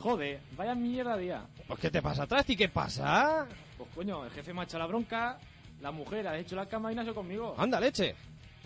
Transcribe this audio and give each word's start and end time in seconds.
Joder, 0.00 0.40
vaya 0.56 0.74
mierda 0.74 1.16
día. 1.16 1.42
Pues 1.66 1.78
¿qué 1.78 1.90
te 1.90 2.00
pasa 2.00 2.22
atrás 2.22 2.48
y 2.48 2.56
qué 2.56 2.68
pasa? 2.68 3.46
Pues 3.76 3.90
coño, 3.94 4.24
el 4.24 4.30
jefe 4.30 4.54
me 4.54 4.62
ha 4.62 4.64
echado 4.64 4.78
la 4.78 4.86
bronca, 4.86 5.38
la 5.80 5.90
mujer 5.90 6.26
ha 6.26 6.38
hecho 6.38 6.56
la 6.56 6.66
cama 6.66 6.90
y 6.90 6.94
nació 6.94 7.14
conmigo. 7.14 7.54
Anda, 7.58 7.78
leche. 7.78 8.14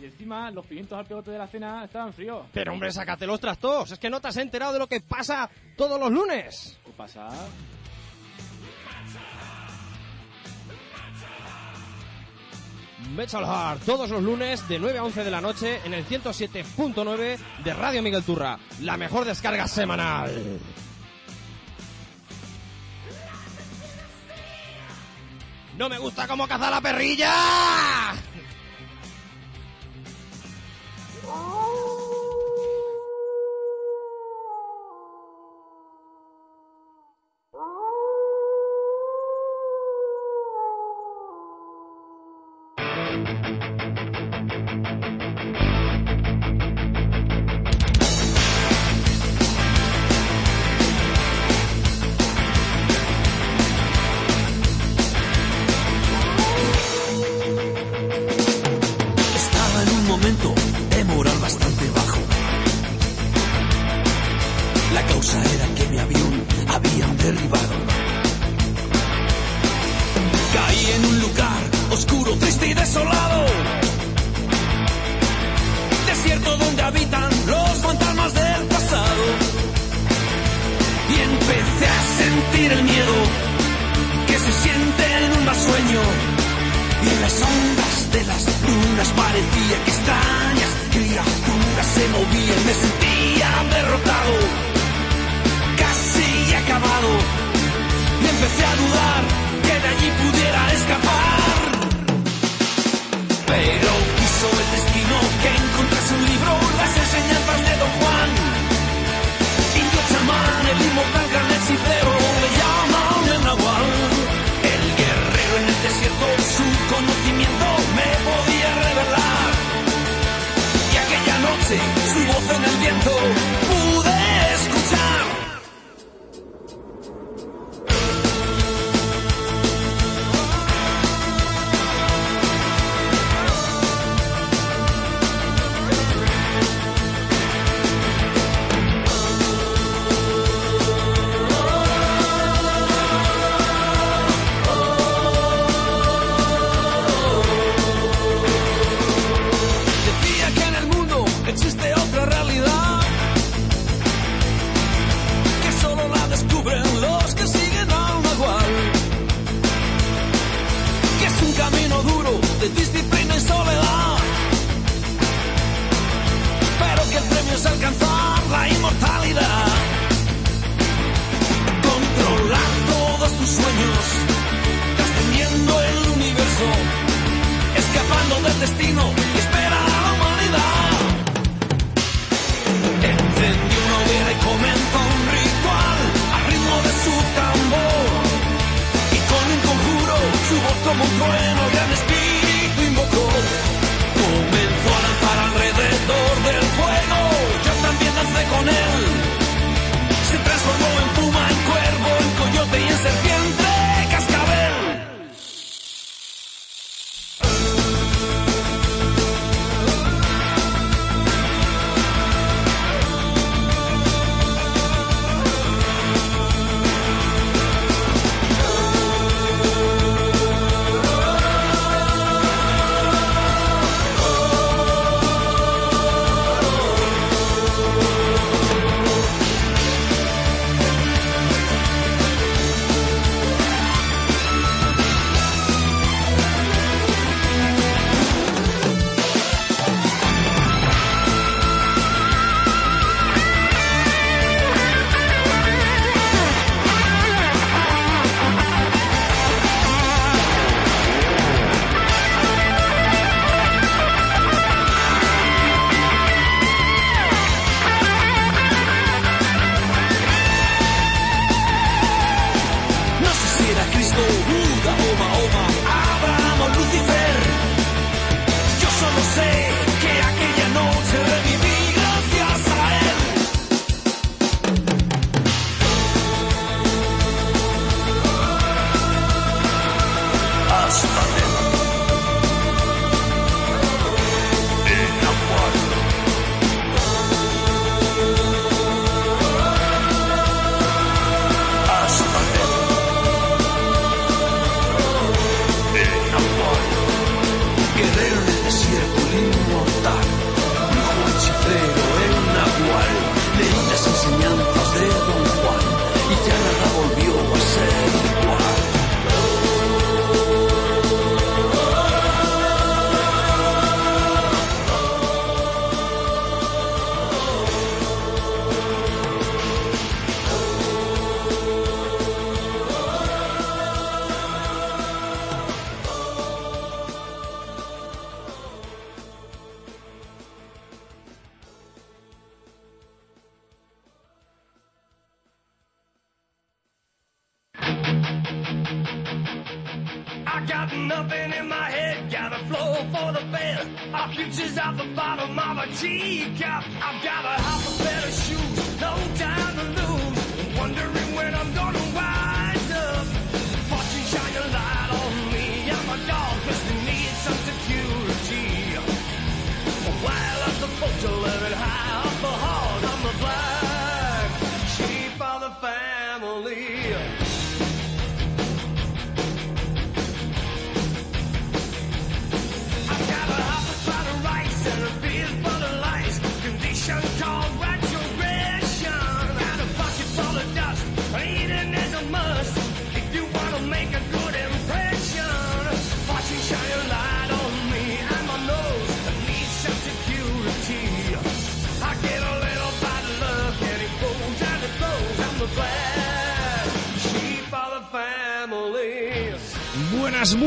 Y 0.01 0.05
encima 0.05 0.51
los 0.51 0.65
pimientos 0.67 0.97
al 0.97 1.07
pegote 1.07 1.33
de 1.33 1.39
la 1.39 1.47
cena 1.49 1.85
estaban 1.85 2.13
fríos. 2.13 2.47
Pero 2.53 2.73
hombre, 2.73 2.93
sácate 2.93 3.27
los 3.27 3.41
trastos, 3.41 3.93
es 3.93 3.99
que 3.99 4.11
no 4.11 4.21
te 4.21 4.29
has 4.29 4.37
enterado 4.37 4.73
de 4.73 4.79
lo 4.79 4.87
que 4.87 5.01
pasa 5.01 5.51
todos 5.77 5.99
los 5.99 6.11
lunes. 6.11 6.79
¿Qué 6.85 6.93
pasa? 6.93 7.29
Metal 13.15 13.45
Heart, 13.45 13.85
todos 13.85 14.09
los 14.11 14.23
lunes 14.23 14.67
de 14.69 14.79
9 14.79 14.99
a 14.99 15.05
11 15.05 15.25
de 15.25 15.31
la 15.31 15.41
noche 15.41 15.81
en 15.85 15.95
el 15.95 16.07
107.9 16.07 17.39
de 17.63 17.75
Radio 17.75 18.03
Miguel 18.03 18.25
Turra, 18.25 18.59
la 18.81 18.97
mejor 18.97 19.25
descarga 19.25 19.69
semanal. 19.69 20.61
No 25.77 25.89
me 25.89 25.99
gusta 25.99 26.27
cómo 26.29 26.47
caza 26.47 26.71
la 26.71 26.81
perrilla. 26.81 28.15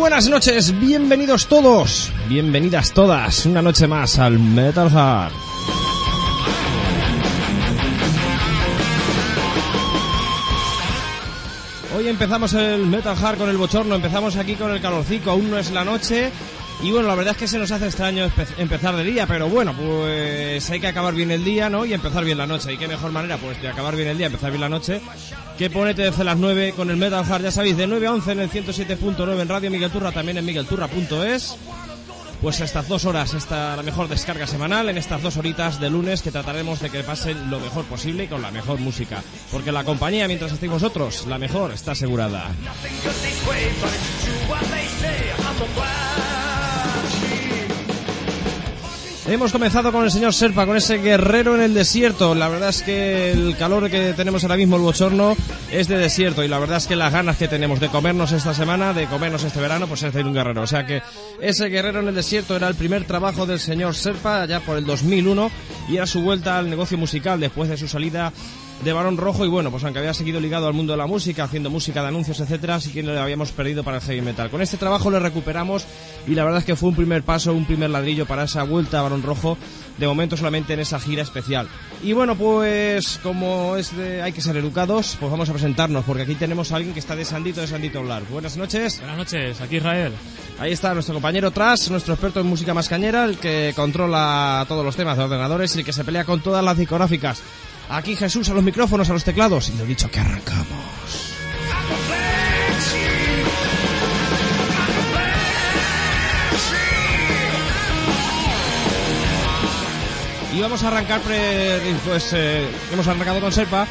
Buenas, 0.07 0.29
noches, 0.29 0.79
bienvenidos 0.79 1.47
todos, 1.47 2.13
bienvenidas 2.29 2.93
todas, 2.93 3.45
una 3.45 3.61
noche 3.61 3.87
más 3.87 4.17
al 4.19 4.39
Metal 4.39 4.87
Hard. 4.87 5.33
Hoy 11.97 12.07
empezamos 12.07 12.53
el 12.53 12.85
Metal 12.85 13.17
Hard 13.21 13.37
con 13.37 13.49
el 13.49 13.57
bochorno, 13.57 13.95
empezamos 13.95 14.37
aquí 14.37 14.55
con 14.55 14.71
el 14.71 14.79
calorcico, 14.79 15.31
aún 15.31 15.51
no 15.51 15.59
es 15.59 15.71
la 15.71 15.83
noche. 15.83 16.31
Y 16.81 16.91
bueno, 16.91 17.09
la 17.09 17.15
verdad 17.15 17.33
es 17.33 17.39
que 17.39 17.47
se 17.47 17.57
nos 17.57 17.71
hace 17.71 17.87
extraño 17.87 18.29
empezar 18.57 18.95
de 18.95 19.03
día, 19.03 19.27
pero 19.27 19.49
bueno, 19.49 19.73
pues 19.73 20.69
hay 20.69 20.79
que 20.79 20.87
acabar 20.87 21.15
bien 21.15 21.31
el 21.31 21.43
día, 21.43 21.69
¿no? 21.69 21.85
Y 21.85 21.93
empezar 21.93 22.23
bien 22.23 22.37
la 22.37 22.45
noche. 22.45 22.71
¿Y 22.71 22.77
qué 22.77 22.87
mejor 22.87 23.11
manera, 23.11 23.37
pues, 23.37 23.61
de 23.61 23.67
acabar 23.67 23.95
bien 23.95 24.07
el 24.07 24.17
día, 24.17 24.27
empezar 24.27 24.51
bien 24.51 24.61
la 24.61 24.69
noche, 24.69 25.01
que 25.57 25.69
ponete 25.69 26.03
desde 26.03 26.23
las 26.23 26.37
9 26.37 26.73
con 26.75 26.91
el 26.91 26.97
Metal 26.97 27.25
Hard, 27.27 27.43
ya 27.43 27.51
sabéis, 27.51 27.77
de 27.77 27.87
9 27.87 28.07
a 28.07 28.13
11 28.13 28.31
en 28.31 28.39
el 28.41 28.49
107.9 28.51 29.41
en 29.41 29.49
Radio 29.49 29.71
Miguel 29.71 29.89
Turra, 29.91 30.11
también 30.11 30.37
en 30.37 30.45
miguelturra.es. 30.45 31.57
Pues 32.41 32.59
estas 32.61 32.87
dos 32.87 33.05
horas, 33.05 33.33
esta 33.33 33.75
la 33.75 33.81
mejor 33.81 34.07
descarga 34.07 34.45
semanal, 34.45 34.89
en 34.89 34.99
estas 34.99 35.23
dos 35.23 35.37
horitas 35.37 35.79
de 35.79 35.89
lunes 35.89 36.21
que 36.21 36.31
trataremos 36.31 36.79
de 36.79 36.91
que 36.91 37.01
pasen 37.01 37.49
lo 37.49 37.59
mejor 37.59 37.85
posible 37.85 38.25
y 38.25 38.27
con 38.27 38.43
la 38.43 38.51
mejor 38.51 38.79
música. 38.79 39.23
Porque 39.51 39.71
la 39.71 39.83
compañía, 39.83 40.27
mientras 40.27 40.51
estéis 40.51 40.71
vosotros, 40.71 41.25
la 41.25 41.39
mejor 41.39 41.71
está 41.71 41.93
asegurada. 41.93 42.51
Hemos 49.29 49.51
comenzado 49.51 49.91
con 49.91 50.05
el 50.05 50.11
señor 50.11 50.33
Serpa, 50.33 50.65
con 50.65 50.77
ese 50.77 50.99
guerrero 50.99 51.53
en 51.53 51.61
el 51.61 51.73
desierto. 51.73 52.33
La 52.33 52.47
verdad 52.47 52.69
es 52.69 52.81
que 52.81 53.33
el 53.33 53.57
calor 53.57 53.89
que 53.89 54.13
tenemos 54.13 54.45
ahora 54.45 54.55
mismo, 54.55 54.77
el 54.77 54.83
bochorno, 54.83 55.35
es 55.69 55.89
de 55.89 55.97
desierto. 55.97 56.45
Y 56.45 56.47
la 56.47 56.59
verdad 56.59 56.77
es 56.77 56.87
que 56.87 56.95
las 56.95 57.11
ganas 57.11 57.35
que 57.35 57.49
tenemos 57.49 57.81
de 57.81 57.89
comernos 57.89 58.31
esta 58.31 58.53
semana, 58.53 58.93
de 58.93 59.05
comernos 59.07 59.43
este 59.43 59.59
verano, 59.59 59.85
pues 59.85 60.03
es 60.03 60.13
de 60.13 60.21
ir 60.21 60.25
un 60.25 60.33
guerrero. 60.33 60.61
O 60.61 60.67
sea 60.67 60.85
que 60.85 61.01
ese 61.41 61.67
guerrero 61.67 61.99
en 61.99 62.07
el 62.07 62.15
desierto 62.15 62.55
era 62.55 62.69
el 62.69 62.75
primer 62.75 63.03
trabajo 63.03 63.45
del 63.45 63.59
señor 63.59 63.95
Serpa, 63.95 64.43
allá 64.43 64.61
por 64.61 64.77
el 64.77 64.85
2001, 64.85 65.51
y 65.89 65.97
era 65.97 66.07
su 66.07 66.21
vuelta 66.21 66.57
al 66.57 66.69
negocio 66.69 66.97
musical 66.97 67.37
después 67.41 67.67
de 67.67 67.75
su 67.75 67.89
salida 67.89 68.31
de 68.83 68.93
Barón 68.93 69.17
Rojo 69.17 69.45
y 69.45 69.47
bueno, 69.47 69.71
pues 69.71 69.83
aunque 69.83 69.99
había 69.99 70.13
seguido 70.13 70.39
ligado 70.39 70.67
al 70.67 70.73
mundo 70.73 70.93
de 70.93 70.97
la 70.97 71.07
música, 71.07 71.43
haciendo 71.43 71.69
música 71.69 72.01
de 72.01 72.09
anuncios, 72.09 72.39
etcétera, 72.39 72.79
sí 72.79 72.91
que 72.91 73.03
le 73.03 73.17
habíamos 73.17 73.51
perdido 73.51 73.83
para 73.83 73.97
el 73.97 74.03
heavy 74.03 74.21
metal. 74.21 74.49
Con 74.49 74.61
este 74.61 74.77
trabajo 74.77 75.09
le 75.09 75.19
recuperamos 75.19 75.85
y 76.27 76.35
la 76.35 76.43
verdad 76.43 76.59
es 76.59 76.65
que 76.65 76.75
fue 76.75 76.89
un 76.89 76.95
primer 76.95 77.23
paso, 77.23 77.53
un 77.53 77.65
primer 77.65 77.89
ladrillo 77.89 78.25
para 78.25 78.43
esa 78.43 78.63
vuelta 78.63 78.99
a 78.99 79.03
Barón 79.03 79.23
Rojo, 79.23 79.57
de 79.97 80.07
momento 80.07 80.37
solamente 80.37 80.73
en 80.73 80.79
esa 80.79 80.99
gira 80.99 81.23
especial. 81.23 81.67
Y 82.03 82.13
bueno, 82.13 82.35
pues 82.35 83.19
como 83.23 83.75
es 83.77 83.95
de, 83.97 84.21
hay 84.21 84.31
que 84.31 84.41
ser 84.41 84.55
educados, 84.57 85.17
pues 85.19 85.31
vamos 85.31 85.49
a 85.49 85.53
presentarnos, 85.53 86.05
porque 86.05 86.23
aquí 86.23 86.35
tenemos 86.35 86.71
a 86.71 86.75
alguien 86.75 86.93
que 86.93 86.99
está 86.99 87.15
de 87.15 87.25
Sandito, 87.25 87.61
de 87.61 87.67
Sandito 87.67 87.99
hablar. 87.99 88.23
Buenas 88.29 88.57
noches. 88.57 88.99
Buenas 88.99 89.17
noches, 89.17 89.59
aquí 89.59 89.77
Israel. 89.77 90.13
Ahí 90.59 90.71
está 90.71 90.93
nuestro 90.93 91.13
compañero 91.13 91.51
Tras, 91.51 91.89
nuestro 91.89 92.13
experto 92.13 92.39
en 92.39 92.47
música 92.47 92.73
más 92.73 92.89
cañera, 92.89 93.25
el 93.25 93.37
que 93.37 93.73
controla 93.75 94.65
todos 94.67 94.85
los 94.85 94.95
temas 94.95 95.17
de 95.17 95.23
ordenadores 95.23 95.75
y 95.75 95.79
el 95.79 95.85
que 95.85 95.93
se 95.93 96.03
pelea 96.03 96.25
con 96.25 96.41
todas 96.41 96.63
las 96.63 96.77
discográficas. 96.77 97.41
Aquí 97.89 98.15
Jesús 98.15 98.49
a 98.49 98.53
los 98.53 98.63
micrófonos, 98.63 99.09
a 99.09 99.13
los 99.13 99.23
teclados. 99.23 99.69
Y 99.69 99.77
lo 99.77 99.85
dicho 99.85 100.09
que 100.11 100.19
arrancamos. 100.19 101.33
Y 110.53 110.59
vamos 110.59 110.81
a 110.83 110.87
arrancar, 110.87 111.21
pues 111.21 112.33
eh, 112.33 112.67
hemos 112.91 113.07
arrancado 113.07 113.39
con 113.39 113.51
Serpa. 113.51 113.85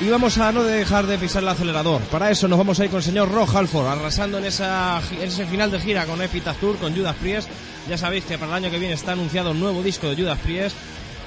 Y 0.00 0.08
vamos 0.08 0.38
a 0.38 0.52
no 0.52 0.62
dejar 0.62 1.06
de 1.06 1.18
pisar 1.18 1.42
el 1.42 1.48
acelerador. 1.48 2.00
Para 2.02 2.30
eso 2.30 2.48
nos 2.48 2.56
vamos 2.56 2.80
a 2.80 2.84
ir 2.84 2.90
con 2.90 2.98
el 2.98 3.04
señor 3.04 3.30
Rock 3.30 3.54
Halford, 3.54 3.88
arrasando 3.88 4.38
en, 4.38 4.44
esa, 4.44 5.02
en 5.10 5.28
ese 5.28 5.44
final 5.44 5.70
de 5.70 5.80
gira 5.80 6.06
con 6.06 6.22
Epitaph 6.22 6.58
Tour, 6.58 6.76
con 6.76 6.96
Judas 6.96 7.16
Priest. 7.16 7.48
Ya 7.88 7.98
sabéis 7.98 8.24
que 8.24 8.38
para 8.38 8.52
el 8.52 8.64
año 8.64 8.70
que 8.70 8.78
viene 8.78 8.94
está 8.94 9.12
anunciado 9.12 9.50
un 9.50 9.60
nuevo 9.60 9.82
disco 9.82 10.08
de 10.08 10.16
Judas 10.16 10.38
Priest. 10.38 10.76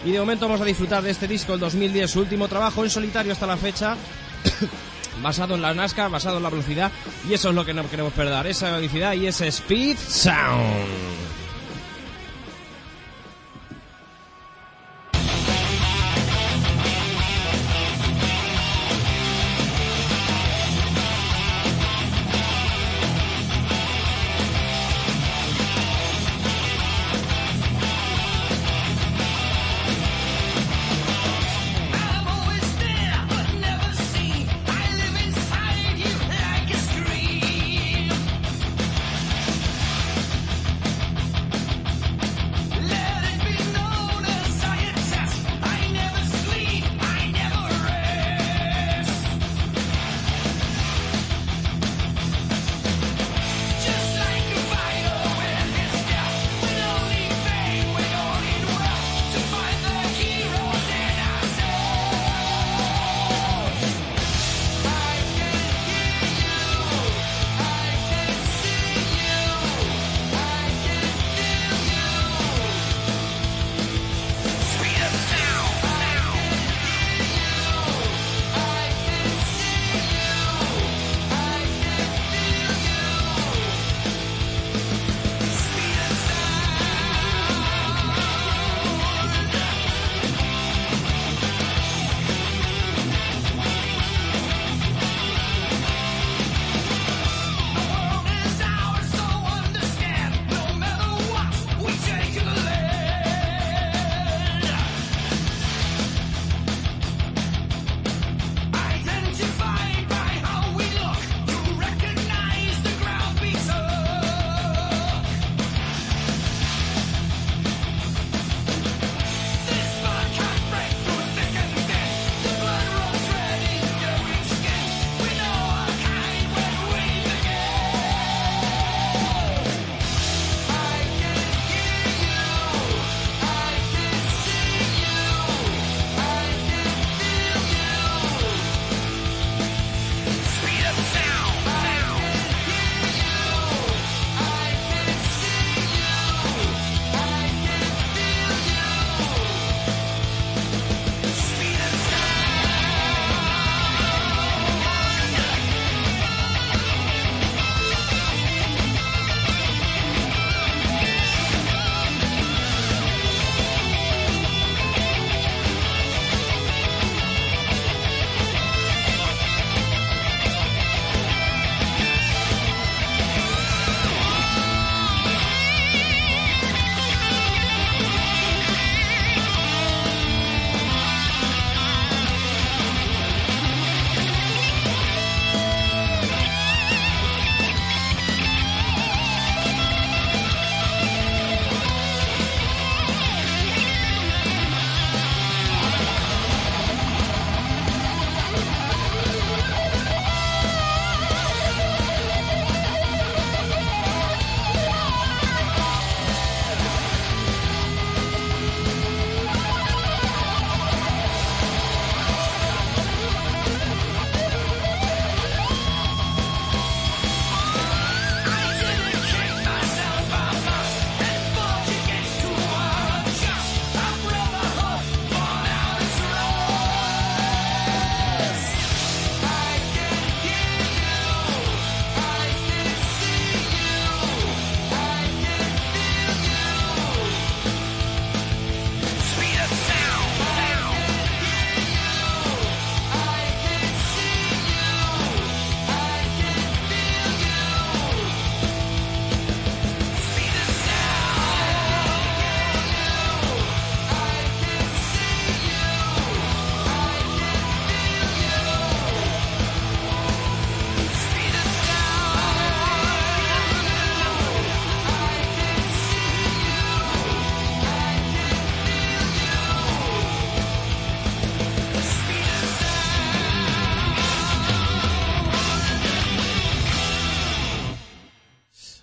Y 0.06 0.12
de 0.12 0.20
momento 0.20 0.48
vamos 0.48 0.62
a 0.62 0.66
disfrutar 0.66 1.04
de 1.04 1.12
este 1.12 1.28
disco, 1.28 1.54
el 1.54 1.60
2010, 1.60 2.10
su 2.10 2.20
último 2.20 2.48
trabajo 2.48 2.84
en 2.84 2.90
solitario 2.90 3.32
hasta 3.32 3.46
la 3.46 3.58
fecha. 3.58 3.96
basado 5.22 5.56
en 5.56 5.62
la 5.62 5.74
NASCAR, 5.74 6.10
basado 6.10 6.38
en 6.38 6.44
la 6.44 6.50
velocidad. 6.50 6.92
Y 7.30 7.34
eso 7.34 7.50
es 7.50 7.56
lo 7.56 7.66
que 7.66 7.74
no 7.74 7.88
queremos 7.90 8.14
perder, 8.14 8.48
esa 8.48 8.72
velocidad 8.72 9.14
y 9.14 9.28
ese 9.28 9.48
speed 9.48 9.98
sound. 9.98 11.31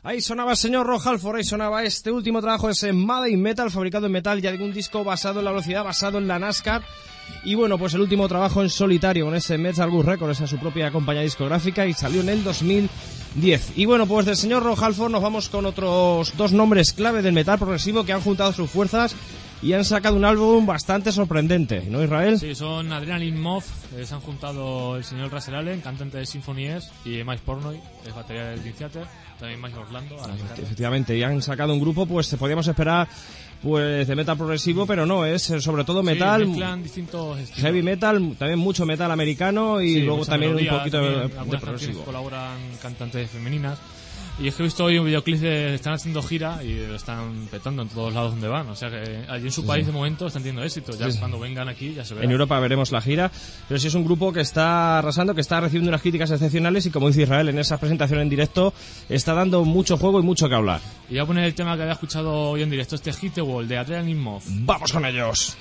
Ahí 0.08 0.22
sonaba 0.22 0.52
el 0.52 0.56
señor 0.56 0.86
Rojalford, 0.86 1.36
ahí 1.36 1.44
sonaba 1.44 1.84
este 1.84 2.10
último 2.10 2.40
trabajo, 2.40 2.70
ese 2.70 2.94
Made 2.94 3.28
in 3.28 3.42
Metal, 3.42 3.70
fabricado 3.70 4.06
en 4.06 4.12
metal, 4.12 4.40
ya 4.40 4.50
de 4.50 4.64
un 4.64 4.72
disco 4.72 5.04
basado 5.04 5.40
en 5.40 5.44
la 5.44 5.50
velocidad, 5.50 5.84
basado 5.84 6.16
en 6.16 6.26
la 6.26 6.38
NASCAR. 6.38 6.80
Y 7.44 7.56
bueno, 7.56 7.76
pues 7.76 7.92
el 7.92 8.00
último 8.00 8.26
trabajo 8.26 8.62
en 8.62 8.70
solitario 8.70 9.26
con 9.26 9.34
ese 9.34 9.58
Metal 9.58 9.90
Gus 9.90 10.06
Records, 10.06 10.40
a 10.40 10.46
su 10.46 10.56
propia 10.56 10.90
compañía 10.90 11.20
discográfica, 11.20 11.86
y 11.86 11.92
salió 11.92 12.22
en 12.22 12.30
el 12.30 12.42
2010. 12.42 13.72
Y 13.76 13.84
bueno, 13.84 14.06
pues 14.06 14.24
del 14.24 14.38
señor 14.38 14.62
Rojalford 14.62 15.12
nos 15.12 15.20
vamos 15.20 15.50
con 15.50 15.66
otros 15.66 16.34
dos 16.38 16.52
nombres 16.52 16.94
clave 16.94 17.20
del 17.20 17.34
metal 17.34 17.58
progresivo 17.58 18.04
que 18.04 18.14
han 18.14 18.22
juntado 18.22 18.54
sus 18.54 18.70
fuerzas 18.70 19.14
y 19.60 19.72
han 19.72 19.84
sacado 19.84 20.16
un 20.16 20.24
álbum 20.24 20.64
bastante 20.64 21.12
sorprendente, 21.12 21.82
¿no, 21.88 22.02
Israel? 22.02 22.38
Sí, 22.38 22.54
son 22.54 22.92
Adrenaline 22.92 23.38
Moth, 23.38 23.64
eh, 23.96 24.06
se 24.06 24.14
han 24.14 24.20
juntado 24.20 24.96
el 24.96 25.04
señor 25.04 25.30
Russell 25.30 25.54
Allen, 25.54 25.80
cantante 25.80 26.18
de 26.18 26.26
Symphony 26.26 26.66
S, 26.66 26.88
y 27.04 27.24
Mike 27.24 27.42
Pornoy, 27.44 27.80
es 28.06 28.14
batería 28.14 28.44
del 28.44 28.60
Dream 28.60 28.76
Theater, 28.76 29.06
también 29.38 29.60
Mike 29.62 29.78
Orlando. 29.78 30.22
a 30.22 30.28
la 30.28 30.34
guitarra. 30.34 30.54
Efectivamente, 30.62 31.16
y 31.16 31.22
han 31.22 31.40
sacado 31.42 31.72
un 31.72 31.80
grupo, 31.80 32.06
pues 32.06 32.34
podíamos 32.36 32.66
esperar 32.68 33.08
pues 33.62 34.06
de 34.06 34.14
metal 34.14 34.36
progresivo, 34.36 34.86
pero 34.86 35.04
no, 35.04 35.24
es 35.26 35.50
eh, 35.50 35.60
sobre 35.60 35.82
todo 35.84 36.00
metal, 36.02 36.42
Sí, 36.42 36.46
mezclan 36.48 36.82
distintos 36.82 37.38
estilos. 37.40 37.60
heavy 37.62 37.82
metal, 37.82 38.36
también 38.38 38.58
mucho 38.60 38.86
metal 38.86 39.10
americano 39.10 39.80
y 39.80 39.94
Sí, 39.94 40.00
luego 40.02 40.18
mucha 40.18 40.30
también 40.30 40.52
melodía, 40.52 40.72
un 40.74 40.78
poquito 40.78 41.00
de- 41.02 41.28
también 41.28 41.50
de, 41.50 41.58
progresivo. 41.58 42.04
colaboran 42.04 42.56
cantantes 42.80 43.28
femeninas. 43.30 43.76
Y 44.40 44.46
es 44.46 44.54
que 44.54 44.62
he 44.62 44.66
visto 44.66 44.84
hoy 44.84 44.98
un 44.98 45.06
videoclip 45.06 45.40
de 45.40 45.74
están 45.74 45.94
haciendo 45.94 46.22
gira 46.22 46.62
y 46.62 46.86
lo 46.86 46.94
están 46.94 47.48
petando 47.50 47.82
en 47.82 47.88
todos 47.88 48.14
lados 48.14 48.30
donde 48.32 48.46
van. 48.46 48.68
O 48.68 48.76
sea 48.76 48.88
que 48.88 49.24
allí 49.28 49.46
en 49.46 49.52
su 49.52 49.66
país 49.66 49.84
de 49.84 49.92
momento 49.92 50.28
están 50.28 50.42
teniendo 50.42 50.62
éxito. 50.62 50.92
Ya 50.96 51.08
cuando 51.18 51.40
vengan 51.40 51.68
aquí 51.68 51.92
ya 51.92 52.04
se 52.04 52.14
verá. 52.14 52.24
En 52.24 52.30
Europa 52.30 52.60
veremos 52.60 52.92
la 52.92 53.00
gira, 53.00 53.32
pero 53.66 53.80
sí 53.80 53.88
es 53.88 53.94
un 53.94 54.04
grupo 54.04 54.32
que 54.32 54.40
está 54.40 54.98
arrasando, 54.98 55.34
que 55.34 55.40
está 55.40 55.60
recibiendo 55.60 55.88
unas 55.88 56.02
críticas 56.02 56.30
excepcionales 56.30 56.86
y 56.86 56.90
como 56.90 57.08
dice 57.08 57.22
Israel 57.22 57.48
en 57.48 57.58
esa 57.58 57.78
presentación 57.78 58.20
en 58.20 58.28
directo, 58.28 58.72
está 59.08 59.34
dando 59.34 59.64
mucho 59.64 59.96
juego 59.96 60.20
y 60.20 60.22
mucho 60.22 60.48
que 60.48 60.54
hablar. 60.54 60.80
Y 61.08 61.14
voy 61.14 61.18
a 61.20 61.26
poner 61.26 61.44
el 61.44 61.54
tema 61.54 61.74
que 61.74 61.82
había 61.82 61.94
escuchado 61.94 62.32
hoy 62.32 62.62
en 62.62 62.70
directo, 62.70 62.94
este 62.94 63.12
Hit 63.12 63.34
the 63.34 63.42
Wall 63.42 63.66
de 63.66 63.76
Adrenaline 63.76 64.20
Moth. 64.20 64.44
¡Vamos 64.46 64.92
con 64.92 65.04
ellos! 65.04 65.56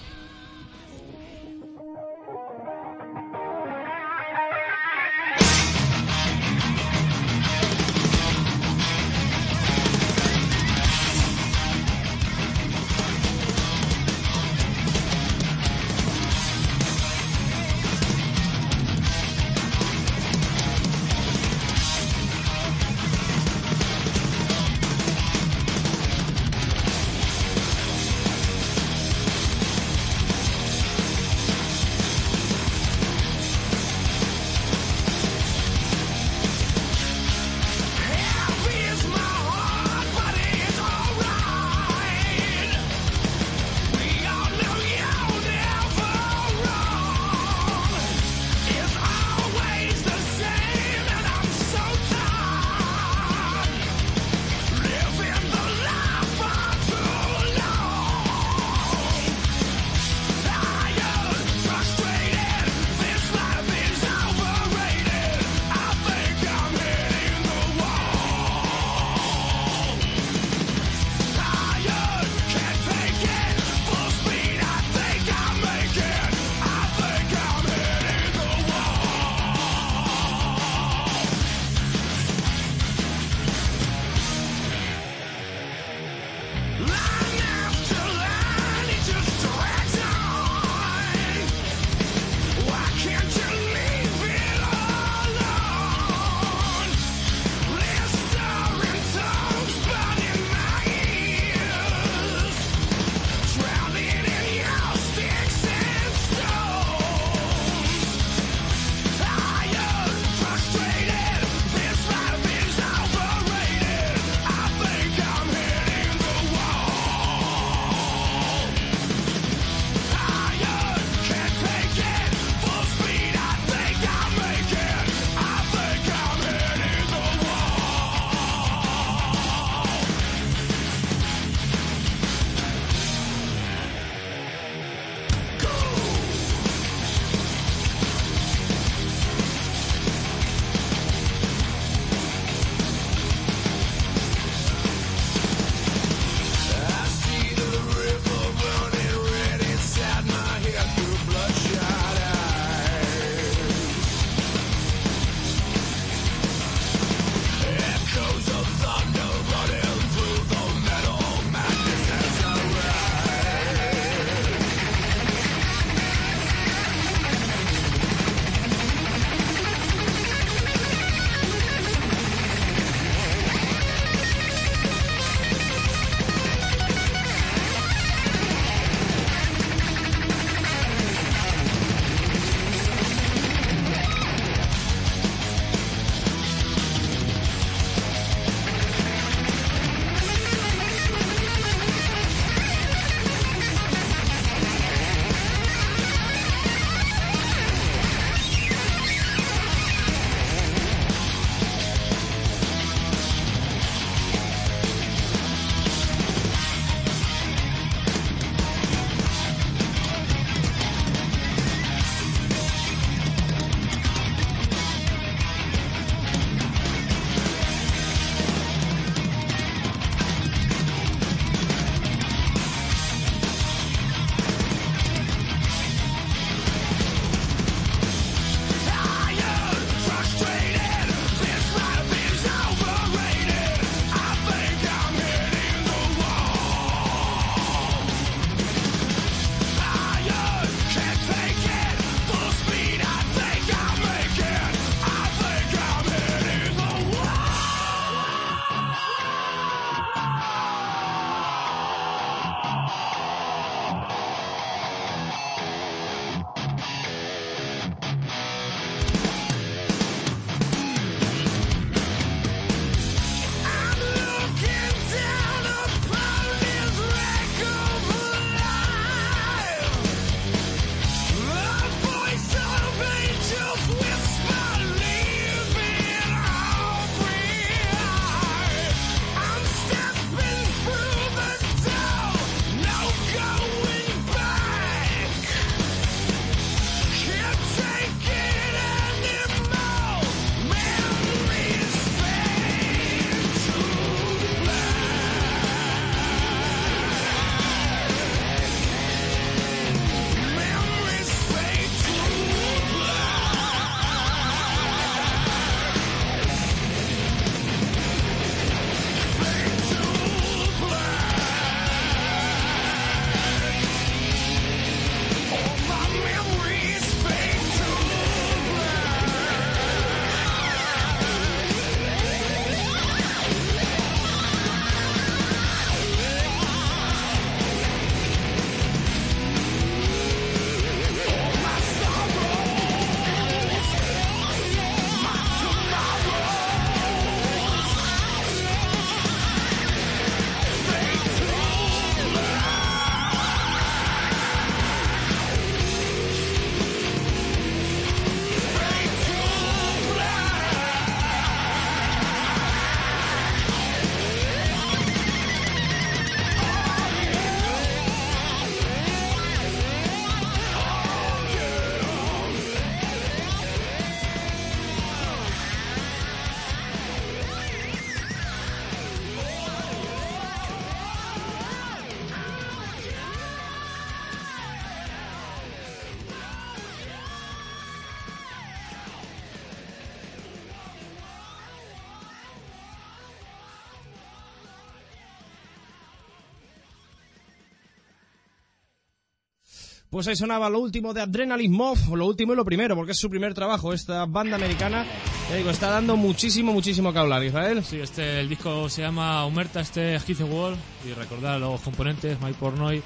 Pues 390.17 390.27
ahí 390.30 390.36
sonaba 390.36 390.67
lo 390.67 390.80
último 390.80 391.13
de 391.13 391.21
Adrenaline 391.21 391.71
Mob, 391.71 392.15
lo 392.15 392.25
último 392.25 392.53
y 392.53 392.56
lo 392.56 392.65
primero, 392.65 392.95
porque 392.95 393.12
es 393.12 393.19
su 393.19 393.30
primer 393.30 393.53
trabajo. 393.53 393.93
Esta 393.93 394.25
banda 394.25 394.56
americana, 394.56 395.06
ya 395.47 395.58
digo, 395.58 395.69
está 395.69 395.91
dando 395.91 396.17
muchísimo, 396.17 396.73
muchísimo 396.73 397.13
que 397.13 397.19
hablar, 397.19 397.43
Israel. 397.43 397.84
Sí, 397.84 397.99
este, 397.99 398.39
el 398.39 398.49
disco 398.49 398.89
se 398.89 399.03
llama 399.03 399.45
Humerta, 399.45 399.80
este 399.80 400.15
es 400.15 400.23
Keith 400.23 400.41
Wall, 400.41 400.75
y 401.08 401.13
recordar 401.13 401.60
los 401.60 401.80
componentes, 401.82 402.36
Mike 402.41 402.58
Pornoy, 402.60 403.03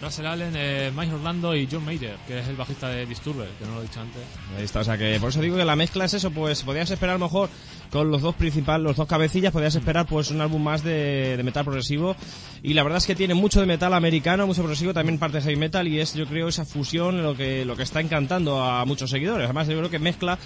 Russell 0.00 0.24
Allen, 0.24 0.54
eh, 0.56 0.90
Mike 0.96 1.12
Orlando 1.12 1.54
y 1.54 1.68
John 1.70 1.84
Mayer, 1.84 2.16
que 2.26 2.38
es 2.38 2.48
el 2.48 2.56
bajista 2.56 2.88
de 2.88 3.04
Disturber, 3.04 3.50
que 3.58 3.66
no 3.66 3.74
lo 3.74 3.80
he 3.80 3.82
dicho 3.82 4.00
antes. 4.00 4.22
Ahí 4.56 4.64
está, 4.64 4.80
o 4.80 4.84
sea 4.84 4.96
que 4.96 5.20
por 5.20 5.28
eso 5.28 5.42
digo 5.42 5.58
que 5.58 5.66
la 5.66 5.76
mezcla 5.76 6.06
es 6.06 6.14
eso, 6.14 6.30
pues 6.30 6.62
podías 6.62 6.90
esperar 6.90 7.16
a 7.16 7.18
mejor 7.18 7.50
con 7.94 8.10
los 8.10 8.20
dos 8.22 8.34
principales, 8.34 8.82
los 8.84 8.96
dos 8.96 9.06
cabecillas, 9.06 9.52
podías 9.52 9.74
esperar 9.76 10.04
pues 10.04 10.30
un 10.32 10.40
álbum 10.40 10.60
más 10.62 10.82
de, 10.82 11.36
de 11.36 11.42
metal 11.44 11.64
progresivo 11.64 12.16
y 12.60 12.74
la 12.74 12.82
verdad 12.82 12.98
es 12.98 13.06
que 13.06 13.14
tiene 13.14 13.34
mucho 13.34 13.60
de 13.60 13.66
metal 13.66 13.94
americano, 13.94 14.46
mucho 14.48 14.62
progresivo, 14.62 14.92
también 14.92 15.18
parte 15.18 15.36
de 15.38 15.44
heavy 15.44 15.56
metal 15.56 15.86
y 15.86 16.00
es 16.00 16.12
yo 16.14 16.26
creo 16.26 16.48
esa 16.48 16.64
fusión 16.64 17.22
lo 17.22 17.36
que 17.36 17.64
lo 17.64 17.76
que 17.76 17.84
está 17.84 18.00
encantando 18.00 18.62
a 18.64 18.84
muchos 18.84 19.10
seguidores. 19.10 19.44
Además 19.44 19.68
yo 19.68 19.78
creo 19.78 19.90
que 19.90 20.00
mezcla 20.00 20.36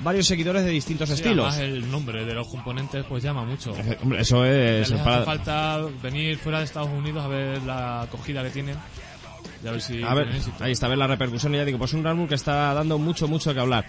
varios 0.00 0.26
seguidores 0.26 0.64
de 0.64 0.70
distintos 0.70 1.08
Sí, 1.08 1.14
estilos. 1.14 1.46
además 1.54 1.60
el 1.60 1.90
nombre 1.90 2.24
de 2.26 2.34
los 2.34 2.46
componentes 2.48 3.04
pues 3.08 3.22
llama 3.24 3.42
mucho. 3.44 3.74
Eh, 3.74 3.96
hombre, 4.02 4.20
Eso 4.20 4.44
es 4.44 4.90
les 4.90 5.00
para- 5.00 5.16
hace 5.16 5.24
falta 5.24 5.78
venir 6.02 6.36
fuera 6.36 6.58
de 6.58 6.64
Estados 6.66 6.90
Unidos 6.90 7.24
a 7.24 7.28
ver 7.28 7.62
la 7.62 8.02
acogida 8.02 8.42
que 8.42 8.50
tienen 8.50 8.76
y 9.64 9.66
a 9.66 9.70
ver 9.72 9.80
si 9.80 10.02
A 10.02 10.12
ver, 10.14 10.28
ahí 10.60 10.72
está, 10.72 10.86
a 10.86 10.88
ver 10.90 10.98
la 10.98 11.06
repercusión. 11.06 11.54
y 11.54 11.56
Ya 11.58 11.64
digo, 11.64 11.78
pues 11.78 11.94
un 11.94 12.06
álbum 12.06 12.28
que 12.28 12.34
está 12.34 12.74
dando 12.74 12.98
mucho, 12.98 13.26
mucho 13.28 13.54
que 13.54 13.60
hablar. 13.60 13.86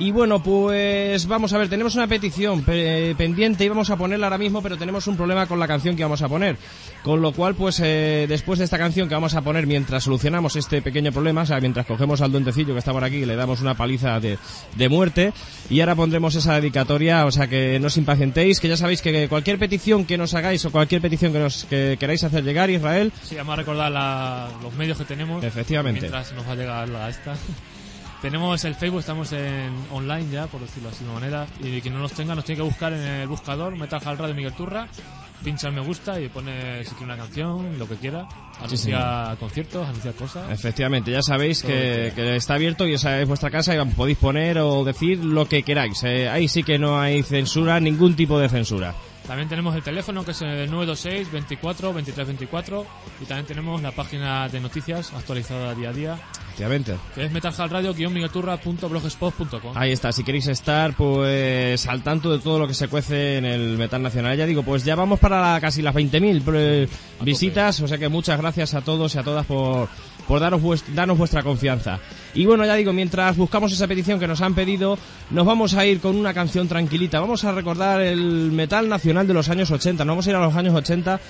Y 0.00 0.12
bueno, 0.12 0.42
pues 0.42 1.26
vamos 1.26 1.52
a 1.52 1.58
ver, 1.58 1.68
tenemos 1.68 1.94
una 1.94 2.06
petición 2.06 2.62
pe- 2.62 3.14
pendiente 3.18 3.64
y 3.64 3.68
vamos 3.68 3.90
a 3.90 3.96
ponerla 3.96 4.26
ahora 4.28 4.38
mismo, 4.38 4.62
pero 4.62 4.78
tenemos 4.78 5.06
un 5.06 5.16
problema 5.16 5.46
con 5.46 5.58
la 5.60 5.68
canción 5.68 5.94
que 5.94 6.02
vamos 6.02 6.22
a 6.22 6.28
poner. 6.28 6.56
Con 7.02 7.20
lo 7.20 7.32
cual, 7.32 7.54
pues 7.54 7.80
eh, 7.84 8.24
después 8.26 8.58
de 8.58 8.64
esta 8.64 8.78
canción 8.78 9.08
que 9.08 9.14
vamos 9.14 9.34
a 9.34 9.42
poner 9.42 9.66
mientras 9.66 10.04
solucionamos 10.04 10.56
este 10.56 10.80
pequeño 10.80 11.12
problema, 11.12 11.42
o 11.42 11.46
sea, 11.46 11.60
mientras 11.60 11.84
cogemos 11.84 12.22
al 12.22 12.32
duentecillo 12.32 12.72
que 12.72 12.78
está 12.78 12.92
por 12.92 13.04
aquí 13.04 13.16
y 13.16 13.24
le 13.26 13.36
damos 13.36 13.60
una 13.60 13.74
paliza 13.74 14.18
de, 14.20 14.38
de 14.74 14.88
muerte, 14.88 15.32
y 15.68 15.80
ahora 15.80 15.94
pondremos 15.94 16.34
esa 16.34 16.54
dedicatoria, 16.54 17.26
o 17.26 17.30
sea, 17.30 17.46
que 17.48 17.78
no 17.78 17.88
os 17.88 17.96
impacientéis, 17.98 18.58
que 18.58 18.68
ya 18.68 18.78
sabéis 18.78 19.02
que 19.02 19.28
cualquier 19.28 19.58
petición 19.58 20.06
que 20.06 20.16
nos 20.16 20.32
hagáis 20.34 20.64
o 20.64 20.70
cualquier 20.72 21.02
petición 21.02 21.32
que 21.32 21.38
nos 21.40 21.64
que 21.66 21.96
queráis 22.00 22.24
hacer 22.24 22.42
llegar, 22.42 22.70
Israel, 22.70 23.12
Sí, 23.22 23.34
vamos 23.36 23.52
a 23.52 23.56
recordar 23.56 23.92
la- 23.92 24.48
los 24.62 24.72
medios 24.74 24.96
que 24.96 25.04
tenemos. 25.04 25.44
Efectivamente. 25.44 26.00
Mientras 26.00 26.32
nos 26.32 26.46
va 26.48 26.52
a 26.52 26.56
llegar 26.56 26.88
la 26.88 27.08
esta. 27.10 27.34
tenemos 28.20 28.64
el 28.64 28.74
Facebook, 28.74 29.00
estamos 29.00 29.32
en 29.32 29.72
online 29.90 30.30
ya, 30.30 30.46
por 30.46 30.60
decirlo 30.60 30.90
así 30.90 31.04
de 31.04 31.12
manera. 31.12 31.46
Y 31.60 31.80
quien 31.80 31.94
no 31.94 32.00
nos 32.00 32.12
tenga, 32.12 32.34
nos 32.34 32.44
tiene 32.44 32.58
que 32.58 32.68
buscar 32.68 32.92
en 32.92 33.00
el 33.00 33.28
buscador 33.28 33.76
Metal 33.76 34.00
Hall 34.04 34.18
Radio 34.18 34.34
Miguel 34.34 34.52
Turra. 34.52 34.88
Pincha 35.42 35.68
el 35.68 35.74
me 35.74 35.80
gusta 35.80 36.20
y 36.20 36.28
pone 36.28 36.84
si 36.84 36.90
quiere 36.90 37.14
una 37.14 37.16
canción, 37.16 37.78
lo 37.78 37.88
que 37.88 37.96
quiera. 37.96 38.28
Anuncia 38.62 39.34
conciertos, 39.40 39.88
anuncia 39.88 40.12
cosas. 40.12 40.50
Efectivamente, 40.50 41.10
ya 41.10 41.22
sabéis 41.22 41.62
que 41.62 42.12
está 42.36 42.54
abierto 42.54 42.86
y 42.86 42.92
esa 42.92 43.18
es 43.20 43.26
vuestra 43.26 43.50
casa 43.50 43.74
y 43.74 43.84
podéis 43.92 44.18
poner 44.18 44.58
o 44.58 44.84
decir 44.84 45.24
lo 45.24 45.46
que 45.46 45.62
queráis. 45.62 46.02
eh. 46.04 46.28
ahí 46.28 46.46
sí 46.46 46.62
que 46.62 46.78
no 46.78 47.00
hay 47.00 47.22
censura, 47.22 47.80
ningún 47.80 48.16
tipo 48.16 48.38
de 48.38 48.50
censura. 48.50 48.94
También 49.26 49.48
tenemos 49.48 49.74
el 49.76 49.82
teléfono 49.82 50.24
que 50.24 50.32
es 50.32 50.42
el 50.42 50.70
926 50.70 51.30
24 51.30 51.92
23 51.94 52.26
24 52.26 52.86
y 53.22 53.24
también 53.26 53.46
tenemos 53.46 53.80
la 53.80 53.92
página 53.92 54.48
de 54.48 54.60
noticias 54.60 55.12
actualizada 55.14 55.74
día 55.74 55.90
a 55.90 55.92
día 55.92 56.18
Efectivamente. 56.64 56.94
que 57.14 57.24
es 57.24 57.32
metalhallradio-miguelturra.blogspot.com 57.32 59.72
Ahí 59.76 59.92
está, 59.92 60.12
si 60.12 60.24
queréis 60.24 60.46
estar 60.48 60.94
pues 60.94 61.86
al 61.86 62.02
tanto 62.02 62.32
de 62.32 62.38
todo 62.38 62.58
lo 62.58 62.66
que 62.66 62.74
se 62.74 62.88
cuece 62.88 63.38
en 63.38 63.44
el 63.44 63.76
metal 63.78 64.02
nacional. 64.02 64.36
Ya 64.36 64.46
digo, 64.46 64.62
pues 64.62 64.84
ya 64.84 64.94
vamos 64.94 65.18
para 65.20 65.58
casi 65.60 65.82
las 65.82 65.94
20.000 65.94 66.42
eh, 66.54 66.88
visitas, 67.22 67.80
o 67.80 67.88
sea 67.88 67.98
que 67.98 68.08
muchas 68.08 68.38
gracias 68.40 68.74
a 68.74 68.80
todos 68.82 69.14
y 69.14 69.18
a 69.18 69.22
todas 69.22 69.46
por, 69.46 69.88
por 70.28 70.40
daros, 70.40 70.62
vuest- 70.62 70.86
darnos 70.94 71.18
vuestra 71.18 71.42
confianza. 71.42 71.98
Y 72.34 72.46
bueno, 72.46 72.64
ya 72.64 72.74
digo, 72.74 72.92
mientras 72.92 73.36
buscamos 73.36 73.72
esa 73.72 73.88
petición 73.88 74.18
que 74.20 74.28
nos 74.28 74.40
han 74.40 74.54
pedido, 74.54 74.98
nos 75.30 75.46
vamos 75.46 75.74
a 75.74 75.84
ir 75.86 76.00
con 76.00 76.16
una 76.16 76.34
canción 76.34 76.68
tranquilita. 76.68 77.20
Vamos 77.20 77.44
a 77.44 77.52
recordar 77.52 78.00
el 78.00 78.52
metal 78.52 78.88
nacional 78.88 79.26
de 79.26 79.34
los 79.34 79.48
años 79.48 79.70
80, 79.70 80.04
nos 80.04 80.12
vamos 80.12 80.26
a 80.26 80.30
ir 80.30 80.36
a 80.36 80.40
los 80.40 80.54
años 80.54 80.74
80 80.74 81.20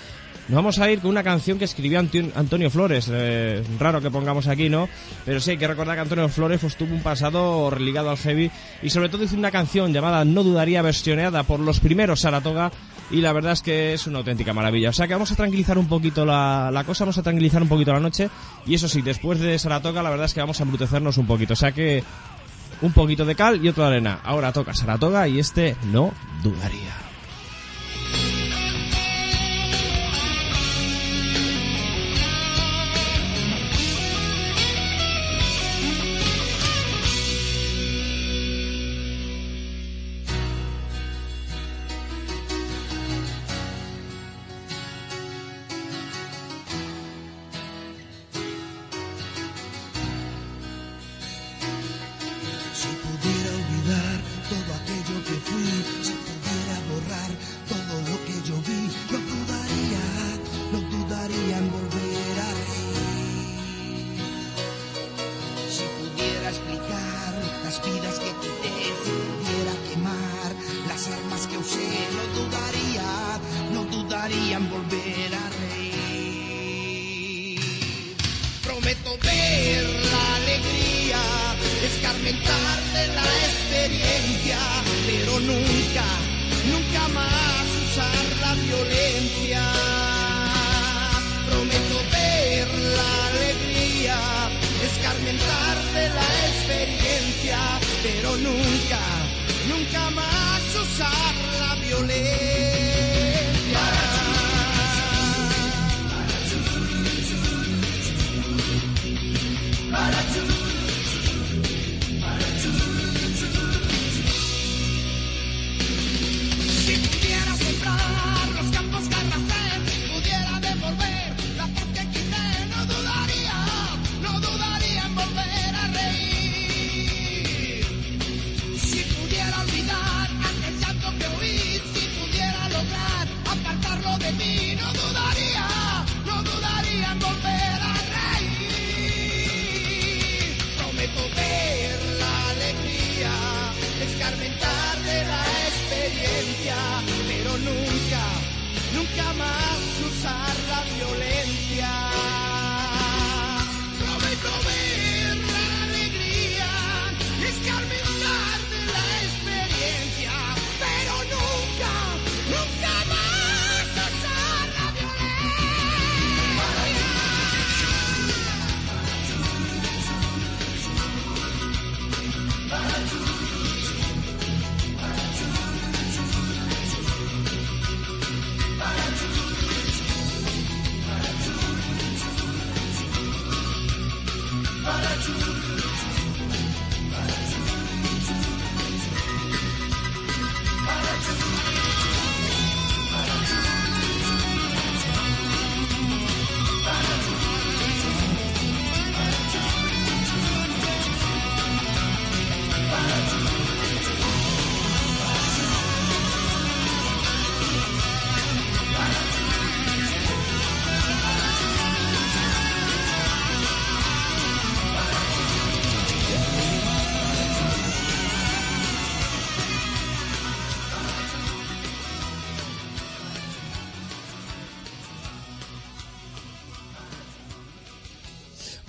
nos 0.50 0.56
vamos 0.56 0.80
a 0.80 0.90
ir 0.90 0.98
con 0.98 1.12
una 1.12 1.22
canción 1.22 1.60
que 1.60 1.64
escribió 1.64 2.00
Antonio 2.00 2.70
Flores. 2.70 3.08
Eh, 3.08 3.62
raro 3.78 4.00
que 4.00 4.10
pongamos 4.10 4.48
aquí, 4.48 4.68
¿no? 4.68 4.88
Pero 5.24 5.38
sí 5.38 5.52
hay 5.52 5.58
que 5.58 5.68
recordar 5.68 5.94
que 5.94 6.00
Antonio 6.00 6.28
Flores 6.28 6.60
pues, 6.60 6.74
tuvo 6.74 6.92
un 6.92 7.04
pasado 7.04 7.70
religado 7.70 8.10
al 8.10 8.16
heavy 8.16 8.50
y 8.82 8.90
sobre 8.90 9.08
todo 9.08 9.22
hizo 9.22 9.36
una 9.36 9.52
canción 9.52 9.92
llamada 9.92 10.24
No 10.24 10.42
Dudaría, 10.42 10.82
versioneada 10.82 11.44
por 11.44 11.60
los 11.60 11.78
primeros 11.78 12.22
Saratoga 12.22 12.72
y 13.12 13.20
la 13.20 13.32
verdad 13.32 13.52
es 13.52 13.62
que 13.62 13.92
es 13.92 14.08
una 14.08 14.18
auténtica 14.18 14.52
maravilla. 14.52 14.90
O 14.90 14.92
sea 14.92 15.06
que 15.06 15.12
vamos 15.12 15.30
a 15.30 15.36
tranquilizar 15.36 15.78
un 15.78 15.86
poquito 15.86 16.26
la, 16.26 16.70
la 16.72 16.82
cosa, 16.82 17.04
vamos 17.04 17.18
a 17.18 17.22
tranquilizar 17.22 17.62
un 17.62 17.68
poquito 17.68 17.92
la 17.92 18.00
noche 18.00 18.28
y 18.66 18.74
eso 18.74 18.88
sí, 18.88 19.02
después 19.02 19.38
de 19.38 19.56
Saratoga 19.56 20.02
la 20.02 20.10
verdad 20.10 20.26
es 20.26 20.34
que 20.34 20.40
vamos 20.40 20.58
a 20.58 20.64
embrutecernos 20.64 21.16
un 21.16 21.28
poquito. 21.28 21.52
O 21.52 21.56
sea 21.56 21.70
que 21.70 22.02
un 22.82 22.90
poquito 22.90 23.24
de 23.24 23.36
cal 23.36 23.64
y 23.64 23.68
otro 23.68 23.84
de 23.84 23.90
arena. 23.90 24.18
Ahora 24.24 24.52
toca 24.52 24.74
Saratoga 24.74 25.28
y 25.28 25.38
este 25.38 25.76
No 25.92 26.12
Dudaría. 26.42 27.09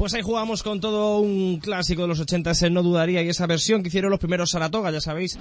Pues 0.02 0.16
ahí 0.16 0.24
jugamos 0.24 0.64
con 0.64 0.80
todo 0.80 1.20
un 1.20 1.60
clásico 1.60 2.02
de 2.02 2.08
los 2.08 2.20
80, 2.20 2.50
ese 2.50 2.72
no 2.72 2.82
dudaría, 2.82 3.22
y 3.22 3.30
esa 3.30 3.46
versión 3.46 3.84
que 3.84 3.90
hicieron 3.90 4.10
los 4.10 4.20
primeros 4.20 4.50
Saratoga, 4.50 4.90
ya 4.90 5.00
sabéis, 5.00 5.38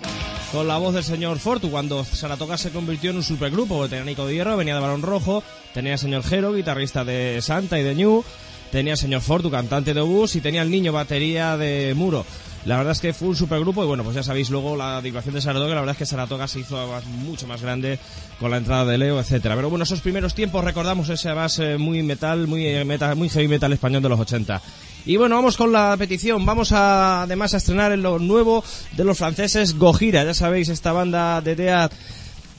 con 0.52 0.68
la 0.68 0.76
voz 0.76 0.92
del 0.92 1.02
señor 1.02 1.38
Fortu, 1.38 1.70
cuando 1.70 2.04
Saratoga 2.04 2.58
se 2.58 2.68
convirtió 2.68 3.08
en 3.08 3.16
un 3.16 3.22
supergrupo, 3.22 3.88
tenía 3.88 4.04
Nico 4.04 4.28
Hierro, 4.28 4.58
venía 4.58 4.74
de 4.74 4.82
Balón 4.82 5.00
Rojo, 5.00 5.42
tenía 5.72 5.94
el 5.94 5.98
señor 5.98 6.24
Jero, 6.24 6.52
guitarrista 6.52 7.06
de 7.06 7.40
Santa 7.40 7.80
y 7.80 7.82
de 7.82 7.94
New, 7.94 8.22
tenía 8.70 8.92
el 8.92 8.98
señor 8.98 9.22
Fortu, 9.22 9.50
cantante 9.50 9.94
de 9.94 10.00
Obús, 10.02 10.36
y 10.36 10.42
tenía 10.42 10.60
el 10.60 10.70
niño, 10.70 10.92
batería 10.92 11.56
de 11.56 11.94
Muro. 11.96 12.26
La 12.66 12.76
verdad 12.76 12.92
es 12.92 13.00
que 13.00 13.14
fue 13.14 13.28
un 13.28 13.36
supergrupo 13.36 13.82
y 13.82 13.86
bueno, 13.86 14.04
pues 14.04 14.14
ya 14.14 14.22
sabéis 14.22 14.50
luego 14.50 14.76
la 14.76 15.00
divulgación 15.00 15.34
de 15.34 15.40
Saratoga, 15.40 15.74
la 15.74 15.80
verdad 15.80 15.92
es 15.94 15.98
que 15.98 16.06
Saratoga 16.06 16.46
se 16.46 16.60
hizo 16.60 16.76
mucho 17.24 17.46
más 17.46 17.62
grande 17.62 17.98
con 18.38 18.50
la 18.50 18.58
entrada 18.58 18.84
de 18.84 18.98
Leo, 18.98 19.18
etcétera. 19.18 19.56
Pero 19.56 19.70
bueno, 19.70 19.84
esos 19.84 20.00
primeros 20.00 20.34
tiempos 20.34 20.62
recordamos 20.62 21.08
ese 21.08 21.32
base 21.32 21.78
muy 21.78 22.02
metal, 22.02 22.46
muy 22.46 22.66
eh, 22.66 22.84
metal, 22.84 23.16
muy 23.16 23.30
heavy 23.30 23.48
metal 23.48 23.72
español 23.72 24.02
de 24.02 24.08
los 24.10 24.20
80. 24.20 24.60
Y 25.06 25.16
bueno, 25.16 25.36
vamos 25.36 25.56
con 25.56 25.72
la 25.72 25.96
petición. 25.96 26.44
Vamos 26.44 26.72
a, 26.72 27.22
además 27.22 27.54
a 27.54 27.56
estrenar 27.56 27.92
en 27.92 28.02
lo 28.02 28.18
nuevo 28.18 28.62
de 28.92 29.04
los 29.04 29.16
franceses 29.16 29.78
Gojira. 29.78 30.24
Ya 30.24 30.34
sabéis, 30.34 30.68
esta 30.68 30.92
banda 30.92 31.40
de 31.40 31.56
death, 31.56 31.92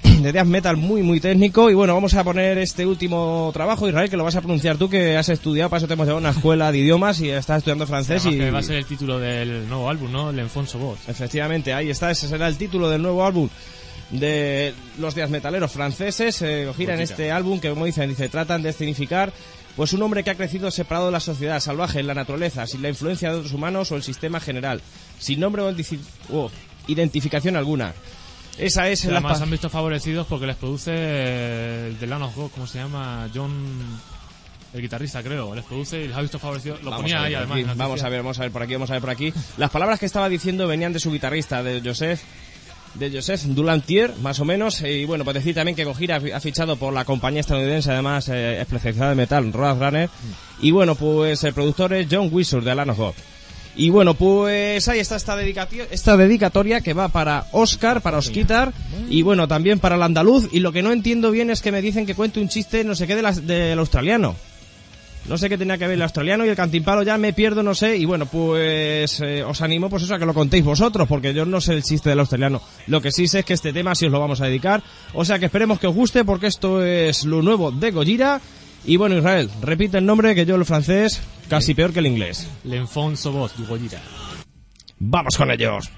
de 0.04 0.32
death 0.32 0.46
metal 0.46 0.78
muy, 0.78 1.02
muy 1.02 1.20
técnico. 1.20 1.70
Y 1.70 1.74
bueno, 1.74 1.94
vamos 1.94 2.14
a 2.14 2.24
poner 2.24 2.58
este 2.58 2.86
último 2.86 3.50
trabajo, 3.54 3.88
Israel, 3.88 4.10
que 4.10 4.18
lo 4.18 4.24
vas 4.24 4.36
a 4.36 4.42
pronunciar 4.42 4.78
tú, 4.78 4.90
que 4.90 5.18
has 5.18 5.30
estudiado, 5.30 5.70
para 5.70 5.80
eso 5.80 5.88
te 5.88 5.94
hemos 5.94 6.06
llevado 6.06 6.26
a 6.26 6.30
una 6.30 6.38
escuela 6.38 6.72
de 6.72 6.80
idiomas 6.80 7.20
y 7.22 7.30
estás 7.30 7.60
estudiando 7.60 7.88
francés. 7.88 8.26
Además 8.26 8.36
y 8.36 8.40
que 8.40 8.52
va 8.52 8.60
a 8.60 8.64
ser 8.64 8.76
el 8.78 8.86
título 8.86 9.20
del 9.20 9.68
nuevo 9.68 9.90
álbum, 9.90 10.12
¿no? 10.12 10.30
El 10.30 10.40
Enfonso 10.40 10.80
Voz. 10.80 11.00
Efectivamente, 11.08 11.74
ahí 11.74 11.90
está, 11.90 12.12
ese 12.12 12.28
será 12.28 12.48
el 12.48 12.58
título 12.58 12.90
del 12.90 13.02
nuevo 13.02 13.26
álbum 13.26 13.50
de 14.12 14.74
los 15.00 15.16
días 15.16 15.30
metaleros 15.30 15.72
franceses. 15.72 16.42
Eh, 16.42 16.66
Gojira 16.66 16.96
en 16.96 17.02
este 17.02 17.32
álbum 17.32 17.60
que, 17.60 17.70
como 17.70 17.86
dicen, 17.86 18.10
dice, 18.10 18.30
tratan 18.30 18.62
de 18.62 18.70
escenificar 18.70 19.32
pues 19.76 19.94
un 19.94 20.02
hombre 20.02 20.24
que 20.24 20.30
ha 20.30 20.36
crecido 20.36 20.70
separado 20.70 21.06
de 21.06 21.14
la 21.14 21.22
sociedad 21.22 21.60
salvaje, 21.62 22.02
en 22.02 22.08
la 22.08 22.14
naturaleza, 22.14 22.68
sin 22.68 22.82
la 22.82 22.90
influencia 22.90 23.32
de 23.32 23.38
otros 23.38 23.54
humanos 23.54 23.92
o 23.92 23.96
el 23.96 24.04
sistema 24.04 24.42
general, 24.42 24.82
sin 25.18 25.40
nombre 25.40 25.62
o 25.62 26.52
identificación 26.88 27.56
alguna. 27.56 27.94
Esa 28.58 28.90
es 28.90 29.06
la 29.06 29.14
además 29.14 29.42
han 29.42 29.50
visto 29.50 29.70
favorecidos 29.70 30.28
porque 30.28 30.46
les 30.46 30.56
produce 30.56 30.92
eh, 30.94 31.88
el 31.88 32.00
de 32.00 32.08
Land 32.08 32.24
of 32.24 32.36
God, 32.36 32.52
¿cómo 32.52 32.68
se 32.68 32.80
llama? 32.80 33.28
John, 33.34 33.52
el 34.74 34.82
guitarrista 34.82 35.24
creo, 35.24 35.56
les 35.56 35.64
produce 35.66 36.04
y 36.04 36.08
les 36.08 36.18
ha 36.18 36.22
visto 36.22 36.40
favorecidos. 36.40 36.84
Lo 36.84 36.92
Vamos 36.92 37.04
ponía 37.04 37.24
ahí 37.24 37.34
además. 37.34 37.60
aquí, 37.60 37.70
vamos 37.76 38.04
a 38.04 38.10
ver, 38.10 38.22
vamos 38.22 38.40
a 38.40 38.42
ver 38.44 38.52
por 38.52 38.64
aquí, 38.64 38.74
vamos 38.74 38.90
a 38.90 38.94
ver 38.94 39.02
por 39.02 39.10
aquí. 39.10 39.34
Las 39.58 39.70
palabras 39.70 40.00
que 40.00 40.06
estaba 40.06 40.30
diciendo 40.30 40.68
venían 40.68 40.94
de 40.94 41.00
su 41.00 41.12
guitarrista, 41.12 41.64
de 41.64 41.82
Joseph, 41.84 42.22
de 42.96 43.12
Joseph 43.12 43.42
Dulantier, 43.44 44.16
más 44.22 44.40
o 44.40 44.46
menos. 44.46 44.82
Y 44.82 45.06
bueno, 45.06 45.24
pues 45.24 45.36
decir 45.36 45.56
también 45.56 45.76
que 45.76 45.86
Gojira 45.86 46.22
ha 46.34 46.40
fichado 46.40 46.76
por 46.76 46.94
la 46.94 47.06
compañía 47.06 47.42
estadounidense, 47.42 47.92
además 47.92 48.30
eh, 48.30 48.62
especializada 48.62 49.12
en 49.12 49.18
metal, 49.18 49.54
Roadrunner. 49.54 50.10
Y 50.62 50.72
bueno, 50.72 50.96
pues 50.96 51.44
el 51.44 51.54
productor 51.54 51.94
es 51.94 52.08
John 52.12 52.30
Wizard 52.32 52.64
de 52.64 52.72
Alan 52.72 52.90
of 52.90 52.98
God. 52.98 53.14
Y 53.76 53.90
bueno, 53.90 54.14
pues 54.16 54.88
ahí 54.90 55.00
está 55.00 55.16
esta, 55.16 55.36
dedicatio- 55.36 55.86
esta 55.92 56.18
dedicatoria 56.18 56.82
que 56.82 56.94
va 56.94 57.08
para 57.08 57.46
Oscar, 57.54 58.02
para 58.02 58.18
Osquitar 58.18 58.74
y 59.10 59.22
bueno, 59.22 59.48
también 59.48 59.80
para 59.80 59.96
el 59.96 60.04
andaluz. 60.04 60.50
Y 60.52 60.60
lo 60.60 60.72
que 60.72 60.82
no 60.84 60.92
entiendo 60.92 61.32
bien 61.32 61.50
es 61.50 61.62
que 61.62 61.72
me 61.72 61.82
dicen 61.82 62.06
que 62.06 62.16
cuente 62.16 62.40
un 62.42 62.50
chiste, 62.50 62.84
no 62.84 62.96
sé 62.96 63.08
qué, 63.08 63.16
de 63.16 63.22
las- 63.22 63.48
del 63.48 63.80
australiano. 63.80 64.36
No 65.30 65.38
sé 65.38 65.50
qué 65.50 65.58
tenía 65.58 65.78
que 65.78 65.86
ver 65.86 65.94
el 65.96 66.02
australiano 66.02 66.46
y 66.46 66.50
el 66.50 66.56
cantimpalo, 66.56 67.04
ya 67.04 67.16
me 67.20 67.32
pierdo, 67.32 67.62
no 67.62 67.76
sé. 67.76 67.96
Y 67.96 68.06
bueno, 68.06 68.26
pues 68.26 69.22
eh, 69.22 69.44
os 69.44 69.62
animo 69.62 69.88
pues 69.88 70.02
eso 70.04 70.16
a 70.16 70.20
que 70.20 70.26
lo 70.26 70.34
contéis 70.34 70.66
vosotros, 70.66 71.08
porque 71.08 71.32
yo 71.32 71.46
no 71.46 71.62
sé 71.62 71.74
el 71.74 71.84
chiste 71.84 72.10
del 72.10 72.20
australiano. 72.20 72.60
Lo 72.88 73.02
que 73.02 73.12
sí 73.12 73.28
sé 73.28 73.40
es 73.40 73.46
que 73.46 73.54
este 73.54 73.72
tema 73.72 73.94
sí 73.94 74.08
os 74.08 74.12
lo 74.12 74.20
vamos 74.20 74.42
a 74.42 74.46
dedicar. 74.46 74.82
O 75.14 75.24
sea 75.24 75.38
que 75.38 75.46
esperemos 75.46 75.80
que 75.80 75.86
os 75.88 75.94
guste, 75.96 76.26
porque 76.26 76.48
esto 76.48 76.84
es 76.84 77.24
lo 77.24 77.42
nuevo 77.44 77.72
de 77.72 77.92
Gojira. 77.92 78.42
Y 78.84 78.98
bueno, 78.98 79.18
Israel, 79.18 79.50
repite 79.62 79.98
el 79.98 80.06
nombre 80.06 80.34
que 80.34 80.46
yo 80.46 80.56
el 80.56 80.66
francés 80.66 81.22
casi 81.50 81.74
peor 81.74 81.94
que 81.94 82.00
el 82.00 82.08
inglés. 82.08 82.48
L'Enfonso 82.64 83.32
Voz, 83.32 83.56
du 83.58 83.66
Gojira. 83.66 84.02
Vamos 85.00 85.38
con 85.38 85.52
ellos. 85.52 85.92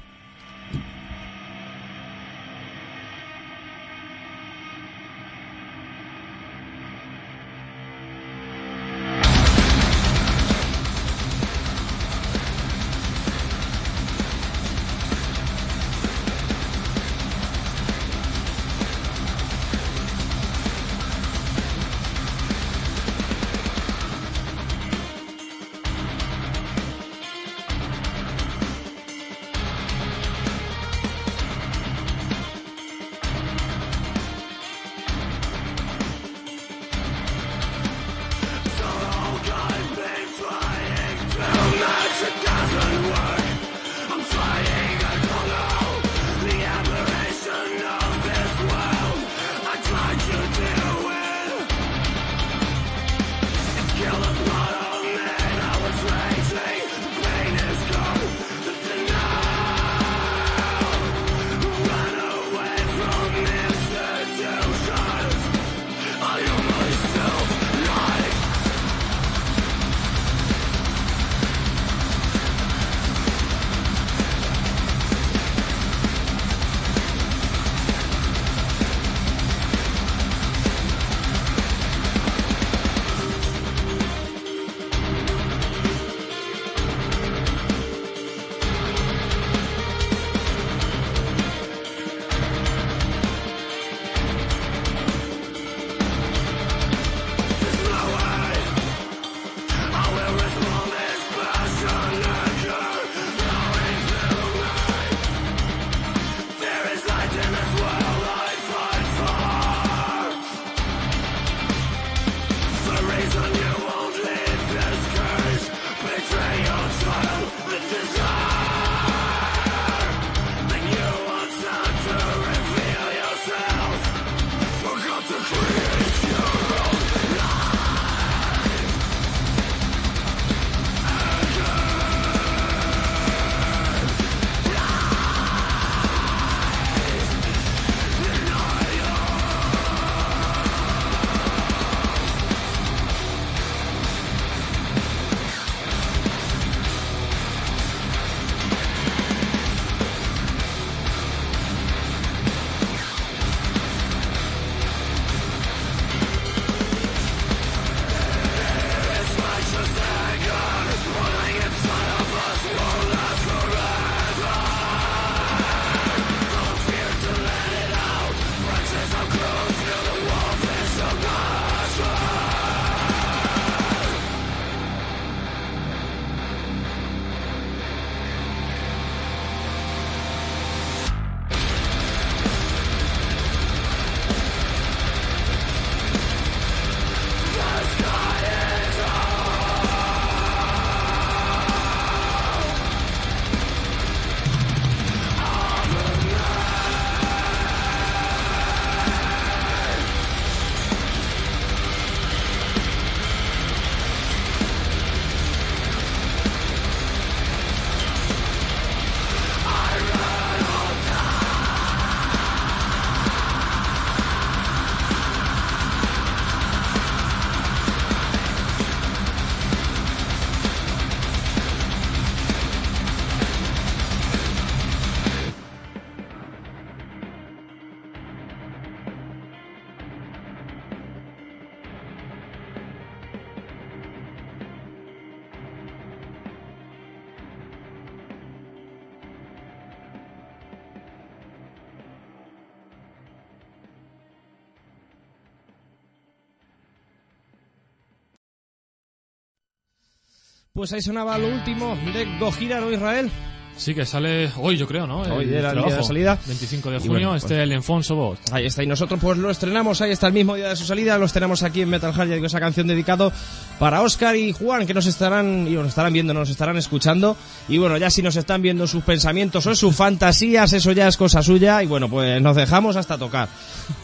Pues 250.84 250.92
ahí 250.92 251.02
sonaba 251.02 251.38
lo 251.38 251.48
último 251.48 251.98
de 252.14 252.26
Gojira, 252.38 252.82
¿no, 252.82 252.92
Israel? 252.92 253.32
Sí, 253.78 253.96
que 253.96 254.06
sale 254.06 254.52
hoy, 254.58 254.76
yo 254.76 254.86
creo, 254.86 255.08
¿no? 255.08 255.22
Hoy 255.22 255.46
El 255.46 255.54
era 255.54 255.72
el 255.72 255.82
día 255.82 255.96
de 255.96 256.04
salida. 256.04 256.38
25 256.46 256.92
de 256.92 256.98
junio, 257.00 257.12
bueno, 257.14 257.30
pues- 257.30 257.44
este 257.44 257.64
el 257.64 257.72
Enfonso 257.72 258.16
Bot. 258.16 258.38
Ahí 258.52 258.66
está, 258.66 258.84
y 258.84 258.88
nosotros 258.88 259.18
pues 259.22 259.38
lo 259.38 259.50
estrenamos, 259.50 260.02
ahí 260.02 260.12
está 260.12 260.28
el 260.28 260.34
mismo 260.34 260.56
día 260.56 260.68
de 260.68 260.76
su 260.76 260.84
salida, 260.84 261.18
los 261.18 261.32
tenemos 261.32 261.64
aquí 261.64 261.84
en 261.84 261.90
Metal 261.90 262.12
Hard, 262.14 262.28
ya 262.28 262.36
digo, 262.36 262.48
esa 262.48 262.60
canción 262.60 262.86
dedicado 262.86 263.32
para 263.80 264.02
Oscar 264.02 264.36
y 264.36 264.52
Juan, 264.52 264.86
que 264.86 264.94
nos 264.94 265.06
estarán, 265.06 265.68
y 265.68 265.72
nos 265.72 265.88
estarán 265.88 266.14
viendo, 266.14 266.34
nos 266.34 266.50
estarán 266.50 266.78
escuchando, 266.78 267.36
y 267.68 267.78
bueno, 267.78 267.98
ya 267.98 268.10
si 268.10 268.22
nos 268.22 268.36
están 268.36 268.62
viendo 268.62 268.88
sus 268.88 269.04
pensamientos 269.04 269.66
o 269.68 269.76
sus 269.76 269.96
fantasías, 269.96 270.74
eso 270.74 270.92
ya 270.92 271.08
es 271.08 271.18
cosa 271.18 271.42
suya, 271.42 271.84
y 271.84 271.88
bueno, 271.88 272.10
pues 272.10 272.42
nos 272.42 272.56
dejamos 272.56 272.96
hasta 272.96 273.18
tocar, 273.18 273.50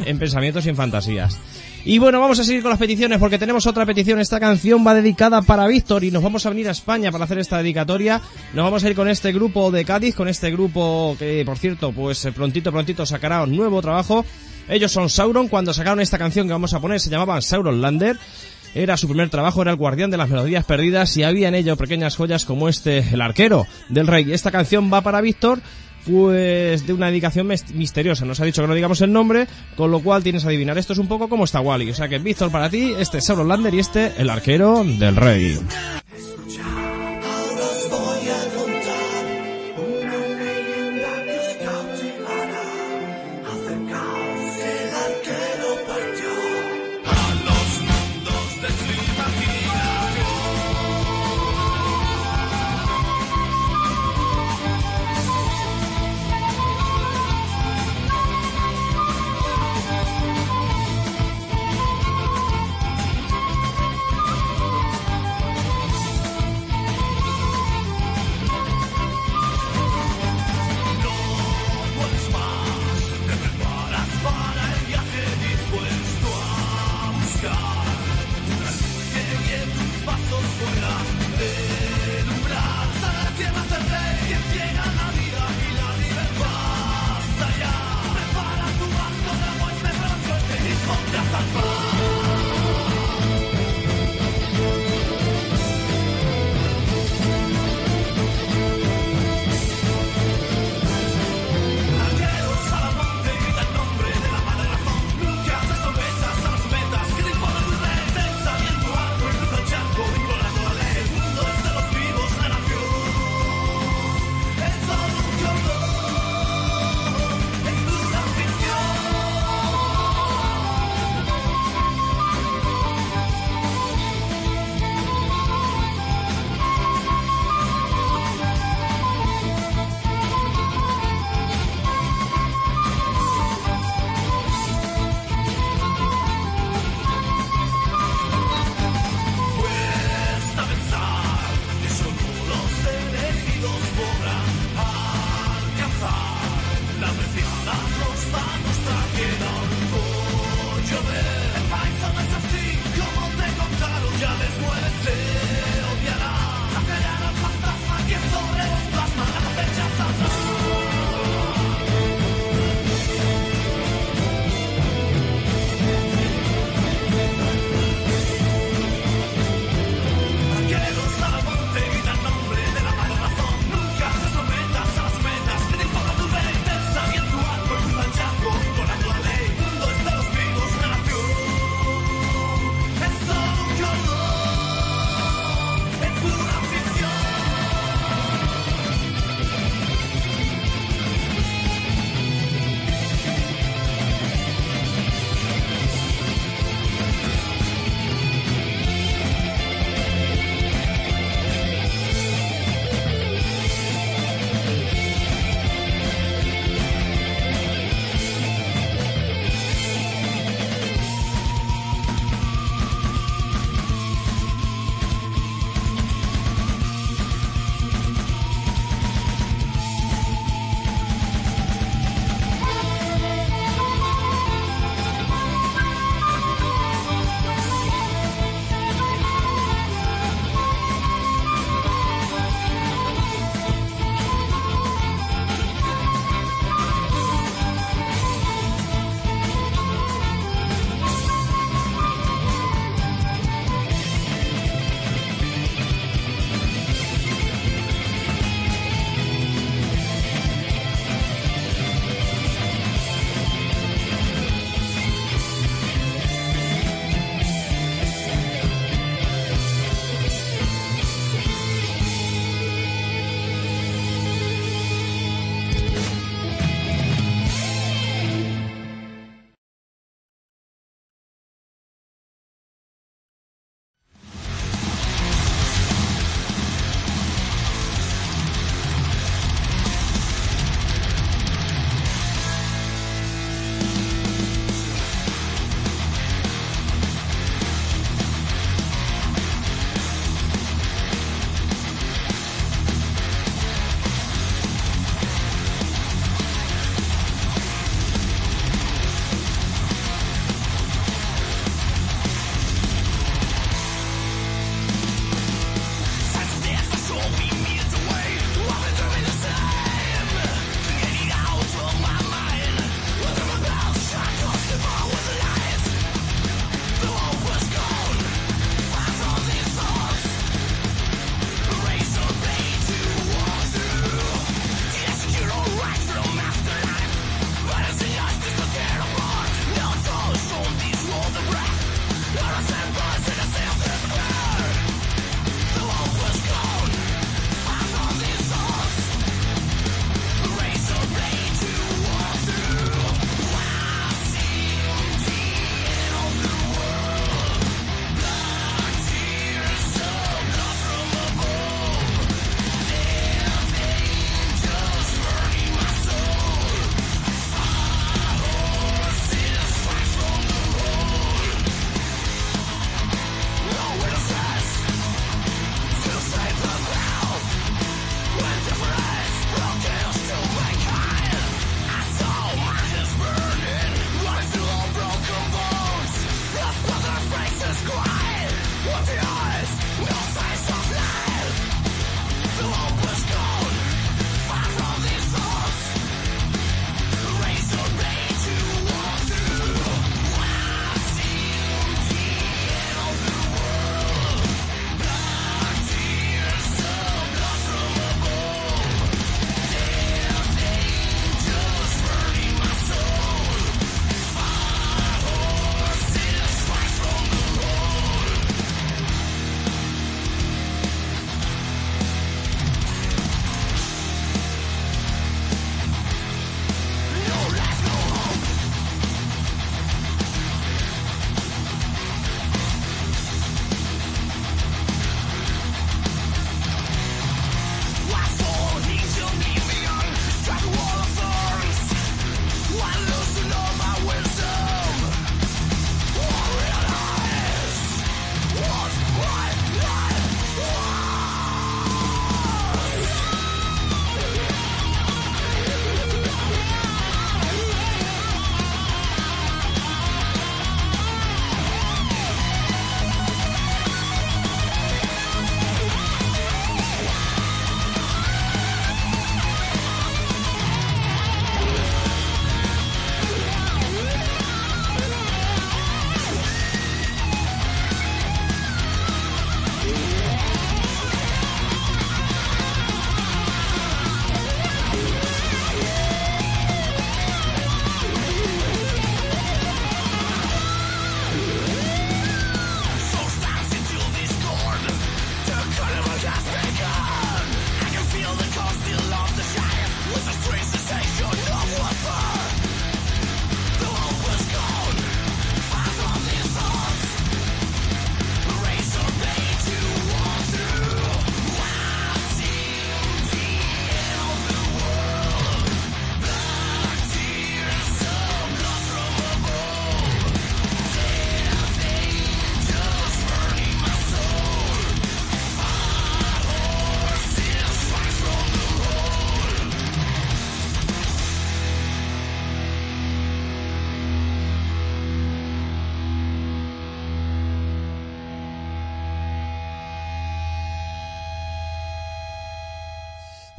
en 0.06 0.20
pensamientos 0.20 0.66
y 0.66 0.70
en 0.70 0.76
fantasías. 0.76 1.40
Y 1.86 1.98
bueno, 1.98 2.20
vamos 2.20 2.38
a 2.40 2.44
seguir 2.44 2.62
con 2.62 2.72
las 2.72 2.80
peticiones 2.80 3.20
porque 3.20 3.40
tenemos 3.40 3.66
otra 3.66 3.86
petición. 3.86 4.20
Esta 4.20 4.40
canción 4.40 4.86
va 4.86 4.94
dedicada 4.94 5.42
para 5.42 5.66
Víctor 5.66 6.04
y 6.04 6.12
nos 6.12 6.22
vamos 6.22 6.46
a 6.46 6.50
venir 6.50 6.68
a 6.68 6.72
España 6.72 7.10
para 7.10 7.24
hacer 7.24 7.40
esta 7.40 7.58
dedicatoria. 7.60 8.22
Nos 8.54 8.66
vamos 8.66 8.84
a 8.84 8.90
ir 8.90 8.96
con 8.96 9.08
este 9.08 9.32
grupo 9.32 9.72
de 9.72 9.86
Cádiz, 9.86 10.14
con 10.14 10.28
este 10.28 10.52
grupo 10.52 11.16
que, 11.18 11.42
por 11.46 11.58
cierto, 11.58 11.94
pues 11.94 12.26
eh, 12.26 12.34
prontito, 12.34 12.74
prontito 12.74 13.06
sacará 13.06 13.44
un 13.44 13.56
nuevo 13.56 13.82
trabajo. 13.82 14.26
Ellos 14.68 14.92
son 14.92 15.10
Sauron. 15.10 15.48
Cuando 15.48 15.74
sacaron 15.74 16.02
esta 16.02 16.18
canción 16.18 16.48
que 16.48 16.54
vamos 16.54 16.74
a 16.74 16.82
poner 16.82 17.00
se 17.00 17.10
llamaban 17.10 17.42
Sauron 17.42 17.82
Lander. 17.82 18.18
Era 18.76 18.98
su 18.98 19.08
primer 19.08 19.30
trabajo, 19.30 19.62
era 19.62 19.72
el 19.72 19.78
guardián 19.78 20.12
de 20.12 20.18
las 20.18 20.30
melodías 20.30 20.66
perdidas 20.66 21.16
y 21.18 21.24
había 21.24 21.48
en 21.48 21.56
ello 21.56 21.76
pequeñas 21.76 22.16
joyas 22.16 22.46
como 22.46 22.70
este, 22.70 23.00
el 23.00 23.22
arquero 23.22 23.66
del 23.90 24.08
rey. 24.08 24.32
Esta 24.32 24.52
canción 24.52 24.92
va 24.94 25.02
para 25.02 25.22
Víctor, 25.22 25.60
pues 26.06 26.86
de 26.86 26.94
una 26.94 27.08
dedicación 27.08 27.48
misteriosa. 27.48 28.26
Nos 28.26 28.40
ha 28.40 28.46
dicho 28.46 28.62
que 28.62 28.68
no 28.68 28.76
digamos 28.76 29.02
el 29.02 29.12
nombre, 29.12 29.48
con 29.76 29.92
lo 29.92 30.00
cual 30.02 30.24
tienes 30.24 30.44
que 30.44 30.50
adivinar. 30.50 30.78
Esto 30.78 30.94
es 30.94 31.00
un 31.00 31.08
poco 31.08 31.30
como 31.30 31.46
está 31.46 31.62
Wally. 31.62 31.90
O 31.90 31.96
sea 31.96 32.08
que 32.08 32.20
Víctor 32.20 32.52
para 32.52 32.70
ti, 32.70 32.94
este 32.98 33.18
es 33.18 33.26
Sauron 33.26 33.48
Lander 33.48 33.74
y 33.74 33.80
este, 33.80 34.14
el 34.18 34.30
arquero 34.30 34.84
del 34.84 35.16
rey. 35.16 35.60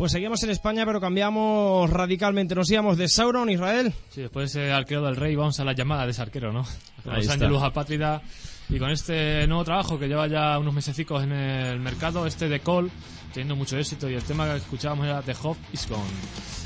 Pues 0.01 0.13
seguimos 0.13 0.43
en 0.45 0.49
España, 0.49 0.87
pero 0.87 0.99
cambiamos 0.99 1.91
radicalmente. 1.91 2.55
Nos 2.55 2.71
íbamos 2.71 2.97
de 2.97 3.07
Sauron, 3.07 3.51
Israel. 3.51 3.93
Sí, 4.09 4.23
después 4.23 4.51
de 4.51 4.63
ese 4.63 4.73
arquero 4.73 5.03
del 5.03 5.15
rey 5.15 5.37
vamos 5.37 5.61
a 5.61 5.65
la 5.67 5.75
llamada 5.75 6.07
de 6.07 6.13
ese 6.13 6.23
arquero, 6.23 6.55
¿no? 6.55 6.63
Con 7.05 7.13
Ahí 7.13 7.19
Los 7.19 7.25
está. 7.25 7.35
Angelus 7.35 7.63
Apátrida 7.63 8.23
y 8.71 8.79
con 8.79 8.91
este 8.91 9.47
nuevo 9.47 9.63
trabajo 9.63 9.99
que 9.99 10.09
lleva 10.09 10.27
ya 10.27 10.59
unos 10.59 10.73
mesecicos 10.73 11.23
en 11.23 11.33
el 11.33 11.81
mercado, 11.81 12.27
este 12.27 12.49
de 12.49 12.61
Cole, 12.61 12.89
teniendo 13.35 13.57
mucho 13.57 13.77
éxito 13.77 14.09
y 14.09 14.15
el 14.15 14.23
tema 14.23 14.51
que 14.51 14.57
escuchábamos 14.57 15.05
era 15.05 15.21
The 15.21 15.37
Hope 15.43 15.61
is 15.75 15.87
Gone. 15.87 16.01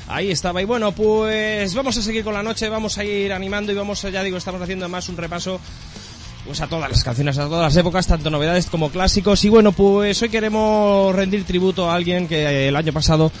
Ahí 0.07 0.31
estaba. 0.31 0.61
Y 0.61 0.65
bueno, 0.65 0.93
pues 0.93 1.75
vamos 1.75 1.97
a 1.97 2.01
seguir 2.01 2.23
con 2.23 2.35
la 2.35 2.41
noche, 2.41 2.69
vamos 2.69 2.97
a 2.97 3.03
ir 3.03 3.33
animando 3.33 3.69
y 3.73 3.75
vamos, 3.75 4.01
ya 4.01 4.23
digo, 4.23 4.37
estamos 4.37 4.61
haciendo 4.61 4.87
más 4.87 5.09
un 5.09 5.17
repaso 5.17 5.59
pues 6.45 6.61
a 6.61 6.67
todas 6.67 6.89
las 6.89 7.03
canciones, 7.03 7.37
a 7.37 7.45
todas 7.45 7.63
las 7.63 7.75
épocas, 7.75 8.07
tanto 8.07 8.29
novedades 8.29 8.67
como 8.67 8.89
clásicos. 8.89 9.43
Y 9.43 9.49
bueno, 9.49 9.71
pues 9.71 10.21
hoy 10.21 10.29
queremos 10.29 11.15
rendir 11.15 11.43
tributo 11.43 11.89
a 11.89 11.95
alguien 11.95 12.27
que 12.27 12.43
eh, 12.43 12.67
el 12.67 12.75
año 12.75 12.93
pasado 12.93 13.31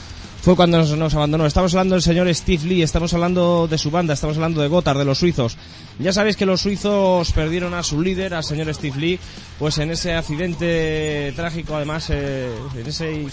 fue 0.41 0.55
cuando 0.55 0.79
nos, 0.79 0.95
nos 0.97 1.13
abandonó. 1.13 1.45
Estamos 1.45 1.73
hablando 1.73 1.95
del 1.95 2.01
señor 2.01 2.33
Steve 2.33 2.65
Lee, 2.65 2.81
estamos 2.81 3.13
hablando 3.13 3.67
de 3.67 3.77
su 3.77 3.91
banda, 3.91 4.13
estamos 4.13 4.37
hablando 4.37 4.61
de 4.61 4.67
Gotthard, 4.67 4.97
de 4.97 5.05
los 5.05 5.19
suizos. 5.19 5.57
Ya 5.99 6.13
sabéis 6.13 6.35
que 6.35 6.45
los 6.45 6.61
suizos 6.61 7.31
perdieron 7.31 7.73
a 7.73 7.83
su 7.83 8.01
líder, 8.01 8.33
al 8.33 8.43
señor 8.43 8.73
Steve 8.73 8.99
Lee, 8.99 9.19
pues 9.59 9.77
en 9.77 9.91
ese 9.91 10.13
accidente 10.13 11.31
trágico, 11.35 11.75
además, 11.75 12.09
eh, 12.09 12.49
en 12.75 12.87
ese 12.87 13.27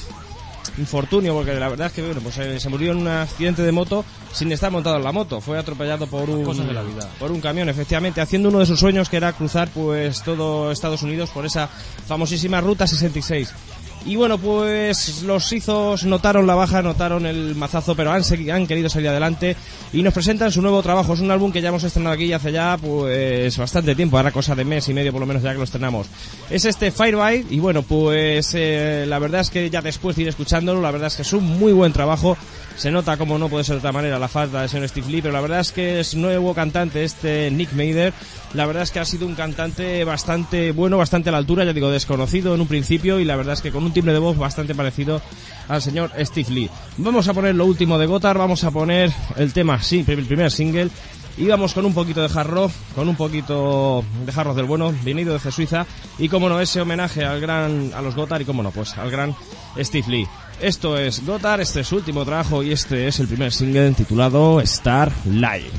infortunio, 0.79 1.35
porque 1.35 1.55
la 1.55 1.69
verdad 1.69 1.89
es 1.89 1.93
que 1.93 2.03
bueno, 2.03 2.21
pues, 2.21 2.39
eh, 2.39 2.61
se 2.61 2.69
murió 2.69 2.93
en 2.93 2.99
un 2.99 3.09
accidente 3.09 3.63
de 3.63 3.73
moto 3.73 4.05
sin 4.33 4.51
estar 4.53 4.71
montado 4.71 4.97
en 4.97 5.05
la 5.05 5.13
moto. 5.13 5.41
Fue 5.41 5.59
atropellado 5.59 6.07
por 6.07 6.29
un, 6.31 6.45
Cosas 6.45 6.67
de 6.67 6.73
la 6.73 6.83
vida. 6.83 7.09
por 7.19 7.31
un 7.31 7.41
camión, 7.41 7.69
efectivamente, 7.69 8.21
haciendo 8.21 8.49
uno 8.49 8.59
de 8.61 8.67
sus 8.67 8.81
sueños 8.81 9.09
que 9.09 9.17
era 9.17 9.33
cruzar 9.33 9.69
pues 9.69 10.23
todo 10.23 10.71
Estados 10.71 11.03
Unidos 11.03 11.31
por 11.31 11.47
esa 11.47 11.69
famosísima 12.07 12.61
Ruta 12.61 12.87
66. 12.87 13.53
Y 14.05 14.17
bueno, 14.17 14.37
pues 14.39 15.23
los 15.23 15.45
suizos 15.45 16.05
notaron 16.05 16.47
la 16.47 16.55
baja, 16.55 16.83
notaron 16.83 17.25
el 17.25 17.55
mazazo, 17.55 17.95
pero 17.95 18.11
han, 18.11 18.23
han 18.53 18.67
querido 18.67 18.89
salir 18.89 19.09
adelante 19.09 19.57
y 19.93 20.03
nos 20.03 20.13
presentan 20.13 20.51
su 20.51 20.61
nuevo 20.61 20.83
trabajo. 20.83 21.15
Es 21.15 21.21
un 21.21 21.31
álbum 21.31 21.53
que 21.53 21.63
ya 21.63 21.69
hemos 21.69 21.85
estrenado 21.85 22.15
aquí 22.15 22.33
hace 22.33 22.51
ya 22.51 22.77
pues 22.81 23.57
bastante 23.57 23.95
tiempo, 23.95 24.17
ahora 24.17 24.33
cosa 24.33 24.55
de 24.57 24.65
mes 24.65 24.89
y 24.89 24.95
medio 24.95 25.13
por 25.13 25.21
lo 25.21 25.27
menos 25.27 25.43
ya 25.43 25.53
que 25.53 25.59
lo 25.59 25.65
estrenamos. 25.65 26.09
Es 26.51 26.65
este 26.65 26.91
Firebite 26.91 27.55
y 27.55 27.61
bueno, 27.61 27.83
pues 27.83 28.53
eh, 28.55 29.05
la 29.07 29.19
verdad 29.21 29.43
es 29.43 29.51
que 29.51 29.71
ya 29.71 29.81
después 29.81 30.17
de 30.17 30.23
ir 30.23 30.29
escuchándolo, 30.29 30.81
la 30.81 30.91
verdad 30.91 31.07
es 31.07 31.17
que 31.17 31.23
es 31.23 31.33
un 31.33 31.45
muy 31.45 31.73
buen 31.73 31.93
trabajo. 31.93 32.37
Se 32.77 32.91
nota 32.91 33.17
como 33.17 33.39
no 33.39 33.49
puede 33.49 33.65
ser 33.65 33.75
de 33.75 33.79
otra 33.79 33.93
manera 33.93 34.19
la 34.19 34.29
falta 34.29 34.61
del 34.61 34.69
señor 34.69 34.89
Steve 34.89 35.09
Lee, 35.09 35.23
pero 35.23 35.33
la 35.33 35.41
verdad 35.41 35.61
es 35.61 35.73
que 35.73 36.01
es 36.01 36.15
nuevo 36.15 36.55
cantante 36.55 37.05
este 37.05 37.51
Nick 37.51 37.73
Mader. 37.73 38.13
La 38.55 38.67
verdad 38.67 38.83
es 38.83 38.91
que 38.91 38.99
ha 38.99 39.05
sido 39.05 39.27
un 39.27 39.35
cantante 39.35 40.03
bastante 40.05 40.73
bueno, 40.73 40.99
bastante 40.99 41.29
a 41.29 41.33
la 41.33 41.39
altura, 41.39 41.65
ya 41.65 41.73
digo, 41.73 41.91
desconocido 41.91 42.55
en 42.55 42.61
un 42.61 42.67
principio 42.67 43.21
y 43.21 43.25
la 43.25 43.37
verdad 43.37 43.55
es 43.55 43.63
que 43.63 43.71
con 43.71 43.85
un 43.85 43.93
timbre 43.93 44.13
de 44.13 44.19
voz 44.19 44.37
bastante 44.37 44.75
parecido 44.75 45.23
al 45.69 45.81
señor 45.81 46.11
Steve 46.19 46.51
Lee. 46.51 46.71
Vamos 46.97 47.29
a 47.29 47.35
poner 47.35 47.55
lo 47.55 47.67
último 47.67 47.99
de 47.99 48.07
Gotar, 48.07 48.37
vamos 48.37 48.65
a 48.65 48.71
poner 48.71 49.13
el 49.37 49.53
tema, 49.53 49.81
sí, 49.81 50.05
el 50.07 50.27
primer 50.27 50.51
single. 50.51 50.91
Y 51.39 51.47
vamos 51.47 51.73
con 51.73 51.87
un 51.87 51.95
poquito 51.95 52.21
de 52.21 52.39
hard 52.39 52.51
rock, 52.51 52.73
con 52.95 53.09
un 53.09 53.17
poquito 53.17 54.05
de 54.27 54.33
hard 54.33 54.49
rock 54.49 54.57
del 54.57 54.67
bueno, 54.67 54.93
venido 55.03 55.33
desde 55.33 55.51
Suiza. 55.51 55.87
Y 56.19 56.29
como 56.29 56.49
no, 56.49 56.61
ese 56.61 56.83
homenaje 56.83 57.25
al 57.25 57.41
gran, 57.41 57.91
a 57.95 58.03
los 58.03 58.15
Gotar 58.15 58.43
y 58.43 58.45
como 58.45 58.63
no, 58.63 58.71
pues 58.71 58.99
al 58.99 59.11
gran 59.11 59.35
Steve 59.79 60.05
Lee. 60.09 60.29
Esto 60.63 60.97
es 60.97 61.27
Gotar, 61.27 61.61
este 61.61 61.81
es 61.81 61.89
su 61.89 61.97
último 61.97 62.25
trabajo 62.25 62.63
y 62.63 62.71
este 62.71 63.09
es 63.09 63.19
el 63.19 63.27
primer 63.27 63.53
single 63.53 63.91
titulado 63.95 64.61
Star 64.61 65.11
Light. 65.25 65.73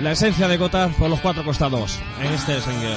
La 0.00 0.12
esencia 0.12 0.46
de 0.46 0.56
Gotar 0.56 0.92
por 0.92 1.10
los 1.10 1.18
cuatro 1.18 1.42
costados 1.44 1.98
en 2.20 2.32
este 2.32 2.60
single. 2.60 2.94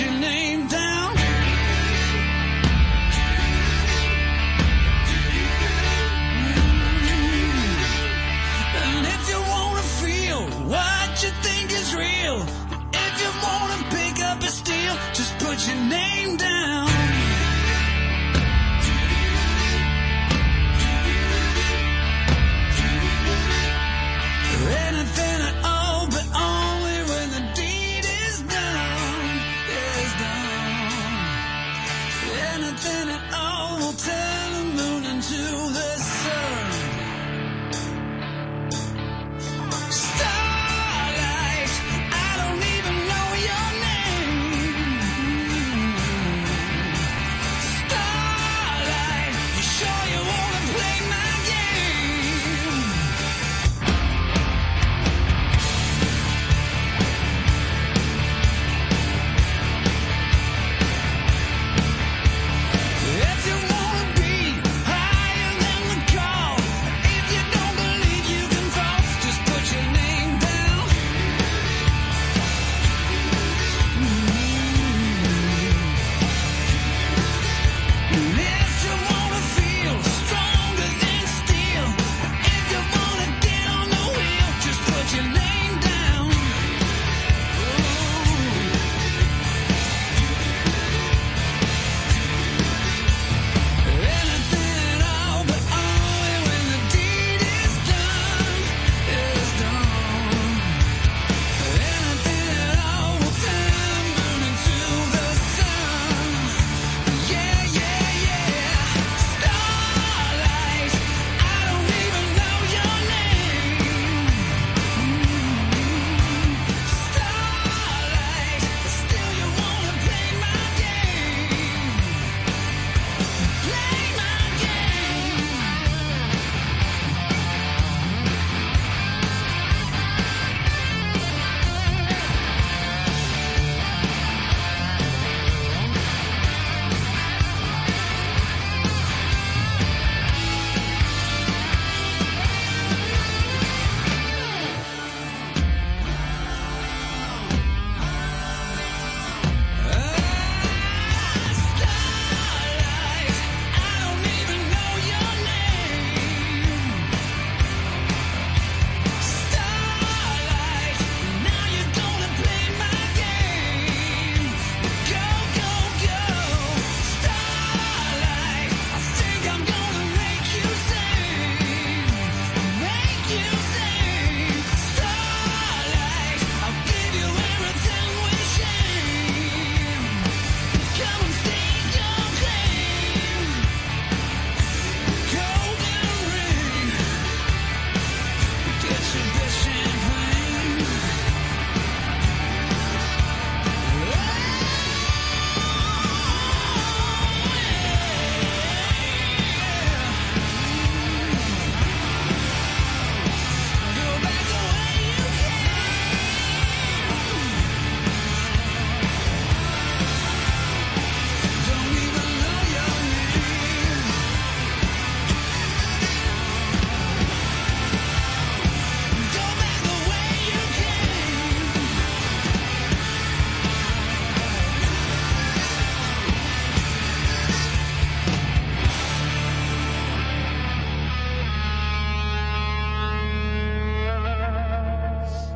Your 0.00 0.10
name 0.10 0.66
down. 0.66 1.14
Mm. 1.14 1.54
And 8.82 9.06
if 9.06 9.28
you 9.28 9.40
wanna 9.40 9.82
feel 10.02 10.40
what 10.72 11.22
you 11.22 11.30
think 11.46 11.70
is 11.70 11.94
real, 11.94 12.38
if 13.04 13.12
you 13.22 13.30
wanna 13.46 13.78
pick 13.90 14.16
up 14.24 14.40
just 15.12 15.38
put 15.38 15.66
your 15.68 15.76
name 15.88 16.13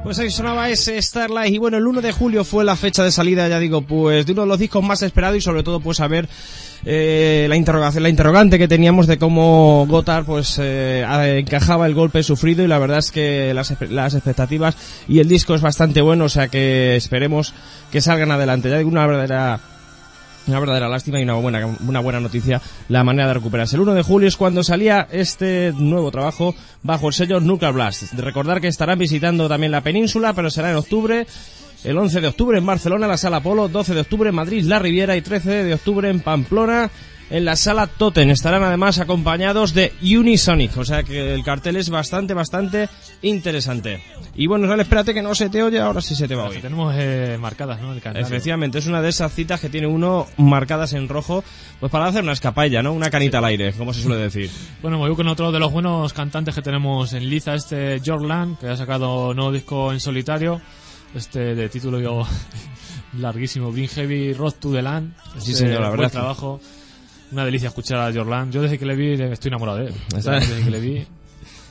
Pues 0.08 0.20
ahí 0.20 0.30
sonaba 0.30 0.70
ese 0.70 1.02
Starlight 1.02 1.52
y 1.52 1.58
bueno, 1.58 1.76
el 1.76 1.86
1 1.86 2.00
de 2.00 2.12
julio 2.12 2.42
fue 2.42 2.64
la 2.64 2.76
fecha 2.76 3.04
de 3.04 3.12
salida, 3.12 3.46
ya 3.46 3.58
digo, 3.58 3.82
pues 3.82 4.24
de 4.24 4.32
uno 4.32 4.40
de 4.40 4.48
los 4.48 4.58
discos 4.58 4.82
más 4.82 5.02
esperados 5.02 5.36
y 5.36 5.42
sobre 5.42 5.62
todo 5.62 5.80
pues 5.80 6.00
a 6.00 6.08
ver 6.08 6.26
eh, 6.86 7.44
la 7.46 7.56
interrogación, 7.56 8.04
la 8.04 8.08
interrogante 8.08 8.58
que 8.58 8.68
teníamos 8.68 9.06
de 9.06 9.18
cómo 9.18 9.84
Gotthard 9.86 10.24
pues 10.24 10.58
eh, 10.62 11.04
encajaba 11.38 11.84
el 11.84 11.92
golpe 11.92 12.22
sufrido 12.22 12.64
y 12.64 12.68
la 12.68 12.78
verdad 12.78 13.00
es 13.00 13.10
que 13.10 13.52
las, 13.52 13.74
las 13.90 14.14
expectativas 14.14 14.78
y 15.08 15.18
el 15.18 15.28
disco 15.28 15.54
es 15.54 15.60
bastante 15.60 16.00
bueno, 16.00 16.24
o 16.24 16.30
sea 16.30 16.48
que 16.48 16.96
esperemos 16.96 17.52
que 17.92 18.00
salgan 18.00 18.30
adelante. 18.30 18.70
Ya 18.70 18.78
digo, 18.78 18.88
una 18.88 19.06
verdadera 19.06 19.60
una 20.48 20.60
verdadera 20.60 20.88
lástima 20.88 21.20
y 21.20 21.22
una 21.22 21.34
buena, 21.34 21.66
una 21.66 22.00
buena 22.00 22.20
noticia 22.20 22.60
la 22.88 23.04
manera 23.04 23.28
de 23.28 23.34
recuperarse. 23.34 23.76
El 23.76 23.82
1 23.82 23.94
de 23.94 24.02
julio 24.02 24.28
es 24.28 24.36
cuando 24.36 24.64
salía 24.64 25.06
este 25.10 25.72
nuevo 25.76 26.10
trabajo 26.10 26.54
bajo 26.82 27.08
el 27.08 27.14
sello 27.14 27.40
Nuclear 27.40 27.72
Blast. 27.72 28.12
De 28.12 28.22
recordar 28.22 28.60
que 28.60 28.68
estarán 28.68 28.98
visitando 28.98 29.48
también 29.48 29.72
la 29.72 29.82
península, 29.82 30.32
pero 30.32 30.50
será 30.50 30.70
en 30.70 30.76
octubre. 30.76 31.26
El 31.84 31.96
11 31.96 32.20
de 32.20 32.26
octubre 32.26 32.58
en 32.58 32.66
Barcelona, 32.66 33.06
la 33.06 33.16
Sala 33.16 33.40
Polo, 33.40 33.68
12 33.68 33.94
de 33.94 34.00
octubre 34.00 34.30
en 34.30 34.34
Madrid, 34.34 34.64
La 34.64 34.80
Riviera 34.80 35.16
y 35.16 35.22
13 35.22 35.62
de 35.62 35.74
octubre 35.74 36.10
en 36.10 36.20
Pamplona 36.20 36.90
en 37.30 37.44
la 37.44 37.56
sala 37.56 37.86
Totem. 37.86 38.30
Estarán 38.30 38.62
además 38.62 38.98
acompañados 38.98 39.74
de 39.74 39.92
Unisonic, 40.02 40.76
o 40.76 40.84
sea 40.84 41.02
que 41.02 41.34
el 41.34 41.42
cartel 41.44 41.76
es 41.76 41.90
bastante, 41.90 42.34
bastante 42.34 42.88
interesante. 43.22 44.02
Y 44.34 44.46
bueno, 44.46 44.64
Israel, 44.66 44.80
espérate 44.80 45.12
que 45.12 45.22
no 45.22 45.34
se 45.34 45.48
te 45.50 45.62
oye, 45.62 45.80
ahora 45.80 46.00
sí 46.00 46.14
se 46.14 46.28
te 46.28 46.34
va 46.34 46.44
a 46.44 46.48
oír. 46.48 46.60
Tenemos 46.62 46.94
eh, 46.96 47.36
marcadas, 47.40 47.80
¿no? 47.80 47.92
El. 47.92 48.00
Efectivamente, 48.16 48.78
es 48.78 48.86
una 48.86 49.02
de 49.02 49.08
esas 49.08 49.32
citas 49.32 49.60
que 49.60 49.68
tiene 49.68 49.86
uno 49.86 50.26
marcadas 50.36 50.92
en 50.92 51.08
rojo, 51.08 51.42
pues 51.80 51.90
para 51.90 52.06
hacer 52.06 52.22
una 52.22 52.32
escapalla, 52.32 52.82
¿no? 52.82 52.92
Una 52.92 53.10
canita 53.10 53.38
al 53.38 53.46
aire, 53.46 53.72
como 53.72 53.92
se 53.92 54.02
suele 54.02 54.16
decir. 54.22 54.50
Bueno, 54.80 54.98
voy 54.98 55.14
con 55.16 55.26
otro 55.26 55.50
de 55.50 55.58
los 55.58 55.72
buenos 55.72 56.12
cantantes 56.12 56.54
que 56.54 56.62
tenemos 56.62 57.12
en 57.12 57.28
Liza, 57.28 57.54
este 57.54 58.00
George 58.02 58.26
Land, 58.26 58.58
que 58.58 58.68
ha 58.68 58.76
sacado 58.76 59.30
un 59.30 59.36
nuevo 59.36 59.50
disco 59.50 59.92
en 59.92 59.98
solitario, 59.98 60.60
este 61.14 61.56
de 61.56 61.68
título 61.68 61.98
yo 62.00 62.24
larguísimo, 63.18 63.72
Green 63.72 63.88
Heavy 63.88 64.32
Road 64.34 64.54
to 64.60 64.72
the 64.72 64.82
Land. 64.82 65.14
Sí, 65.38 65.54
señor, 65.54 65.80
la 65.80 65.88
buen 65.88 66.00
verdad. 66.00 66.12
trabajo. 66.12 66.60
Una 67.30 67.44
delicia 67.44 67.68
escuchar 67.68 67.98
a 67.98 68.12
Jorlan. 68.12 68.50
Yo 68.50 68.62
desde 68.62 68.78
que 68.78 68.86
le 68.86 68.96
vi 68.96 69.12
estoy 69.12 69.48
enamorado 69.48 69.78
de 69.78 69.86
él. 69.86 69.94
Desde 70.14 70.64
que 70.64 70.70
le 70.70 70.80
vi. 70.80 71.06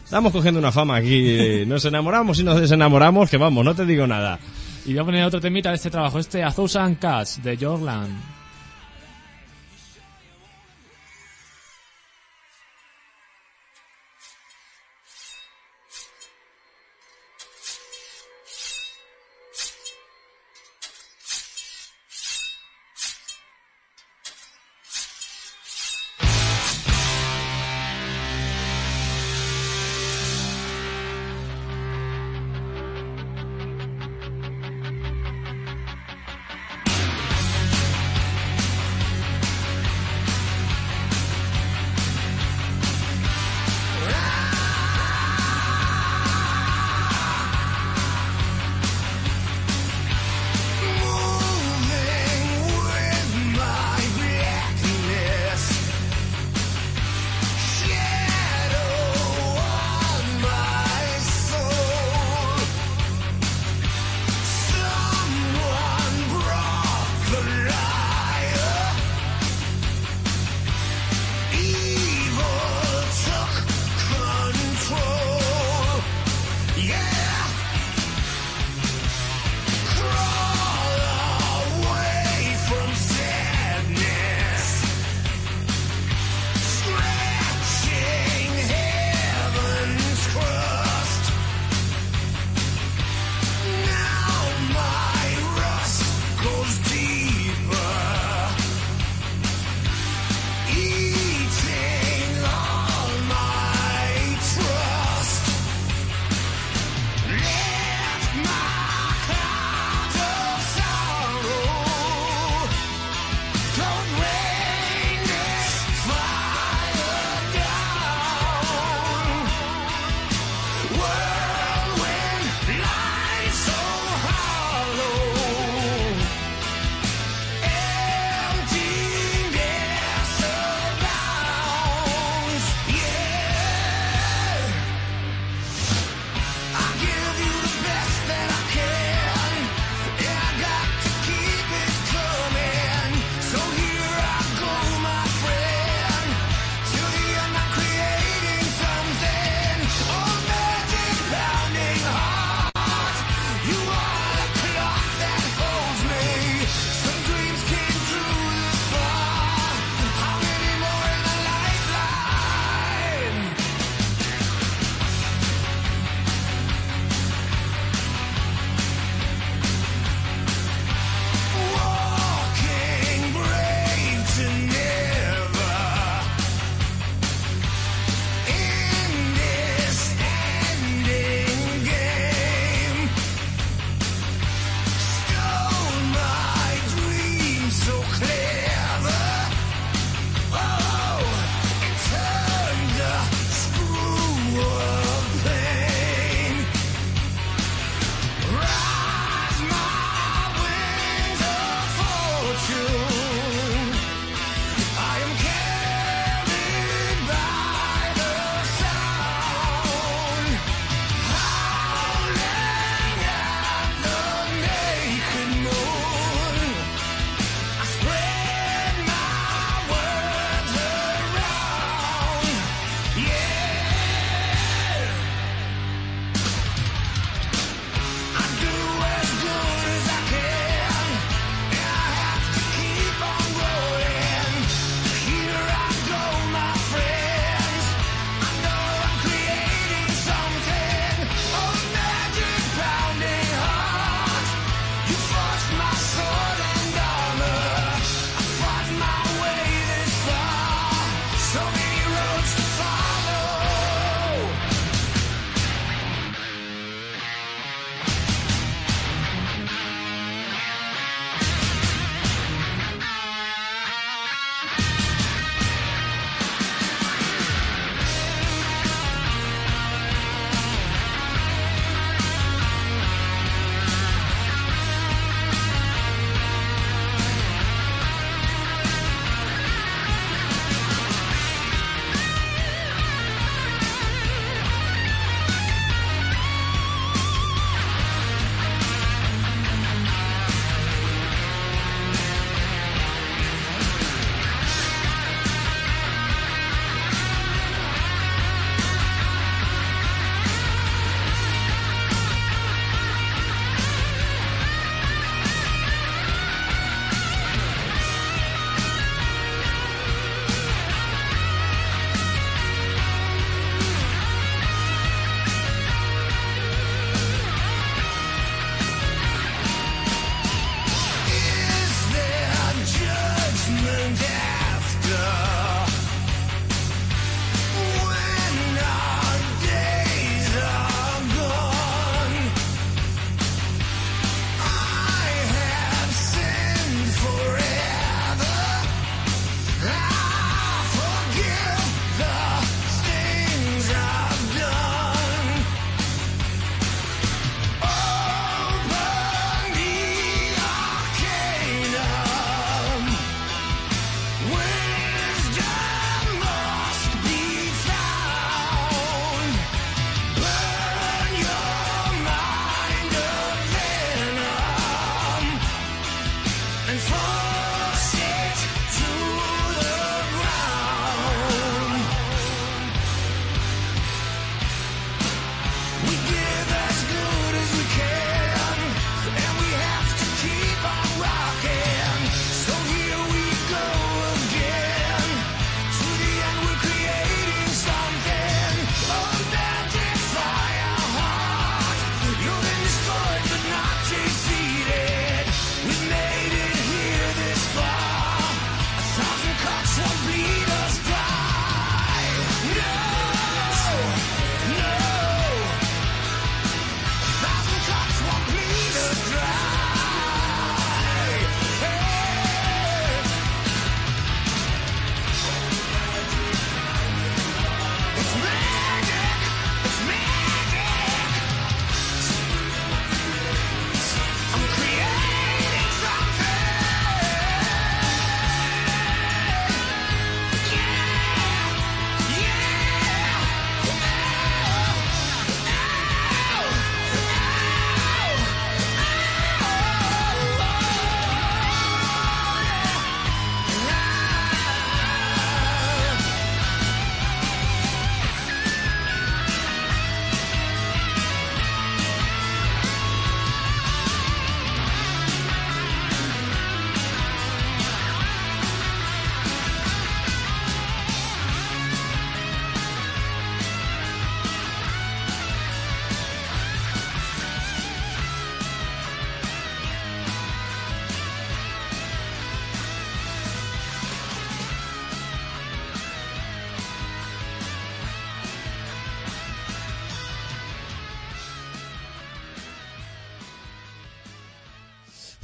Estamos 0.03 0.31
cogiendo 0.31 0.59
una 0.59 0.71
fama 0.71 0.95
aquí, 0.95 1.65
nos 1.67 1.83
enamoramos 1.83 2.39
y 2.39 2.43
nos 2.43 2.61
desenamoramos, 2.61 3.29
que 3.29 3.35
vamos, 3.35 3.65
no 3.65 3.75
te 3.75 3.85
digo 3.85 4.07
nada. 4.07 4.39
Y 4.85 4.93
voy 4.93 4.99
a 4.99 5.03
poner 5.03 5.25
otro 5.25 5.41
temita 5.41 5.69
de 5.69 5.75
este 5.75 5.89
trabajo, 5.89 6.17
este 6.17 6.41
A 6.45 6.51
Thousand 6.51 6.97
Cats 6.97 7.43
de 7.43 7.57
Jorlan. 7.57 8.36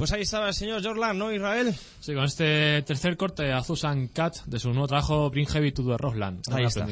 Pues 0.04 0.12
ahí 0.12 0.24
estaba 0.24 0.50
el 0.50 0.54
señor 0.54 0.84
Jorlan, 0.84 1.18
¿no, 1.18 1.32
Israel? 1.32 1.74
Sí, 2.02 2.14
con 2.14 2.26
este 2.26 2.82
tercer 2.82 3.16
corte 3.16 3.54
a 3.54 3.64
Susan 3.64 4.10
Cat 4.10 4.36
de 4.48 4.60
su 4.60 4.68
nuevo 4.74 4.86
trabajo 4.86 5.30
Bring 5.30 5.48
Heavy 5.48 5.72
to 5.72 5.82
the 5.82 5.96
Roseland. 5.98 6.42
No 6.50 6.58
Ahí 6.58 6.66
está. 6.66 6.86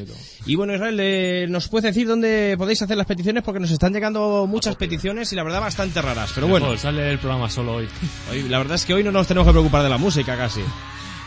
Y 0.45 0.55
bueno, 0.55 0.74
Israel, 0.76 0.97
eh, 1.01 1.45
¿nos 1.49 1.68
puede 1.68 1.89
decir 1.89 2.07
dónde 2.07 2.55
podéis 2.57 2.82
hacer 2.84 2.95
las 2.95 3.05
peticiones? 3.05 3.43
Porque 3.43 3.59
nos 3.59 3.70
están 3.70 3.91
llegando 3.91 4.47
muchas 4.47 4.78
peticiones 4.78 5.34
y 5.34 5.36
la 5.36 5.43
verdad 5.43 5.59
bastante 5.59 6.01
raras. 6.01 6.32
Pero 6.34 6.47
bueno, 6.47 6.68
Mejor, 6.68 6.80
sale 6.80 7.12
el 7.12 7.20
programa 7.20 7.49
solo 7.49 7.74
hoy. 7.76 7.89
hoy- 8.32 8.43
la 8.47 8.59
verdad 8.59 8.76
es 8.76 8.86
que 8.86 8.93
hoy 8.93 9.03
no 9.03 9.12
nos 9.12 9.28
tenemos 9.28 9.45
que 9.45 9.51
preocupar 9.51 9.84
de 9.84 9.89
la 9.89 9.97
música 9.97 10.38
casi. 10.38 10.62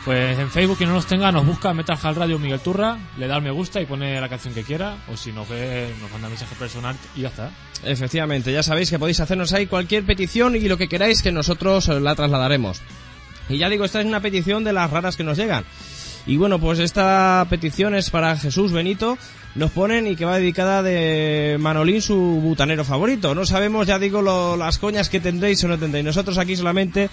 Pues 0.05 0.39
en 0.39 0.51
Facebook, 0.51 0.77
quien 0.77 0.91
no 0.91 0.97
nos 0.97 1.07
tenga, 1.07 1.33
nos 1.33 1.47
busca 1.47 1.73
Metal 1.73 1.97
Radio 2.15 2.39
Miguel 2.39 2.61
Turra, 2.61 2.99
le 3.17 3.27
da 3.27 3.37
al 3.37 3.43
me 3.43 3.51
gusta 3.51 3.81
y 3.81 3.87
pone 3.87 4.21
la 4.21 4.29
canción 4.29 4.53
que 4.53 4.63
quiera, 4.63 4.99
o 5.11 5.17
si 5.17 5.33
no, 5.33 5.47
que 5.49 5.89
nos 6.03 6.11
manda 6.13 6.29
mensaje 6.29 6.55
personal 6.57 6.95
y 7.17 7.23
ya 7.23 7.29
está. 7.29 7.51
Efectivamente, 7.85 8.53
ya 8.53 8.63
sabéis 8.63 8.91
que 8.91 8.99
podéis 8.99 9.21
hacernos 9.21 9.55
ahí 9.55 9.67
cualquier 9.67 10.05
petición 10.05 10.57
y 10.57 10.61
lo 10.69 10.77
que 10.77 10.89
queráis 10.89 11.23
que 11.23 11.33
nosotros 11.33 11.89
eh, 11.89 12.01
la 12.01 12.15
trasladaremos. 12.15 12.83
Y 13.49 13.57
ya 13.57 13.71
digo, 13.71 13.87
esta 13.87 14.01
es 14.01 14.07
una 14.07 14.21
petición 14.21 14.63
de 14.63 14.75
las 14.75 14.91
raras 14.91 15.17
que 15.17 15.25
nos 15.25 15.39
llegan. 15.39 15.65
Y 16.27 16.37
bueno, 16.37 16.59
pues 16.59 16.79
esta 16.81 17.47
petición 17.49 17.95
es 17.95 18.09
para 18.11 18.37
Jesús 18.37 18.73
Benito. 18.73 19.17
Nos 19.55 19.71
ponen 19.71 20.07
y 20.07 20.17
que 20.17 20.25
va 20.25 20.39
dedicada 20.39 20.83
de 20.83 21.57
Manolín, 21.61 22.01
su 22.03 22.17
butanero 22.17 22.83
favorito. 22.85 23.35
No 23.35 23.45
sabemos, 23.47 23.87
ya 23.87 23.99
digo, 23.99 24.21
lo- 24.23 24.57
las 24.57 24.79
coñas 24.79 25.09
que 25.11 25.21
tendréis 25.21 25.63
o 25.65 25.69
no 25.69 25.79
tendréis. 25.79 26.05
Nosotros 26.05 26.39
aquí 26.39 26.57
solamente, 26.57 27.09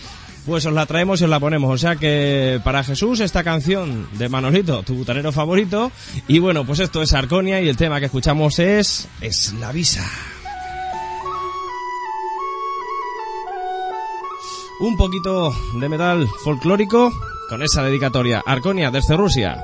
pues 0.46 0.66
os 0.66 0.74
la 0.74 0.86
traemos 0.86 1.22
y 1.22 1.24
os 1.26 1.30
la 1.30 1.40
ponemos. 1.40 1.74
O 1.74 1.78
sea 1.78 1.96
que 1.96 2.60
para 2.64 2.84
Jesús 2.84 3.20
esta 3.20 3.44
canción 3.44 4.08
de 4.18 4.30
Manolito, 4.30 4.84
tu 4.84 4.96
butanero 4.96 5.32
favorito. 5.32 5.92
Y 6.28 6.40
bueno, 6.40 6.66
pues 6.66 6.80
esto 6.80 7.02
es 7.02 7.14
Arconia 7.14 7.62
y 7.62 7.70
el 7.70 7.78
tema 7.78 8.00
que 8.00 8.06
escuchamos 8.06 8.60
es 8.60 9.08
Eslavisa. 9.22 10.10
un 14.82 14.98
poquito 14.98 15.54
de 15.76 15.88
metal 15.88 16.28
folclórico 16.44 17.14
con 17.50 17.62
esa 17.62 17.84
dedicatoria. 17.84 18.42
Arconia 18.44 18.90
desde 18.90 19.16
Rusia. 19.16 19.64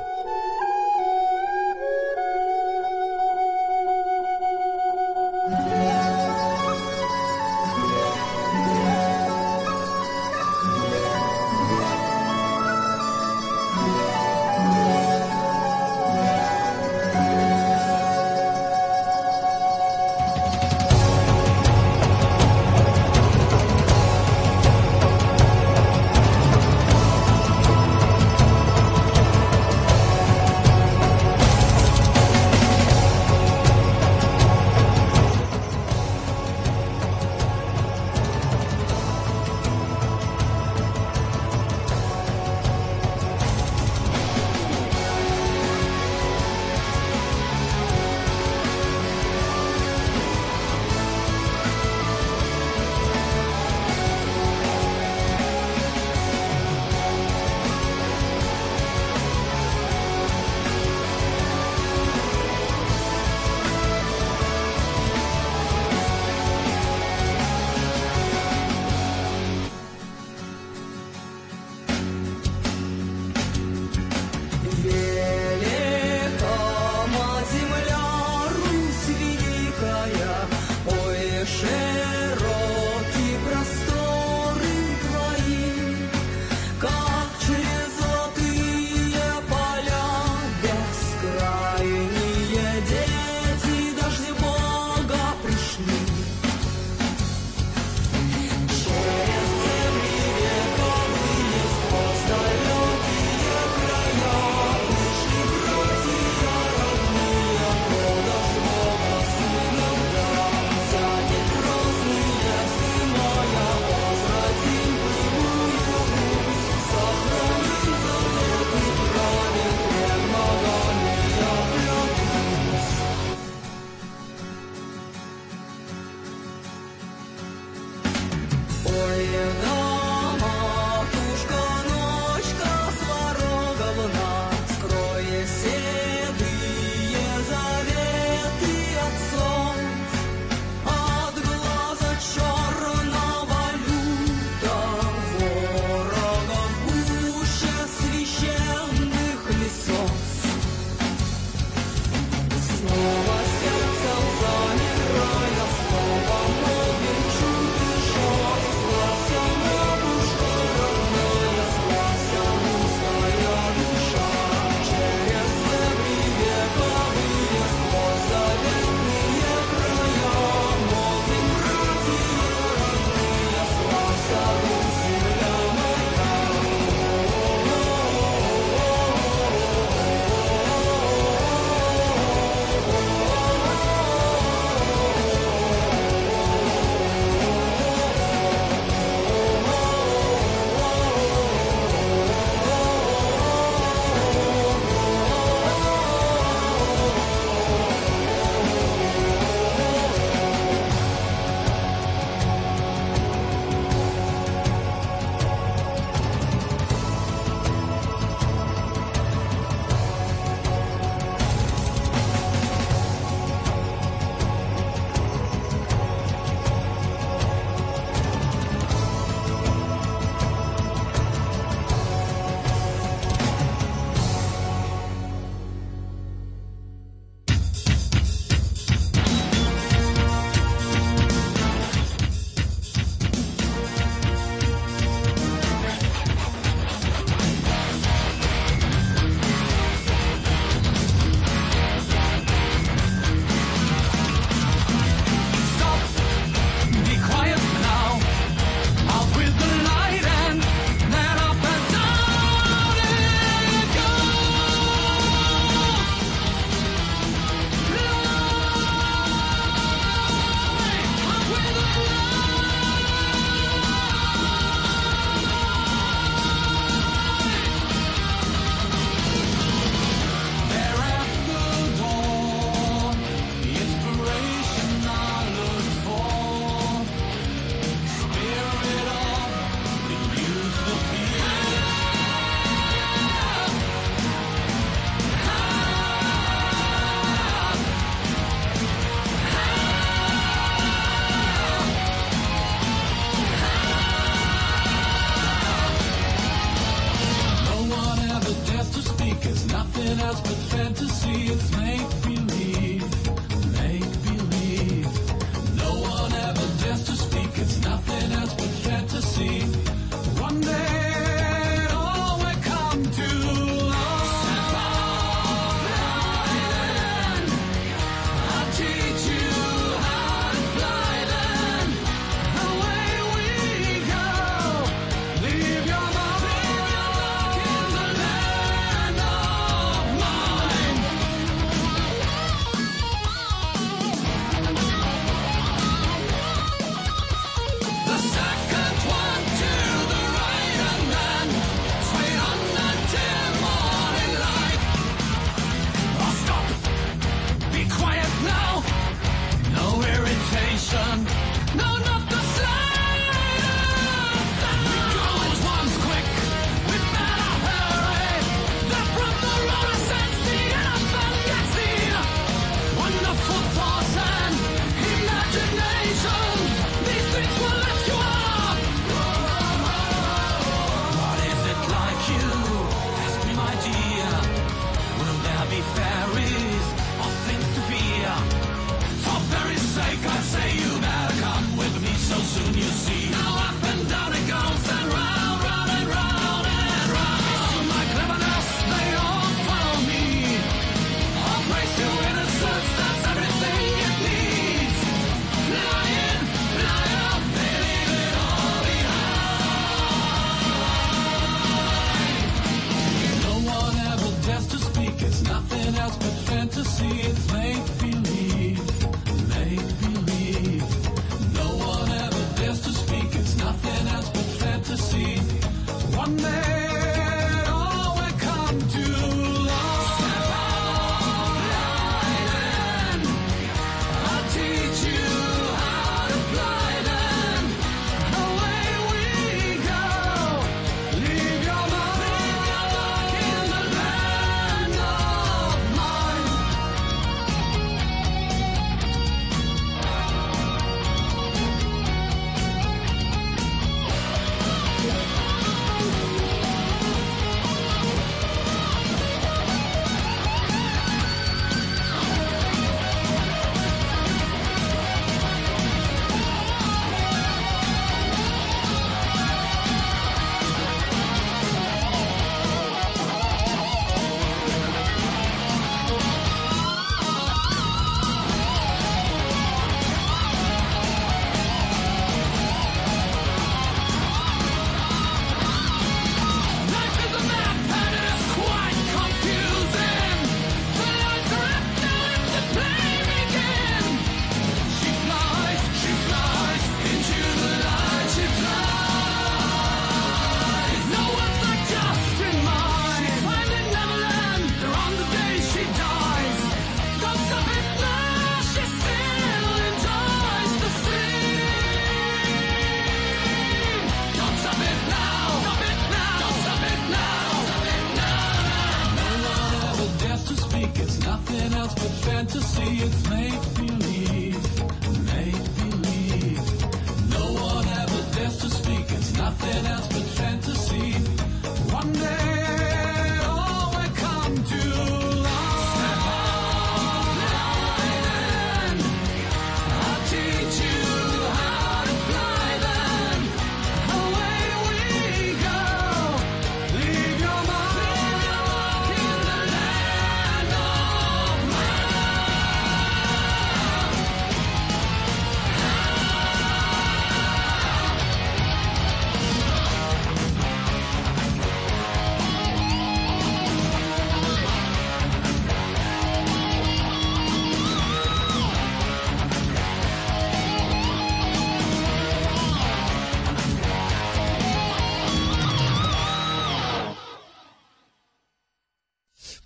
soon 382.58 382.74
you'll 382.74 382.92
see. 382.92 383.17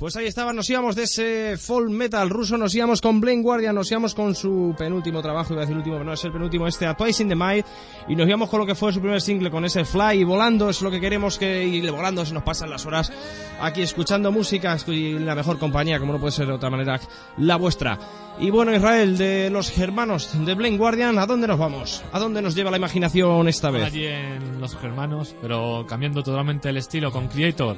Pues 0.02 0.16
ahí 0.16 0.26
estaba, 0.26 0.52
nos 0.52 0.68
íbamos 0.68 0.96
de 0.96 1.04
ese 1.04 1.58
folk 1.60 1.92
metal 1.92 2.28
ruso, 2.32 2.58
nos 2.58 2.74
íbamos 2.74 3.02
con 3.02 3.22
Blaine 3.22 3.44
Guardian, 3.44 3.76
nos 3.76 3.92
íbamos 3.92 4.16
con 4.16 4.34
su 4.34 4.74
penúltimo 4.76 5.22
trabajo, 5.22 5.54
iba 5.54 5.62
a 5.62 5.66
decir 5.66 5.78
último, 5.78 5.98
pero 5.98 6.06
no 6.06 6.14
es 6.14 6.26
el 6.26 6.32
penúltimo, 6.32 6.66
este 6.66 6.88
A 6.88 6.96
Twice 6.96 7.22
in 7.22 7.30
the 7.30 7.36
Mind, 7.36 7.64
y 8.08 8.16
nos 8.16 8.28
íbamos 8.28 8.50
con 8.50 8.62
lo 8.62 8.66
que 8.66 8.74
fue 8.74 8.92
su 8.92 9.00
primer 9.00 9.22
single, 9.22 9.52
con 9.52 9.64
ese 9.64 9.86
Fly, 9.86 10.22
y 10.22 10.24
volando 10.24 10.72
es 10.72 10.82
lo 10.82 10.90
que 10.90 11.00
queremos 11.00 11.38
que, 11.38 11.68
y 11.68 11.88
volando 11.88 12.26
se 12.26 12.34
nos 12.34 12.42
pasan 12.42 12.72
las 12.72 12.84
horas 12.88 13.14
aquí 13.62 13.84
escuchando 13.84 14.32
música, 14.32 14.76
y 14.88 15.20
la 15.20 15.36
mejor 15.36 15.60
compañía, 15.60 16.00
como 16.00 16.14
no 16.14 16.20
puede 16.20 16.32
ser 16.32 16.48
de 16.48 16.54
otra 16.54 16.72
manera, 16.72 17.00
la 17.38 17.58
vuestra. 17.58 18.00
Y 18.40 18.50
bueno, 18.50 18.74
Israel, 18.74 19.20
de 19.20 19.52
los 19.52 19.78
hermanos 19.78 20.32
de 20.34 20.56
Blaine 20.56 20.80
Guardian, 20.80 21.20
¿a 21.20 21.28
dónde 21.28 21.46
nos 21.46 21.60
vamos? 21.60 22.04
¿A 22.12 22.18
dónde 22.18 22.42
nos 22.42 22.56
lleva 22.56 22.72
la 22.72 22.78
imaginación 22.78 23.48
esta 23.48 23.70
vez? 23.70 23.84
Allí 23.84 24.08
en 24.08 24.60
los 24.60 24.74
hermanos, 24.82 25.36
pero 25.40 25.86
cambiando 25.88 26.24
totalmente 26.24 26.70
el 26.70 26.78
estilo 26.78 27.12
con 27.12 27.28
Creator. 27.28 27.78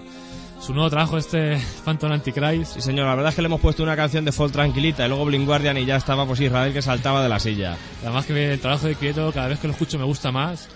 Su 0.65 0.73
nuevo 0.73 0.89
trabajo, 0.89 1.17
este 1.17 1.61
Phantom 1.83 2.13
Antichrist. 2.13 2.75
Sí, 2.75 2.81
señor, 2.81 3.05
la 3.05 3.15
verdad 3.15 3.31
es 3.31 3.35
que 3.35 3.41
le 3.41 3.47
hemos 3.47 3.59
puesto 3.59 3.83
una 3.83 3.97
canción 3.97 4.23
de 4.23 4.31
folk 4.31 4.53
tranquilita 4.53 5.05
y 5.05 5.09
luego 5.09 5.25
Blind 5.25 5.45
Guardian 5.45 5.77
y 5.77 5.85
ya 5.85 5.97
estaba 5.97 6.25
pues 6.25 6.39
Israel 6.39 6.71
que 6.71 6.81
saltaba 6.81 7.21
de 7.21 7.27
la 7.27 7.37
silla. 7.37 7.75
Además 8.01 8.25
que 8.25 8.53
el 8.53 8.61
trabajo 8.61 8.87
de 8.87 8.95
Quieto, 8.95 9.29
cada 9.33 9.49
vez 9.49 9.59
que 9.59 9.67
lo 9.67 9.73
escucho 9.73 9.99
me 9.99 10.05
gusta 10.05 10.31
más. 10.31 10.69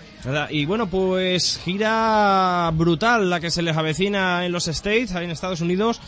Y 0.50 0.66
bueno, 0.66 0.88
pues 0.90 1.58
gira 1.64 2.70
brutal 2.74 3.30
la 3.30 3.40
que 3.40 3.50
se 3.50 3.62
les 3.62 3.78
avecina 3.78 4.44
en 4.44 4.52
los 4.52 4.68
States, 4.68 5.14
ahí 5.14 5.24
en 5.24 5.30
Estados 5.30 5.62
Unidos, 5.62 6.02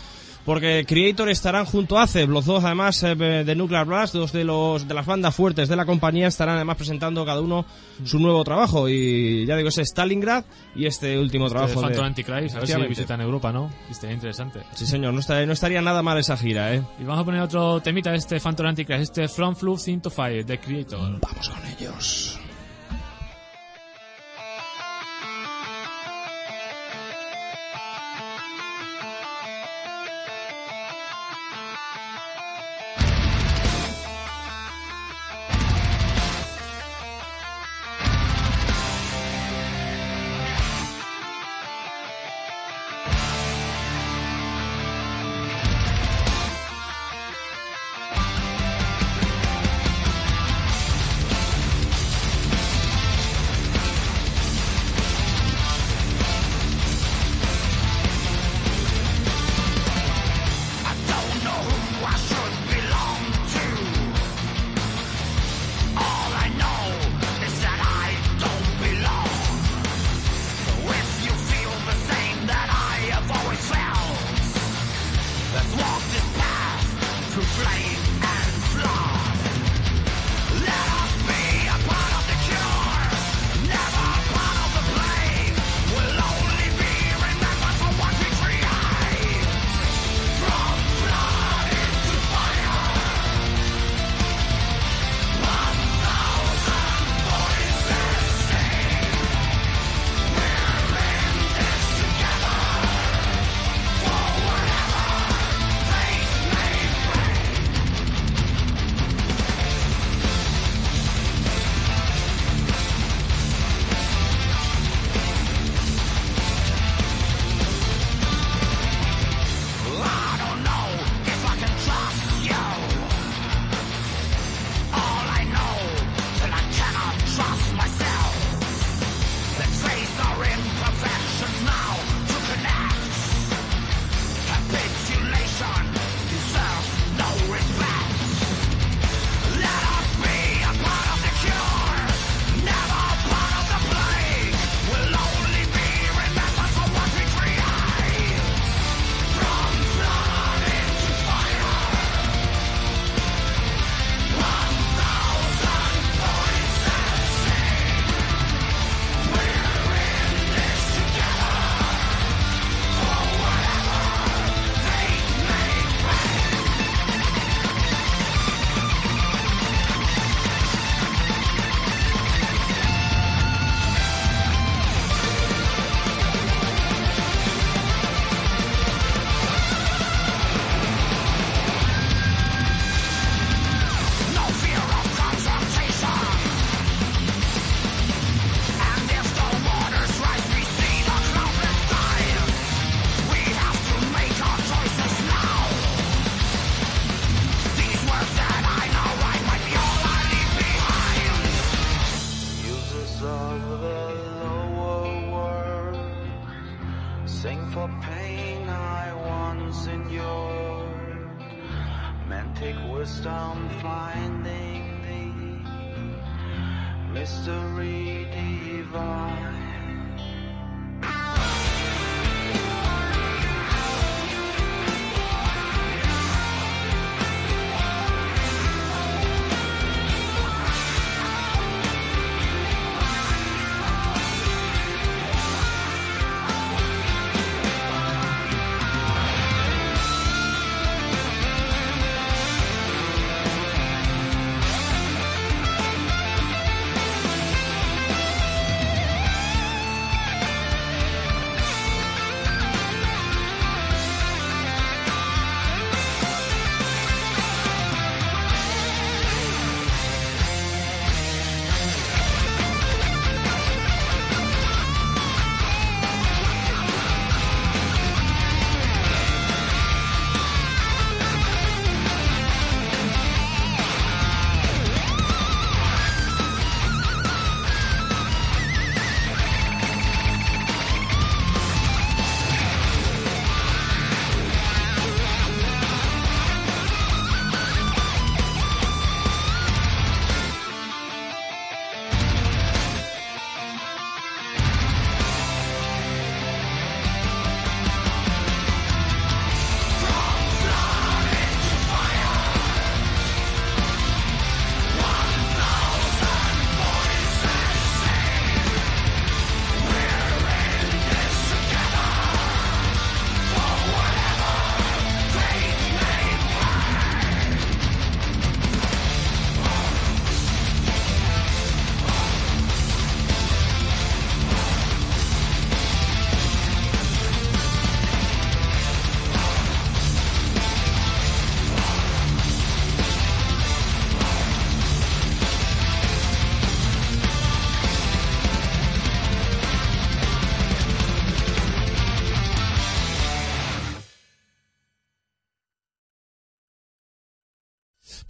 porque 0.44 0.84
Creator 0.86 1.28
estarán 1.28 1.64
junto 1.64 1.98
a 1.98 2.04
Aceb, 2.04 2.28
los 2.28 2.46
dos 2.46 2.64
además 2.64 3.02
eh, 3.02 3.14
de 3.14 3.54
Nuclear 3.54 3.86
Blast, 3.86 4.14
dos 4.14 4.32
de 4.32 4.44
los 4.44 4.88
de 4.88 4.94
las 4.94 5.06
bandas 5.06 5.34
fuertes 5.34 5.68
de 5.68 5.76
la 5.76 5.84
compañía 5.84 6.28
estarán 6.28 6.56
además 6.56 6.76
presentando 6.76 7.24
cada 7.24 7.40
uno 7.40 7.64
su 8.04 8.18
nuevo 8.18 8.42
trabajo 8.44 8.88
y 8.88 9.46
ya 9.46 9.56
digo 9.56 9.68
ese 9.68 9.84
Stalingrad 9.84 10.44
y 10.74 10.86
este 10.86 11.18
último 11.18 11.46
Este 11.46 11.58
trabajo 11.58 11.80
Phantom 11.80 12.02
de... 12.02 12.06
Antichrist, 12.06 12.56
a 12.56 12.60
ver 12.60 12.68
si 12.68 12.82
visitan 12.88 13.20
Europa, 13.20 13.52
¿no? 13.52 13.70
Estaría 13.90 14.14
interesante. 14.14 14.60
Sí, 14.74 14.86
señor, 14.86 15.14
no 15.14 15.20
estaría, 15.20 15.46
no 15.46 15.52
estaría 15.52 15.82
nada 15.82 16.02
mal 16.02 16.18
esa 16.18 16.36
gira, 16.36 16.74
¿eh? 16.74 16.82
Y 16.98 17.04
vamos 17.04 17.22
a 17.22 17.24
poner 17.24 17.42
otro 17.42 17.80
temita 17.80 18.10
de 18.10 18.16
este 18.16 18.40
Phantom 18.40 18.66
Antichrist, 18.66 19.18
este 19.18 19.28
From 19.28 19.54
Fluff 19.54 19.88
into 19.88 20.10
Fire, 20.10 20.44
de 20.44 20.58
Creator. 20.58 21.20
Vamos 21.20 21.48
con 21.48 21.66
ellos. 21.66 22.39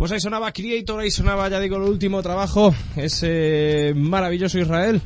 Pues 0.01 0.13
ahí 0.13 0.21
sonaba 0.21 0.51
Creator, 0.51 1.01
ahí 1.01 1.11
sonaba, 1.11 1.51
ya 1.51 1.61
digo, 1.61 1.77
el 1.77 1.83
último 1.83 2.23
trabajo, 2.23 2.75
ese 2.97 3.93
maravilloso 3.95 4.59
Israel. 4.59 4.99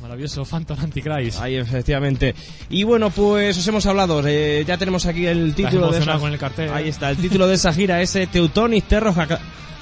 Maravilloso 0.00 0.46
Phantom 0.46 0.78
Antichrist. 0.80 1.38
Ahí, 1.38 1.56
efectivamente. 1.56 2.34
Y 2.70 2.82
bueno, 2.84 3.10
pues 3.10 3.58
os 3.58 3.68
hemos 3.68 3.84
hablado, 3.84 4.22
eh, 4.26 4.64
ya 4.66 4.78
tenemos 4.78 5.04
aquí 5.04 5.26
el 5.26 5.54
título 5.54 5.90
de 5.90 5.98
esa... 5.98 6.18
con 6.18 6.32
el 6.32 6.38
cartel. 6.38 6.70
Ahí 6.72 6.88
está, 6.88 7.10
el 7.10 7.18
título 7.18 7.46
de 7.46 7.56
esa 7.56 7.74
gira, 7.74 8.00
ese 8.00 8.26
Teutonic 8.26 8.86
Terror 8.88 9.14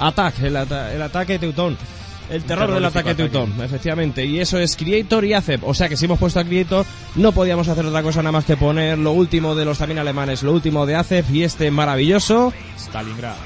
Attack, 0.01 0.41
el, 0.43 0.57
ata- 0.57 0.93
el 0.93 1.01
ataque 1.03 1.39
Teutón. 1.39 1.79
El 2.29 2.43
terror 2.43 2.75
del 2.75 2.85
ataque. 2.85 3.15
Teutón, 3.15 3.55
efectivamente. 3.63 4.27
Y 4.27 4.41
eso 4.41 4.59
es 4.59 4.75
Creator 4.75 5.25
y 5.27 5.33
Acep. 5.33 5.63
O 5.63 5.75
sea 5.75 5.89
que 5.89 5.97
si 5.97 6.07
hemos 6.07 6.19
puesto 6.19 6.41
a 6.41 6.45
Creator, 6.45 6.85
no 7.15 7.31
podíamos 7.31 7.69
hacer 7.69 7.87
otra 7.87 8.03
cosa 8.03 8.21
nada 8.21 8.33
más 8.33 8.45
que 8.47 8.57
poner 8.57 8.99
lo 8.99 9.13
último 9.13 9.55
de 9.55 9.65
los 9.65 9.79
también 9.79 10.01
alemanes, 10.01 10.43
lo 10.43 10.53
último 10.53 10.87
de 10.87 10.97
Acep 10.97 11.31
y 11.31 11.45
este 11.45 11.71
maravilloso 11.71 12.53
Stalingrad. 12.77 13.37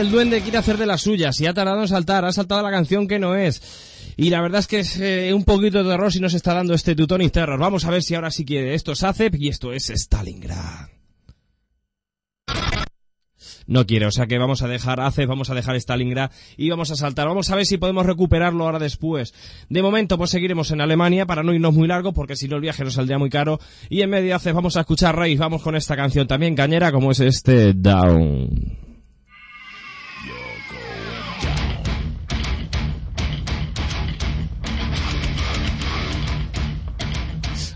El 0.00 0.10
duende 0.10 0.40
quiere 0.40 0.58
hacer 0.58 0.76
de 0.76 0.86
las 0.86 1.02
suyas 1.02 1.40
y 1.40 1.46
ha 1.46 1.54
tardado 1.54 1.82
en 1.82 1.88
saltar, 1.88 2.24
ha 2.24 2.32
saltado 2.32 2.62
la 2.62 2.70
canción 2.70 3.08
que 3.08 3.18
no 3.18 3.34
es. 3.34 3.62
Y 4.16 4.30
la 4.30 4.40
verdad 4.40 4.60
es 4.60 4.66
que 4.66 4.78
es 4.80 4.98
eh, 4.98 5.32
un 5.34 5.44
poquito 5.44 5.82
de 5.82 5.90
terror 5.90 6.12
si 6.12 6.20
nos 6.20 6.34
está 6.34 6.54
dando 6.54 6.74
este 6.74 6.94
Teutonic 6.94 7.32
Terror. 7.32 7.58
Vamos 7.58 7.84
a 7.84 7.90
ver 7.90 8.02
si 8.02 8.14
ahora 8.14 8.30
sí 8.30 8.44
quiere. 8.44 8.74
Esto 8.74 8.92
es 8.92 9.02
Acep 9.02 9.34
y 9.34 9.48
esto 9.48 9.72
es 9.72 9.90
Stalingrad. 9.90 10.88
No 13.66 13.84
quiere, 13.84 14.06
o 14.06 14.12
sea 14.12 14.26
que 14.26 14.38
vamos 14.38 14.62
a 14.62 14.68
dejar 14.68 15.00
Acep, 15.00 15.28
vamos 15.28 15.50
a 15.50 15.54
dejar 15.54 15.76
Stalingrad 15.76 16.30
y 16.56 16.70
vamos 16.70 16.90
a 16.92 16.96
saltar. 16.96 17.26
Vamos 17.26 17.50
a 17.50 17.56
ver 17.56 17.66
si 17.66 17.78
podemos 17.78 18.06
recuperarlo 18.06 18.64
ahora 18.64 18.78
después. 18.78 19.34
De 19.68 19.82
momento, 19.82 20.16
pues 20.16 20.30
seguiremos 20.30 20.70
en 20.70 20.80
Alemania 20.80 21.26
para 21.26 21.42
no 21.42 21.52
irnos 21.52 21.74
muy 21.74 21.88
largo, 21.88 22.12
porque 22.12 22.36
si 22.36 22.48
no 22.48 22.56
el 22.56 22.62
viaje 22.62 22.84
nos 22.84 22.94
saldría 22.94 23.18
muy 23.18 23.28
caro. 23.28 23.58
Y 23.90 24.02
en 24.02 24.10
medio 24.10 24.28
de 24.28 24.34
Acep 24.34 24.54
vamos 24.54 24.76
a 24.76 24.80
escuchar 24.80 25.16
Rave, 25.16 25.36
vamos 25.36 25.62
con 25.62 25.74
esta 25.74 25.96
canción 25.96 26.26
también 26.26 26.54
cañera 26.54 26.92
como 26.92 27.10
es 27.10 27.20
este 27.20 27.74
Down. 27.74 28.85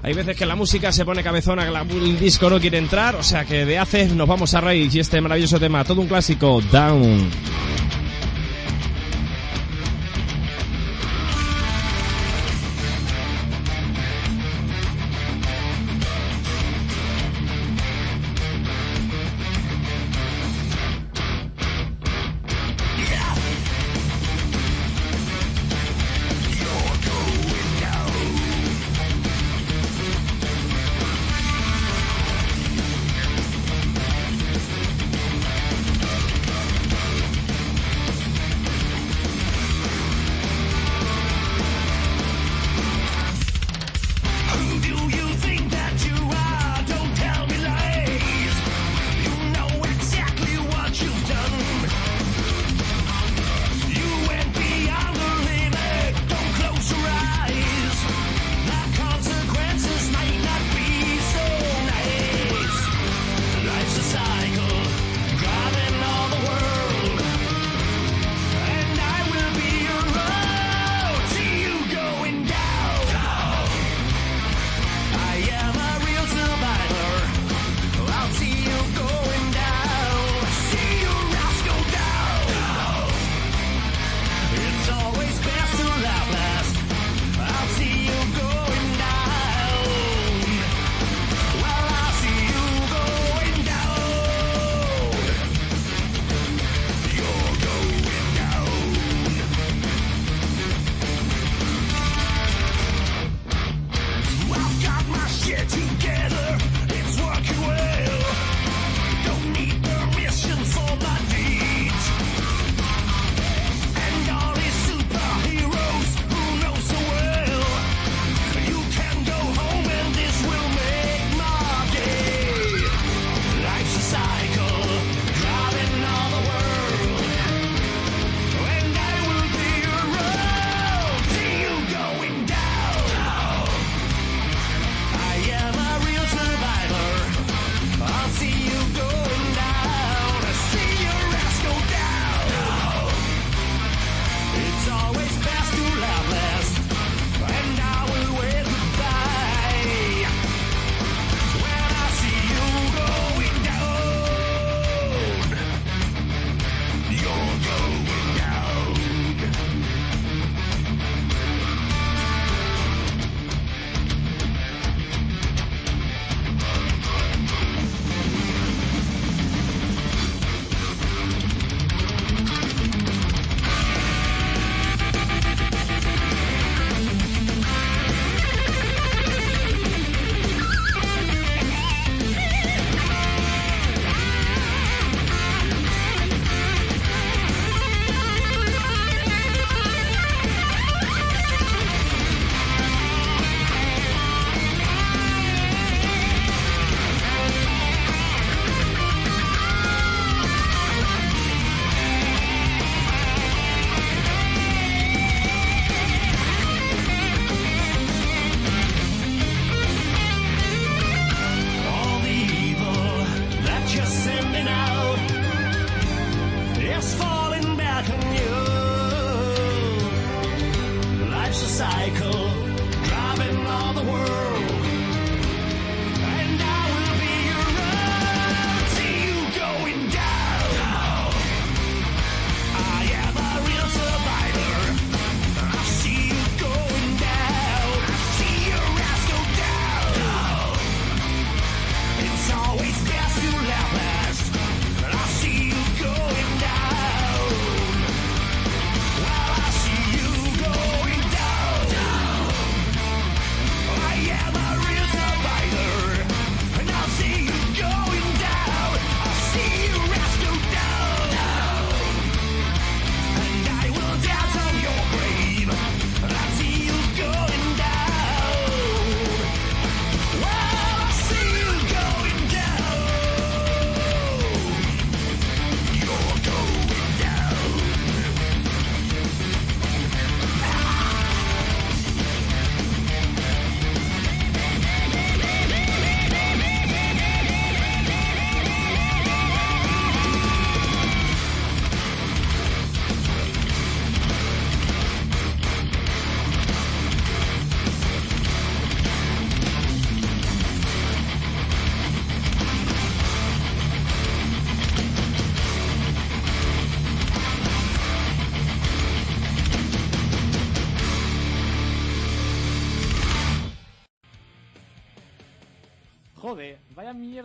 Hay 0.02 0.14
veces 0.14 0.36
que 0.36 0.46
la 0.46 0.56
música 0.56 0.92
se 0.92 1.04
pone 1.04 1.22
cabezona, 1.22 1.66
que 1.66 1.94
el 1.94 2.18
disco 2.18 2.48
no 2.48 2.58
quiere 2.58 2.78
entrar, 2.78 3.16
o 3.16 3.22
sea 3.22 3.44
que 3.44 3.66
de 3.66 3.78
hace 3.78 4.06
nos 4.08 4.26
vamos 4.26 4.54
a 4.54 4.60
reír 4.60 4.90
y 4.94 5.00
este 5.00 5.20
maravilloso 5.20 5.60
tema, 5.60 5.84
todo 5.84 6.00
un 6.00 6.08
clásico, 6.08 6.62
Down. 6.72 7.28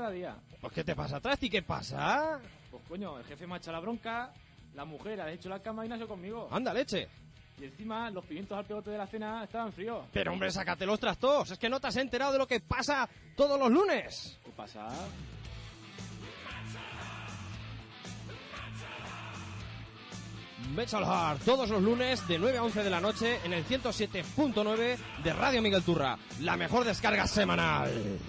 Mierda 0.10 0.36
día. 0.36 0.36
Pues 0.62 0.74
¿qué 0.74 0.84
te 0.84 0.96
pasa 0.96 1.18
atrás 1.18 1.38
y 1.42 1.50
qué 1.50 1.62
pasa? 1.62 2.40
Pues 2.72 2.84
coño, 2.88 3.18
el 3.20 3.26
jefe 3.26 3.48
me 3.48 3.56
ha 3.56 3.58
echado 3.58 3.74
la 3.74 3.80
bronca, 3.80 4.32
la 4.74 4.86
mujer 4.86 5.22
ha 5.22 5.32
hecho 5.32 5.50
la 5.50 5.60
cama 5.62 5.86
y 5.86 5.92
hecho 5.92 6.08
conmigo. 6.08 6.48
Anda, 6.52 6.74
leche. 6.74 7.08
Y 7.60 7.66
encima 7.66 8.10
los 8.10 8.26
pimientos 8.26 8.58
al 8.58 8.66
pegote 8.66 8.90
de 8.90 8.98
la 8.98 9.08
cena 9.08 9.44
estaban 9.44 9.72
fríos. 9.72 10.06
Pero 10.12 10.34
hombre, 10.34 10.52
sácate 10.52 10.86
los 10.86 11.00
trastos. 11.00 11.52
Es 11.52 11.58
que 11.58 11.70
no 11.70 11.80
te 11.80 11.88
has 11.88 11.96
enterado 11.96 12.34
de 12.34 12.40
lo 12.40 12.48
que 12.48 12.60
pasa 12.60 13.08
todos 13.36 13.58
los 13.58 13.72
lunes. 13.72 14.38
¿Qué 14.44 14.52
pasa? 14.52 14.90
Metal 20.76 21.06
Heart, 21.06 21.44
todos 21.46 21.70
los 21.70 21.82
lunes 21.82 22.28
de 22.28 22.40
9 22.40 22.58
a 22.58 22.64
11 22.64 22.84
de 22.84 22.90
la 22.90 23.00
noche 23.00 23.40
en 23.46 23.54
el 23.54 23.66
107.9 23.66 24.98
de 25.24 25.34
Radio 25.34 25.62
Miguel 25.62 25.84
Turra. 25.84 26.18
La 26.42 26.58
mejor 26.58 26.84
descarga 26.84 27.28
semanal. 27.28 28.20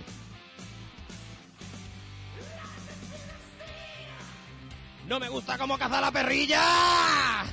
¡No 5.06 5.20
me 5.20 5.28
gusta 5.28 5.56
cómo 5.56 5.78
caza 5.78 6.00
la 6.00 6.10
perrilla! 6.10 7.44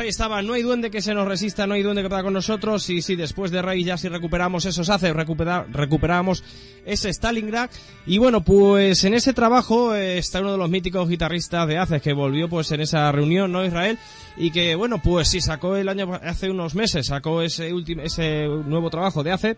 Ahí 0.00 0.08
estaba, 0.08 0.42
no 0.42 0.54
hay 0.54 0.62
duende 0.62 0.90
que 0.90 1.02
se 1.02 1.14
nos 1.14 1.26
resista, 1.26 1.66
no 1.66 1.74
hay 1.74 1.82
duende 1.82 2.02
que 2.02 2.08
pueda 2.08 2.22
con 2.22 2.32
nosotros. 2.32 2.88
Y 2.90 3.02
sí, 3.02 3.16
después 3.16 3.50
de 3.50 3.62
Rey 3.62 3.84
ya 3.84 3.96
si 3.96 4.08
recuperamos 4.08 4.64
esos 4.64 4.88
hace, 4.90 5.12
recupera, 5.12 5.66
recuperamos 5.70 6.44
ese 6.84 7.12
Stalingrad. 7.12 7.70
Y 8.06 8.18
bueno, 8.18 8.42
pues 8.42 9.04
en 9.04 9.14
ese 9.14 9.32
trabajo 9.32 9.94
eh, 9.94 10.18
está 10.18 10.40
uno 10.40 10.52
de 10.52 10.58
los 10.58 10.70
míticos 10.70 11.08
guitarristas 11.08 11.66
de 11.68 11.78
Aces 11.78 12.02
que 12.02 12.12
volvió 12.12 12.48
pues 12.48 12.70
en 12.72 12.80
esa 12.80 13.10
reunión, 13.12 13.52
¿no, 13.52 13.64
Israel? 13.64 13.98
Y 14.36 14.50
que 14.50 14.74
bueno, 14.74 15.00
pues 15.02 15.28
sí, 15.28 15.40
sacó 15.40 15.76
el 15.76 15.88
año, 15.88 16.12
hace 16.22 16.50
unos 16.50 16.74
meses, 16.74 17.06
sacó 17.06 17.42
ese 17.42 17.72
último, 17.72 18.02
ese 18.02 18.46
nuevo 18.46 18.90
trabajo 18.90 19.22
de 19.22 19.32
Ace. 19.32 19.56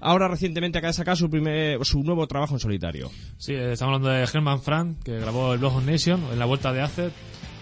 Ahora 0.00 0.26
recientemente 0.26 0.78
acaba 0.78 0.88
de 0.88 0.94
sacar 0.94 1.16
su 1.16 1.30
primer, 1.30 1.84
su 1.84 2.02
nuevo 2.02 2.26
trabajo 2.26 2.54
en 2.54 2.60
solitario. 2.60 3.10
Sí, 3.38 3.52
eh, 3.52 3.72
estamos 3.72 3.94
hablando 3.94 4.08
de 4.08 4.24
Herman 4.24 4.60
Frank, 4.60 5.02
que 5.04 5.18
grabó 5.18 5.52
el 5.52 5.60
Blog 5.60 5.76
of 5.76 5.84
Nation 5.84 6.20
en 6.32 6.38
la 6.40 6.44
vuelta 6.44 6.72
de 6.72 6.80
Acid. 6.80 7.10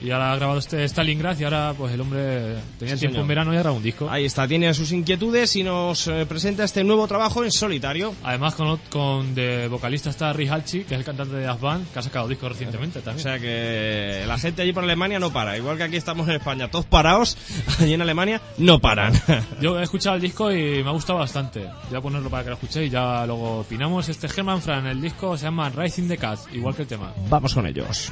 Y 0.03 0.11
ahora 0.11 0.33
ha 0.33 0.37
grabado 0.37 0.59
este 0.59 0.83
Stalingrad 0.89 1.39
y 1.39 1.45
ahora 1.45 1.75
pues 1.77 1.93
el 1.93 2.01
hombre 2.01 2.57
tenía 2.79 2.95
Sí, 2.95 3.01
tiempo 3.01 3.15
señor. 3.17 3.21
en 3.23 3.29
verano 3.29 3.53
y 3.53 3.57
ha 3.57 3.61
grabado 3.61 3.77
un 3.77 3.83
disco. 3.83 4.09
Ahí 4.11 4.25
está, 4.25 4.49
tiene 4.49 4.73
sus 4.73 4.93
inquietudes 4.93 5.55
y 5.57 5.63
nos 5.63 6.07
eh, 6.09 6.25
presenta 6.27 6.65
este 6.65 6.83
nuevo 6.85 7.07
trabajo 7.07 7.45
en 7.45 7.51
solitario. 7.53 8.15
Además 8.23 8.55
con, 8.55 8.79
con 8.91 9.35
de 9.35 9.69
vocalista 9.69 10.09
está 10.11 10.33
Rick 10.33 10.51
Halchi, 10.51 10.85
que 10.85 10.95
es 10.95 10.99
el 11.01 11.05
cantante 11.05 11.37
de 11.37 11.47
Asban, 11.47 11.85
que 11.93 11.99
ha 11.99 12.03
sacado 12.03 12.29
disco 12.29 12.49
recientemente 12.49 13.01
O 13.01 13.03
también. 13.03 13.23
sea 13.23 13.39
que 13.39 14.25
la 14.27 14.39
gente 14.39 14.63
allí 14.63 14.73
por 14.73 14.85
Alemania 14.85 15.19
no 15.19 15.33
para. 15.33 15.57
Igual 15.59 15.77
que 15.77 15.83
aquí 15.85 15.97
estamos 15.97 16.27
en 16.29 16.37
España, 16.37 16.71
todos 16.71 16.87
parados, 16.87 17.37
allí 17.81 17.93
en 17.95 18.03
Alemania 18.03 18.41
no 18.59 18.79
paran. 18.79 19.13
Yo 19.61 19.79
he 19.79 19.83
escuchado 19.83 20.17
el 20.17 20.23
disco 20.23 20.51
y 20.51 20.83
me 20.83 20.89
ha 20.89 20.93
gustado 20.93 21.19
bastante. 21.19 21.67
Voy 21.89 21.99
a 21.99 22.01
ponerlo 22.01 22.31
para 22.31 22.43
que 22.45 22.49
lo 22.51 22.55
escuchéis 22.55 22.89
y 22.89 22.91
ya 22.91 23.27
luego 23.27 23.59
opinamos. 23.61 24.09
Este 24.09 24.27
Herman 24.29 24.63
Frank, 24.63 24.87
el 24.87 25.01
disco 25.01 25.37
se 25.37 25.45
llama 25.45 25.69
Rising 25.69 26.09
the 26.09 26.17
Cat, 26.17 26.39
igual 26.55 26.75
que 26.75 26.83
el 26.83 26.89
tema. 26.89 27.13
Vamos 27.29 27.53
con 27.55 27.67
ellos. 27.67 28.11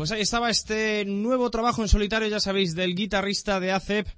Pues 0.00 0.12
ahí 0.12 0.22
estaba 0.22 0.48
este 0.48 1.04
nuevo 1.04 1.50
trabajo 1.50 1.82
en 1.82 1.88
solitario, 1.88 2.26
ya 2.26 2.40
sabéis, 2.40 2.74
del 2.74 2.94
guitarrista 2.94 3.60
de 3.60 3.70
ACEP, 3.72 4.08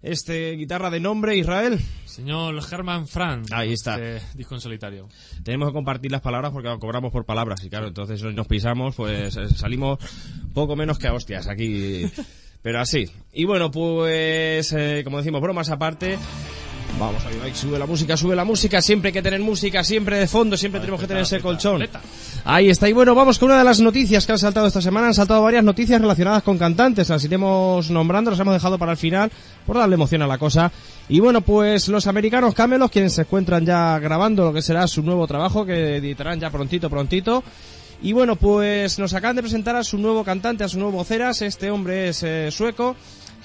este 0.00 0.52
guitarra 0.52 0.90
de 0.90 1.00
nombre 1.00 1.36
Israel. 1.36 1.80
Señor 2.04 2.54
Herman 2.70 3.08
Franz. 3.08 3.50
Ahí 3.50 3.72
está. 3.72 3.96
Este 3.96 4.38
disco 4.38 4.54
en 4.54 4.60
solitario. 4.60 5.08
Tenemos 5.42 5.70
que 5.70 5.72
compartir 5.72 6.12
las 6.12 6.20
palabras 6.20 6.52
porque 6.52 6.68
cobramos 6.78 7.10
por 7.10 7.24
palabras 7.24 7.64
y 7.64 7.68
claro, 7.68 7.88
entonces 7.88 8.22
nos 8.22 8.46
pisamos, 8.46 8.94
pues 8.94 9.36
eh, 9.36 9.48
salimos 9.56 9.98
poco 10.54 10.76
menos 10.76 11.00
que 11.00 11.08
a 11.08 11.14
hostias 11.14 11.48
aquí. 11.48 12.08
Pero 12.62 12.78
así. 12.78 13.10
Y 13.32 13.44
bueno, 13.44 13.72
pues 13.72 14.72
eh, 14.72 15.00
como 15.02 15.18
decimos, 15.18 15.40
bromas 15.40 15.68
aparte. 15.70 16.16
Vamos, 16.98 17.24
ahí, 17.26 17.38
ahí, 17.44 17.54
sube 17.54 17.78
la 17.78 17.86
música, 17.86 18.16
sube 18.16 18.34
la 18.34 18.44
música. 18.44 18.82
Siempre 18.82 19.08
hay 19.08 19.12
que 19.12 19.22
tener 19.22 19.40
música, 19.40 19.84
siempre 19.84 20.18
de 20.18 20.26
fondo, 20.26 20.56
siempre 20.56 20.80
tenemos 20.80 21.00
que 21.00 21.06
tener 21.06 21.22
ese 21.22 21.40
colchón. 21.40 21.86
Ahí 22.44 22.70
está. 22.70 22.88
Y 22.88 22.92
bueno, 22.92 23.14
vamos 23.14 23.38
con 23.38 23.50
una 23.50 23.58
de 23.58 23.64
las 23.64 23.80
noticias 23.80 24.26
que 24.26 24.32
han 24.32 24.38
saltado 24.38 24.66
esta 24.66 24.82
semana. 24.82 25.06
Han 25.06 25.14
saltado 25.14 25.42
varias 25.42 25.62
noticias 25.62 26.00
relacionadas 26.00 26.42
con 26.42 26.58
cantantes. 26.58 27.08
Las 27.08 27.22
iremos 27.24 27.88
nombrando, 27.90 28.30
las 28.32 28.40
hemos 28.40 28.54
dejado 28.54 28.78
para 28.78 28.92
el 28.92 28.98
final 28.98 29.30
por 29.64 29.76
darle 29.76 29.94
emoción 29.94 30.22
a 30.22 30.26
la 30.26 30.38
cosa. 30.38 30.72
Y 31.08 31.20
bueno, 31.20 31.40
pues 31.40 31.88
los 31.88 32.06
americanos 32.06 32.54
Camelos, 32.54 32.90
quienes 32.90 33.12
se 33.12 33.22
encuentran 33.22 33.64
ya 33.64 33.98
grabando 33.98 34.44
lo 34.44 34.52
que 34.52 34.62
será 34.62 34.86
su 34.88 35.02
nuevo 35.02 35.26
trabajo, 35.26 35.64
que 35.64 35.96
editarán 35.96 36.40
ya 36.40 36.50
prontito, 36.50 36.90
prontito. 36.90 37.44
Y 38.02 38.12
bueno, 38.12 38.36
pues 38.36 38.98
nos 38.98 39.12
acaban 39.14 39.36
de 39.36 39.42
presentar 39.42 39.74
a 39.76 39.82
su 39.82 39.98
nuevo 39.98 40.22
cantante, 40.24 40.64
a 40.64 40.68
su 40.68 40.78
nuevo 40.78 40.98
voceras. 40.98 41.42
Este 41.42 41.70
hombre 41.70 42.08
es 42.08 42.22
eh, 42.22 42.50
sueco, 42.50 42.96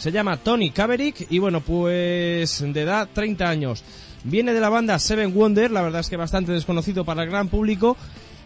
se 0.03 0.11
llama 0.11 0.35
Tony 0.35 0.71
Kaverick 0.71 1.27
y 1.29 1.39
bueno, 1.39 1.61
pues 1.61 2.61
de 2.61 2.81
edad 2.81 3.07
30 3.13 3.47
años. 3.47 3.85
Viene 4.25 4.53
de 4.53 4.59
la 4.59 4.67
banda 4.67 4.99
Seven 4.99 5.33
Wonder, 5.33 5.71
la 5.71 5.81
verdad 5.81 6.01
es 6.01 6.09
que 6.09 6.17
bastante 6.17 6.51
desconocido 6.51 7.05
para 7.05 7.23
el 7.23 7.29
gran 7.29 7.47
público. 7.47 7.95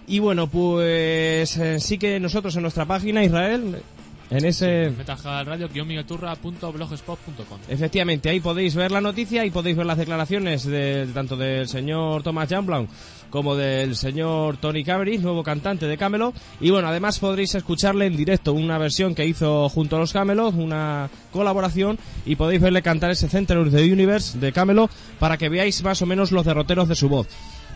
Y 0.05 0.19
bueno, 0.19 0.45
pues 0.45 1.57
eh, 1.57 1.79
sí 1.79 1.97
que 1.97 2.19
nosotros 2.19 2.55
en 2.57 2.61
nuestra 2.61 2.85
página, 2.85 3.23
Israel, 3.23 3.81
en 4.29 4.45
ese... 4.45 4.91
Metajalradio-blogspot.com 4.91 7.59
Efectivamente, 7.69 8.29
ahí 8.29 8.39
podéis 8.39 8.75
ver 8.75 8.91
la 8.91 9.01
noticia 9.01 9.43
y 9.43 9.49
podéis 9.49 9.77
ver 9.77 9.87
las 9.87 9.97
declaraciones 9.97 10.63
de, 10.63 11.07
tanto 11.11 11.35
del 11.35 11.67
señor 11.67 12.21
Thomas 12.21 12.49
Jamblaun 12.49 12.87
como 13.29 13.55
del 13.55 13.95
señor 13.95 14.57
Tony 14.57 14.83
Cavery, 14.83 15.17
nuevo 15.17 15.43
cantante 15.43 15.87
de 15.87 15.97
Camelot. 15.97 16.35
Y 16.59 16.69
bueno, 16.69 16.87
además 16.87 17.19
podréis 17.19 17.55
escucharle 17.55 18.05
en 18.05 18.17
directo 18.17 18.53
una 18.53 18.77
versión 18.77 19.15
que 19.15 19.25
hizo 19.25 19.69
junto 19.69 19.95
a 19.95 19.99
los 19.99 20.13
Camelot, 20.13 20.55
una 20.55 21.09
colaboración, 21.31 21.97
y 22.25 22.35
podéis 22.35 22.61
verle 22.61 22.81
cantar 22.81 23.11
ese 23.11 23.27
Center 23.27 23.57
of 23.57 23.71
the 23.71 23.91
Universe 23.91 24.37
de 24.37 24.51
Camelot 24.51 24.91
para 25.19 25.37
que 25.37 25.49
veáis 25.49 25.83
más 25.83 26.01
o 26.01 26.05
menos 26.05 26.31
los 26.31 26.45
derroteros 26.45 26.87
de 26.87 26.95
su 26.95 27.09
voz. 27.09 27.27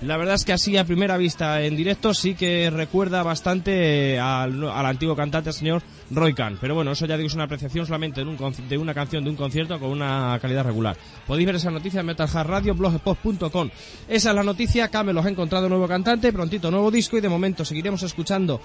La 0.02 0.18
verdad 0.18 0.34
es 0.34 0.46
que 0.46 0.54
así 0.54 0.78
a 0.78 0.84
primera 0.84 1.16
vista 1.16 1.62
en 1.62 1.76
directo 1.76 2.16
sí 2.16 2.34
que 2.34 2.72
recuerda 2.72 3.22
bastante 3.22 4.20
al, 4.20 4.68
antiguo 4.68 5.16
cantante, 5.16 5.54
señor 5.54 5.84
Roy 6.10 6.34
Khan. 6.34 6.58
Pero 6.60 6.74
bueno, 6.74 6.94
eso 6.94 7.06
ya 7.06 7.18
digo 7.18 7.28
es 7.28 7.36
una 7.36 7.44
apreciación 7.44 7.86
solamente 7.86 8.24
de, 8.24 8.78
una 8.80 8.94
canción, 8.96 9.24
de 9.24 9.30
un 9.30 9.36
concierto 9.36 9.80
con 9.80 9.92
una 9.92 10.40
calidad 10.42 10.66
regular. 10.66 10.98
Podéis 11.28 11.46
ver 11.46 11.56
esa 11.58 11.70
noticia 11.70 12.00
en 12.00 12.08
metalhardradio.blogspot.com. 12.08 13.70
Esa 14.08 14.30
es 14.30 14.36
la 14.36 14.42
noticia, 14.42 14.88
Camelos 14.88 15.24
ha 15.24 15.30
encontrado 15.30 15.70
nuevo 15.70 15.88
cantante, 15.88 16.34
prontito 16.34 16.72
nuevo 16.72 16.90
disco 16.90 17.18
y 17.18 17.22
de 17.22 17.30
momento 17.30 17.64
seguiremos 17.64 18.02
escuchando 18.02 18.60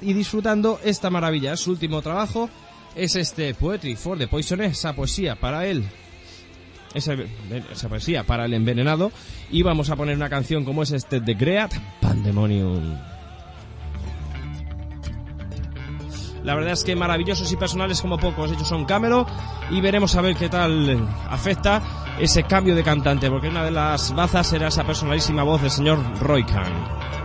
y 0.00 0.12
disfrutando 0.12 0.80
esta 0.82 1.10
maravilla. 1.10 1.56
Su 1.56 1.70
último 1.70 2.02
trabajo, 2.02 2.50
es 2.96 3.14
este 3.14 3.54
Poetry 3.54 3.94
for 3.94 4.18
the 4.18 4.26
Poisonous, 4.26 4.72
esa 4.72 4.94
poesía 4.94 5.36
para 5.36 5.64
él 5.64 5.84
esa, 6.94 7.14
esa 7.70 7.88
poesía 7.88 8.24
para 8.24 8.44
el 8.44 8.54
envenenado 8.54 9.12
y 9.50 9.62
vamos 9.62 9.90
a 9.90 9.96
poner 9.96 10.16
una 10.16 10.28
canción 10.28 10.64
como 10.64 10.82
es 10.82 10.92
este 10.92 11.20
The 11.20 11.34
Great 11.34 11.72
Pandemonium. 12.00 12.96
La 16.44 16.56
verdad 16.56 16.72
es 16.72 16.82
que 16.82 16.96
maravillosos 16.96 17.52
y 17.52 17.56
personales 17.56 18.00
como 18.00 18.18
pocos, 18.18 18.50
ellos 18.50 18.66
son 18.66 18.84
Camelo 18.84 19.26
y 19.70 19.80
veremos 19.80 20.16
a 20.16 20.22
ver 20.22 20.34
qué 20.34 20.48
tal 20.48 21.08
afecta 21.30 21.82
ese 22.18 22.42
cambio 22.42 22.74
de 22.74 22.82
cantante, 22.82 23.30
porque 23.30 23.48
una 23.48 23.64
de 23.64 23.70
las 23.70 24.12
bazas 24.14 24.52
era 24.52 24.68
esa 24.68 24.84
personalísima 24.84 25.44
voz 25.44 25.62
del 25.62 25.70
señor 25.70 25.98
Roy 26.20 26.44
Khan. 26.44 27.21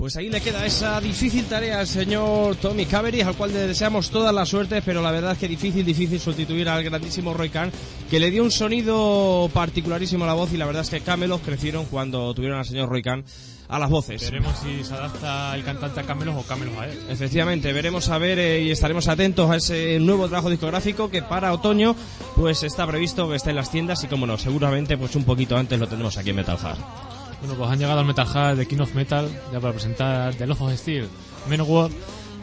Pues 0.00 0.16
ahí 0.16 0.30
le 0.30 0.40
queda 0.40 0.64
esa 0.64 0.98
difícil 0.98 1.44
tarea 1.44 1.78
al 1.78 1.86
señor 1.86 2.56
Tommy 2.56 2.86
Cavery, 2.86 3.20
al 3.20 3.36
cual 3.36 3.52
le 3.52 3.66
deseamos 3.66 4.08
toda 4.08 4.32
la 4.32 4.46
suerte, 4.46 4.80
pero 4.80 5.02
la 5.02 5.10
verdad 5.10 5.32
es 5.32 5.38
que 5.38 5.46
difícil, 5.46 5.84
difícil 5.84 6.18
sustituir 6.18 6.70
al 6.70 6.82
grandísimo 6.82 7.34
Roy 7.34 7.50
Khan, 7.50 7.70
que 8.08 8.18
le 8.18 8.30
dio 8.30 8.42
un 8.42 8.50
sonido 8.50 9.50
particularísimo 9.52 10.24
a 10.24 10.28
la 10.28 10.32
voz 10.32 10.54
y 10.54 10.56
la 10.56 10.64
verdad 10.64 10.84
es 10.84 10.88
que 10.88 11.02
Camelos 11.02 11.42
crecieron 11.42 11.84
cuando 11.84 12.32
tuvieron 12.32 12.58
al 12.58 12.64
señor 12.64 12.88
Roy 12.88 13.02
Khan 13.02 13.22
a 13.68 13.78
las 13.78 13.90
voces. 13.90 14.22
Veremos 14.22 14.58
si 14.60 14.82
se 14.84 14.94
adapta 14.94 15.54
el 15.54 15.64
cantante 15.64 16.00
a 16.00 16.04
Camelos 16.04 16.34
o 16.38 16.48
Camelos 16.48 16.78
a 16.78 16.88
él. 16.88 16.98
Efectivamente, 17.10 17.70
veremos 17.74 18.08
a 18.08 18.16
ver 18.16 18.38
eh, 18.38 18.62
y 18.62 18.70
estaremos 18.70 19.06
atentos 19.06 19.50
a 19.50 19.56
ese 19.56 20.00
nuevo 20.00 20.28
trabajo 20.28 20.48
discográfico 20.48 21.10
que 21.10 21.20
para 21.20 21.52
otoño 21.52 21.94
pues 22.36 22.62
está 22.62 22.86
previsto 22.86 23.28
que 23.28 23.36
esté 23.36 23.50
en 23.50 23.56
las 23.56 23.70
tiendas 23.70 24.02
y 24.02 24.06
como 24.06 24.26
no, 24.26 24.38
seguramente 24.38 24.96
pues 24.96 25.14
un 25.14 25.24
poquito 25.24 25.58
antes 25.58 25.78
lo 25.78 25.86
tendremos 25.86 26.16
aquí 26.16 26.30
en 26.30 26.36
Metal 26.36 26.56
Hard. 26.58 27.19
Bueno, 27.40 27.54
pues 27.54 27.70
han 27.70 27.78
llegado 27.78 28.00
al 28.00 28.06
Metal 28.06 28.26
Hard 28.32 28.56
de 28.58 28.66
King 28.66 28.80
of 28.80 28.94
Metal, 28.94 29.28
ya 29.52 29.60
para 29.60 29.72
presentar 29.72 30.34
The 30.34 30.46
Love 30.46 30.60
of 30.62 30.74
Steel, 30.76 31.08
Manowar, 31.48 31.90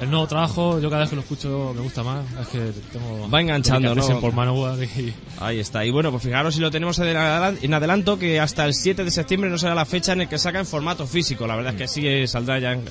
el 0.02 0.10
nuevo 0.11 0.28
trabajo, 0.28 0.80
yo 0.80 0.90
cada 0.90 1.02
vez 1.02 1.10
que 1.10 1.15
lo 1.15 1.22
escucho 1.22 1.72
me 1.76 1.82
gusta 1.82 2.03
más, 2.03 2.26
es 2.41 2.48
que 2.48 2.60
tengo... 2.91 3.30
Va 3.30 3.41
enganchando, 3.41 3.90
¿no? 3.95 4.02
por 4.22 4.34
Manowar 4.34 4.78
y... 4.84 5.14
Ahí 5.40 5.60
está. 5.60 5.86
Y 5.86 5.91
bueno, 5.91 6.10
pues 6.11 6.24
fijaros 6.24 6.53
si 6.56 6.61
lo 6.61 6.72
tenemos 6.72 6.98
en 6.99 7.15
adelan- 7.15 7.57
en 7.61 7.74
adelanto 7.74 8.18
que 8.18 8.40
hasta 8.40 8.65
el 8.65 8.74
7 8.74 9.03
de 9.03 9.11
septiembre 9.11 9.49
no 9.49 9.57
será 9.57 9.76
la 9.76 9.86
fecha 9.86 10.14
en 10.14 10.22
el 10.22 10.28
que 10.30 10.38
saca 10.40 10.60
en 10.60 10.65
formato 10.65 11.06
físico. 11.07 11.45
La 11.48 11.56
verdad 11.56 11.74
es 11.74 11.80
que 11.82 11.88
sí 11.88 12.07
eh, 12.07 12.28
saldrá 12.28 12.60
ya, 12.60 12.74
en- 12.74 12.86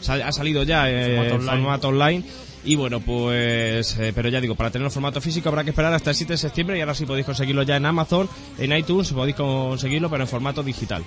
sal- 0.00 0.22
ha 0.22 0.32
salido 0.32 0.62
ya 0.62 0.90
eh, 0.90 1.16
Formato 1.16 1.34
en 1.34 1.40
formato 1.62 1.88
online. 1.88 2.24
Y 2.64 2.74
bueno, 2.74 3.00
pues, 3.00 3.96
eh, 3.98 4.12
pero 4.14 4.28
ya 4.28 4.40
digo, 4.40 4.56
para 4.56 4.70
tenerlo 4.70 4.88
en 4.88 4.92
formato 4.92 5.20
físico 5.20 5.48
habrá 5.50 5.62
que 5.62 5.70
esperar 5.70 5.92
hasta 5.94 6.10
el 6.10 6.16
7 6.16 6.32
de 6.32 6.36
septiembre 6.38 6.76
y 6.76 6.80
ahora 6.80 6.94
sí 6.94 7.06
podéis 7.06 7.24
conseguirlo 7.26 7.62
ya 7.62 7.76
en 7.76 7.86
Amazon, 7.86 8.28
en 8.58 8.72
iTunes, 8.76 9.12
podéis 9.12 9.36
conseguirlo, 9.36 10.10
pero 10.10 10.24
en 10.24 10.28
formato 10.28 10.62
digital. 10.64 11.04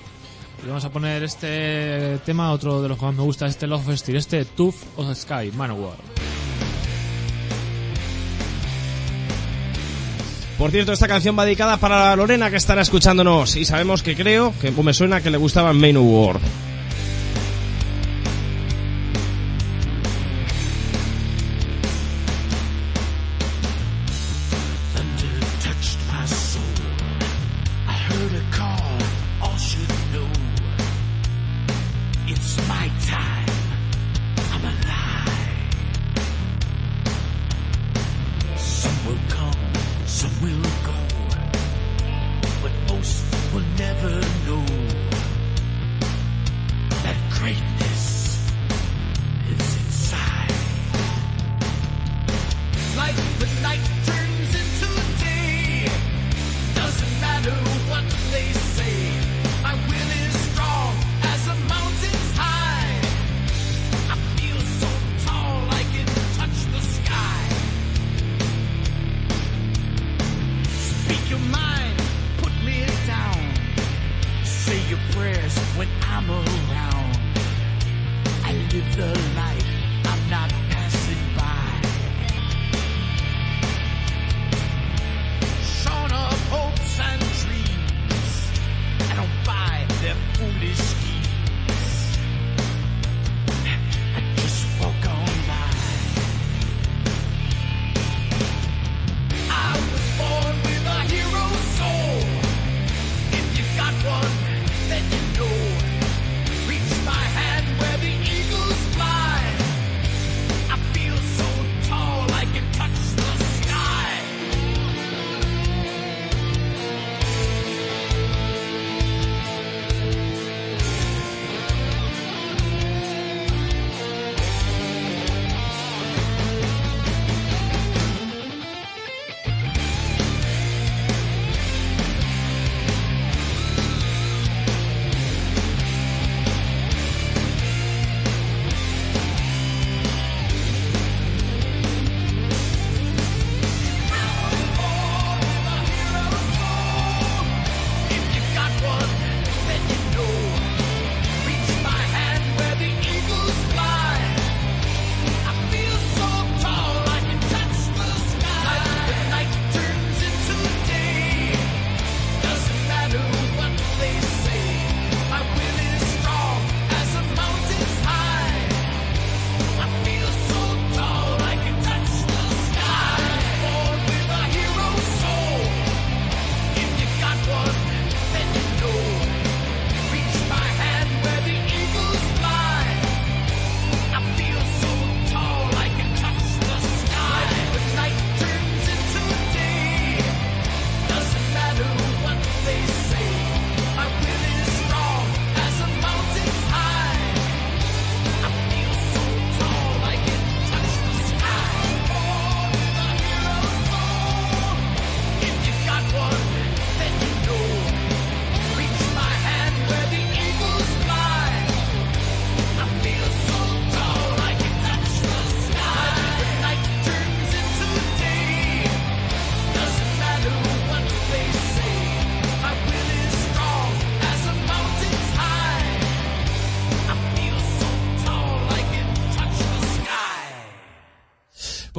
Y 0.64 0.68
vamos 0.68 0.84
a 0.84 0.90
poner 0.90 1.23
este 1.23 2.19
tema, 2.26 2.52
otro 2.52 2.81
de 2.81 2.90
los 2.90 2.98
que 2.98 3.06
más 3.06 3.15
me 3.15 3.23
gusta, 3.23 3.48
este 3.48 3.68
Love 3.68 3.95
Steel, 3.98 4.18
este 4.18 4.45
Tooth 4.45 4.76
of 4.98 5.15
Sky, 5.15 5.52
Manowar. 5.56 5.98
Por 10.57 10.72
cierto, 10.72 10.91
esta 10.91 11.07
canción 11.07 11.40
va 11.40 11.45
dedicada 11.45 11.77
para 11.77 12.14
Lorena 12.18 12.49
que 12.49 12.57
estará 12.57 12.81
escuchándonos 12.81 13.56
y 13.56 13.64
sabemos 13.64 14.03
que 14.03 14.15
creo 14.15 14.53
que 14.60 14.72
me 14.72 14.94
suena 14.94 15.22
que 15.22 15.31
le 15.31 15.38
gustaba 15.38 15.72
Manowar. 15.72 16.40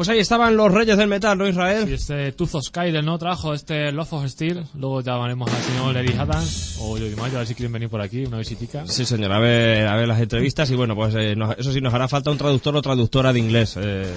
Pues 0.01 0.09
ahí 0.09 0.18
estaban 0.18 0.56
los 0.56 0.72
reyes 0.72 0.97
del 0.97 1.09
metal, 1.09 1.36
¿no, 1.36 1.47
Israel? 1.47 1.86
Y 1.86 1.93
este 1.93 2.32
Tooth 2.32 2.55
of 2.55 2.64
Sky 2.64 2.90
del 2.90 3.05
nuevo 3.05 3.18
trabajo, 3.18 3.52
este 3.52 3.93
Love 3.93 4.14
of 4.14 4.27
Steel. 4.31 4.64
Luego 4.78 5.02
llamaremos 5.02 5.52
al 5.52 5.62
señor 5.62 5.94
Eddie 5.94 6.18
Adams 6.18 6.77
o 6.81 6.97
Joey 6.97 7.14
Mayo, 7.16 7.35
a 7.36 7.40
ver 7.40 7.47
si 7.47 7.55
quieren 7.55 7.70
venir 7.70 7.90
por 7.90 8.01
aquí, 8.01 8.24
una 8.24 8.39
visitica. 8.39 8.85
Sí, 8.86 9.05
señor, 9.05 9.31
a 9.31 9.39
ver, 9.39 9.86
a 9.86 9.97
ver 9.97 10.09
las 10.09 10.18
entrevistas 10.18 10.70
y 10.70 10.74
bueno, 10.74 10.94
pues 10.97 11.14
eh, 11.16 11.36
nos- 11.36 11.55
eso 11.59 11.70
sí, 11.70 11.82
nos 11.82 11.93
hará 11.93 12.09
falta 12.09 12.31
un 12.31 12.39
traductor 12.39 12.74
o 12.77 12.81
traductora 12.81 13.31
de 13.35 13.40
inglés. 13.40 13.74
eh, 13.78 14.10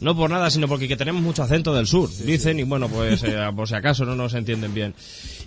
no 0.00 0.14
por 0.16 0.28
nada, 0.30 0.50
sino 0.50 0.68
porque 0.68 0.88
que 0.88 0.96
tenemos 0.96 1.20
mucho 1.22 1.42
acento 1.42 1.74
del 1.74 1.86
sur, 1.86 2.10
dicen, 2.24 2.58
y 2.58 2.62
bueno, 2.64 2.86
pues 2.88 3.22
eh, 3.24 3.36
por 3.54 3.66
si 3.68 3.74
acaso 3.74 4.04
no 4.06 4.14
nos 4.16 4.32
entienden 4.34 4.72
bien. 4.74 4.94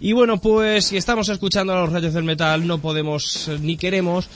Y 0.02 0.14
bueno, 0.14 0.40
pues 0.40 0.86
si 0.86 0.98
estamos 0.98 1.30
escuchando 1.30 1.74
a 1.74 1.82
los 1.82 1.92
reyes 1.92 2.14
del 2.16 2.24
metal, 2.24 2.66
no 2.66 2.80
podemos, 2.80 3.48
eh, 3.48 3.58
ni 3.62 3.76
queremos, 3.78 4.28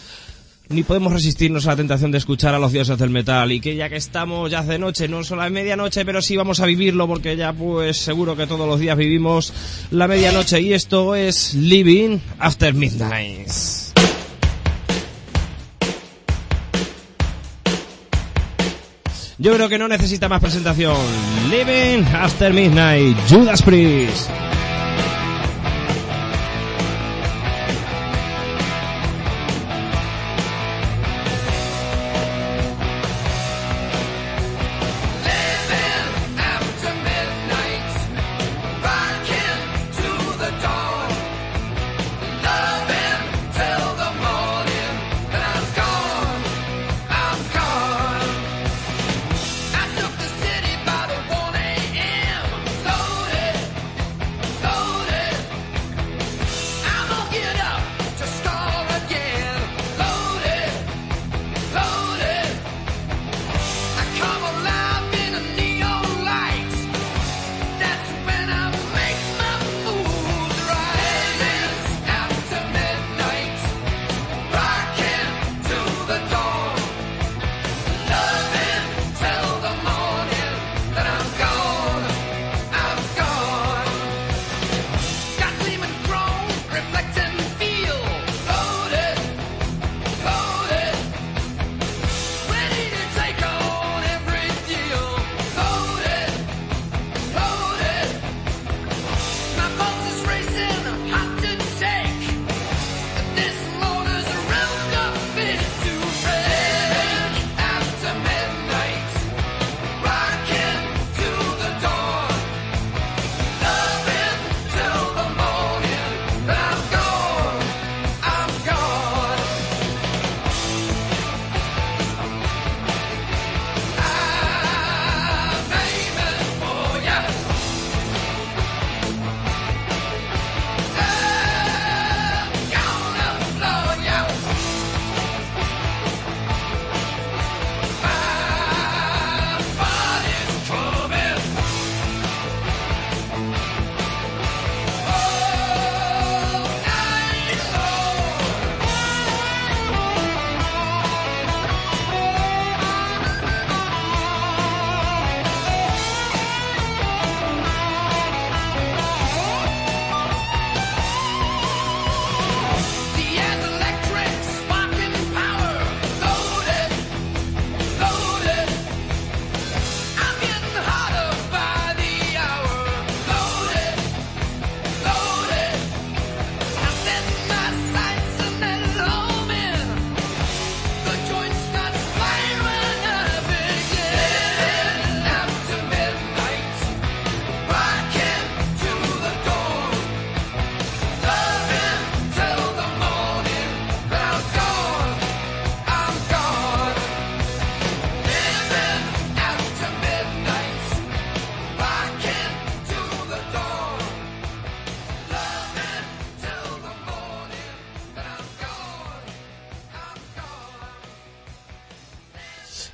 ni 0.70 0.84
podemos 0.84 1.14
resistirnos 1.14 1.66
a 1.68 1.72
la 1.72 1.76
tentación 1.76 2.12
de 2.12 2.18
escuchar 2.18 2.54
a 2.56 2.60
los 2.60 2.72
dioses 2.72 2.98
del 2.98 3.10
metal 3.10 3.52
y 3.52 3.60
que 3.60 3.76
ya 3.76 3.90
que 3.90 3.98
estamos 3.98 4.50
ya 4.50 4.60
hace 4.60 4.80
noche, 4.80 5.08
no 5.08 5.24
solo 5.24 5.42
a 5.42 5.50
medianoche, 5.50 6.06
pero 6.06 6.22
sí 6.22 6.36
vamos 6.36 6.60
a 6.60 6.66
vivirlo 6.66 7.08
porque 7.08 7.36
ya 7.36 7.54
pues 7.54 7.98
seguro 7.98 8.36
que 8.36 8.48
todos 8.48 8.68
los 8.68 8.80
días 8.80 8.98
vivimos 8.98 9.54
la 9.92 10.08
medianoche 10.08 10.62
y 10.62 10.74
esto 10.74 11.16
es 11.16 11.54
Living 11.54 12.20
After 12.40 12.74
Midnight. 12.74 13.50
Yo 19.40 19.54
creo 19.56 19.68
que 19.68 19.78
no 19.78 19.88
necesita 19.90 20.30
más 20.30 20.40
presentación. 20.40 20.96
Living 21.50 22.04
After 22.14 22.54
Midnight, 22.54 23.18
Judas 23.30 23.62
Priest. 23.62 24.30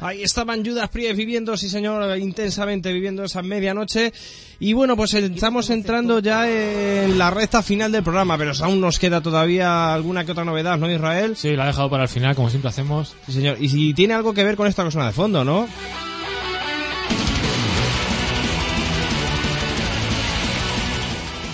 Ahí 0.09 0.23
estaban 0.23 0.65
Judas 0.65 0.89
Priest 0.89 1.15
viviendo, 1.15 1.55
sí 1.55 1.69
señor, 1.69 2.17
intensamente 2.17 2.91
viviendo 2.91 3.23
esa 3.23 3.43
medianoche. 3.43 4.11
Y 4.59 4.73
bueno, 4.73 4.95
pues 4.97 5.13
estamos 5.13 5.69
entrando 5.69 6.17
ya 6.17 6.49
en 6.49 7.15
la 7.19 7.29
recta 7.29 7.61
final 7.61 7.91
del 7.91 8.01
programa, 8.01 8.35
pero 8.35 8.51
aún 8.61 8.81
nos 8.81 8.97
queda 8.97 9.21
todavía 9.21 9.93
alguna 9.93 10.25
que 10.25 10.31
otra 10.31 10.43
novedad, 10.45 10.79
¿no, 10.79 10.91
Israel? 10.91 11.35
Sí, 11.37 11.55
la 11.55 11.65
he 11.65 11.67
dejado 11.67 11.91
para 11.91 12.03
el 12.03 12.09
final, 12.09 12.35
como 12.35 12.49
siempre 12.49 12.69
hacemos. 12.69 13.15
Sí, 13.27 13.33
señor. 13.33 13.57
Y 13.61 13.69
si 13.69 13.93
tiene 13.93 14.15
algo 14.15 14.33
que 14.33 14.43
ver 14.43 14.55
con 14.55 14.65
esta 14.65 14.83
cosa 14.83 15.05
de 15.05 15.11
fondo, 15.11 15.45
¿no? 15.45 15.67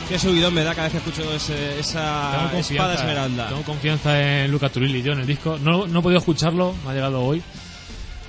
Qué 0.07 0.19
subidón 0.19 0.53
me 0.53 0.63
da 0.63 0.75
cada 0.75 0.87
vez 0.87 0.91
que 0.91 0.97
escucho 1.09 1.33
ese- 1.33 1.79
esa 1.79 2.51
espada 2.57 2.93
esmeralda. 2.93 3.47
tengo 3.49 3.63
confianza 3.63 4.43
en 4.43 4.51
Luca 4.51 4.69
Turilli 4.69 5.01
yo 5.01 5.13
en 5.13 5.21
el 5.21 5.25
disco. 5.27 5.57
No, 5.59 5.87
no 5.87 5.99
he 5.99 6.01
podido 6.03 6.19
escucharlo, 6.19 6.75
me 6.85 6.91
ha 6.91 6.93
llegado 6.93 7.21
hoy. 7.23 7.41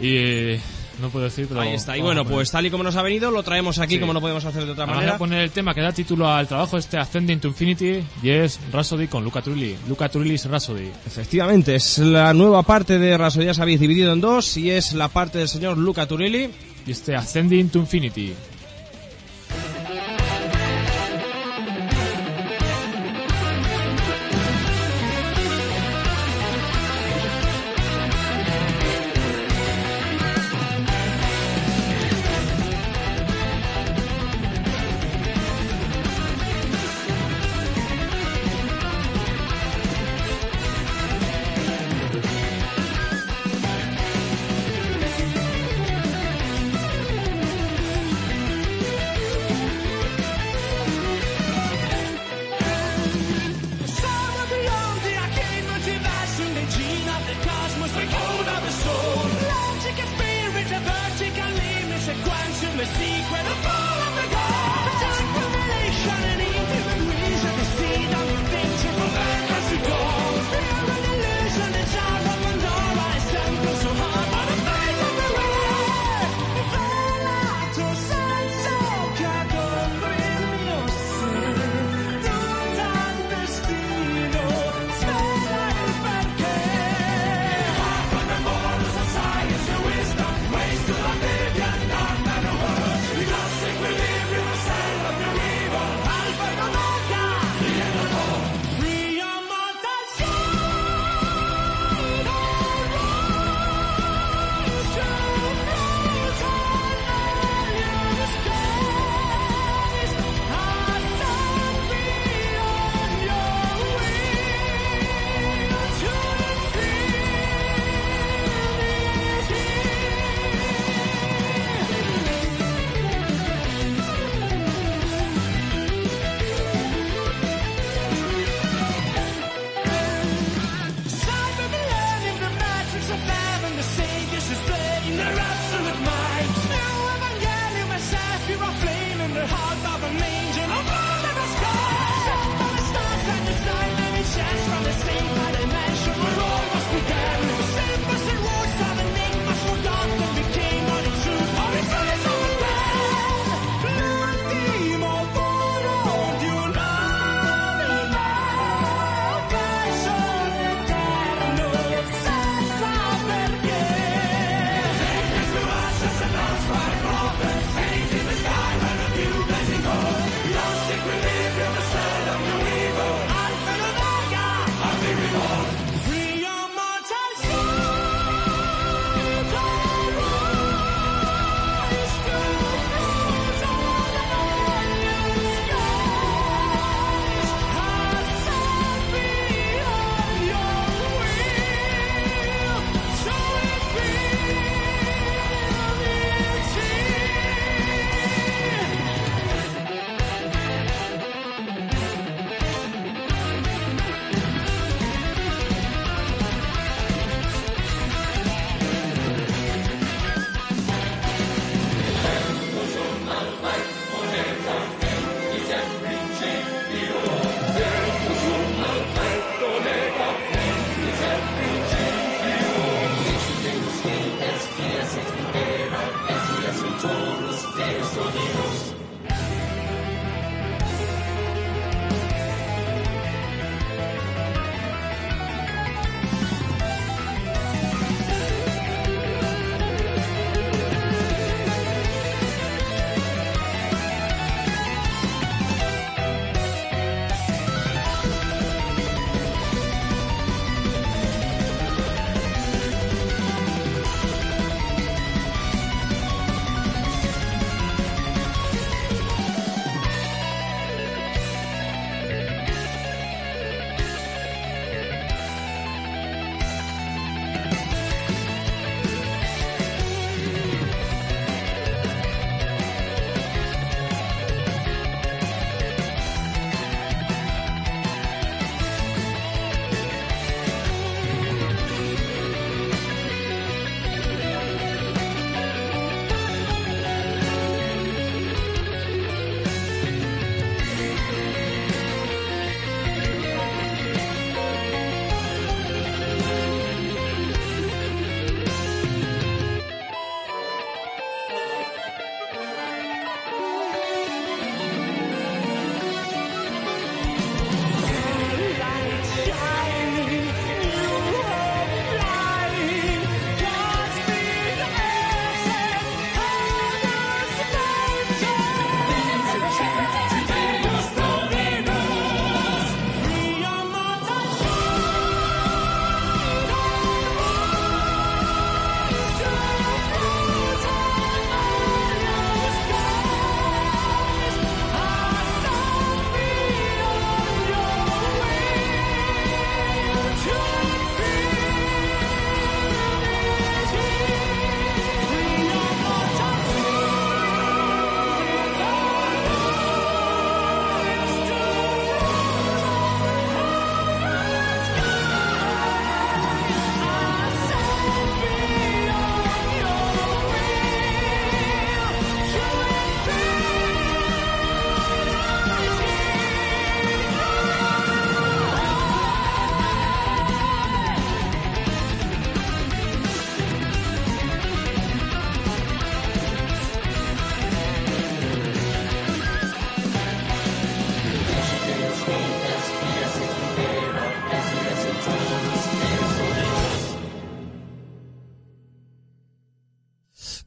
Y 0.01 0.17
eh, 0.17 0.61
no 1.01 1.09
puedo 1.11 1.25
decir, 1.25 1.47
pero. 1.49 1.61
Ahí 1.61 1.75
está. 1.75 1.97
Y 1.97 2.01
bueno, 2.03 2.25
pues 2.25 2.51
tal 2.51 2.67
y 2.67 2.71
como 2.71 2.85
nos 2.85 2.97
ha 2.97 3.03
venido, 3.03 3.31
lo 3.31 3.43
traemos 3.43 3.79
aquí 3.79 3.95
Sí. 3.95 4.01
como 4.01 4.13
no 4.13 4.21
podemos 4.21 4.45
hacer 4.45 4.65
de 4.65 4.73
otra 4.73 4.85
Además, 4.85 4.97
manera. 4.97 5.13
voy 5.13 5.17
a 5.17 5.19
poner 5.19 5.41
el 5.43 5.51
tema 5.51 5.75
que 5.75 5.81
da 5.81 5.93
título 5.93 6.29
al 6.29 6.47
trabajo 6.47 6.77
este 6.79 6.99
Ascending 6.99 7.41
to 7.41 7.49
Infinity 7.49 8.03
y 8.23 8.31
es 8.31 8.59
Rhapsody 8.73 9.07
con 9.09 9.25
Luca 9.25 9.41
Turilli. 9.43 9.77
Luca 9.89 10.09
Turilli's 10.09 10.45
Rhapsody. 10.47 10.91
Efectivamente, 11.07 11.75
es 11.75 11.99
la 11.99 12.33
nueva 12.35 12.63
parte 12.63 12.99
de 12.99 13.17
Raso, 13.17 13.41
ya 13.43 13.55
sabéis, 13.55 13.81
dividido 13.81 14.13
en 14.13 14.21
dos, 14.21 14.57
y 14.57 14.71
es 14.71 14.93
la 14.93 15.09
parte 15.09 15.39
del 15.39 15.49
señor 15.49 15.77
Luca 15.79 16.07
Turilli. 16.07 16.49
Y 16.87 16.91
este 16.93 17.17
Ascending 17.17 17.69
to 17.71 17.81
Infinity. 17.81 18.33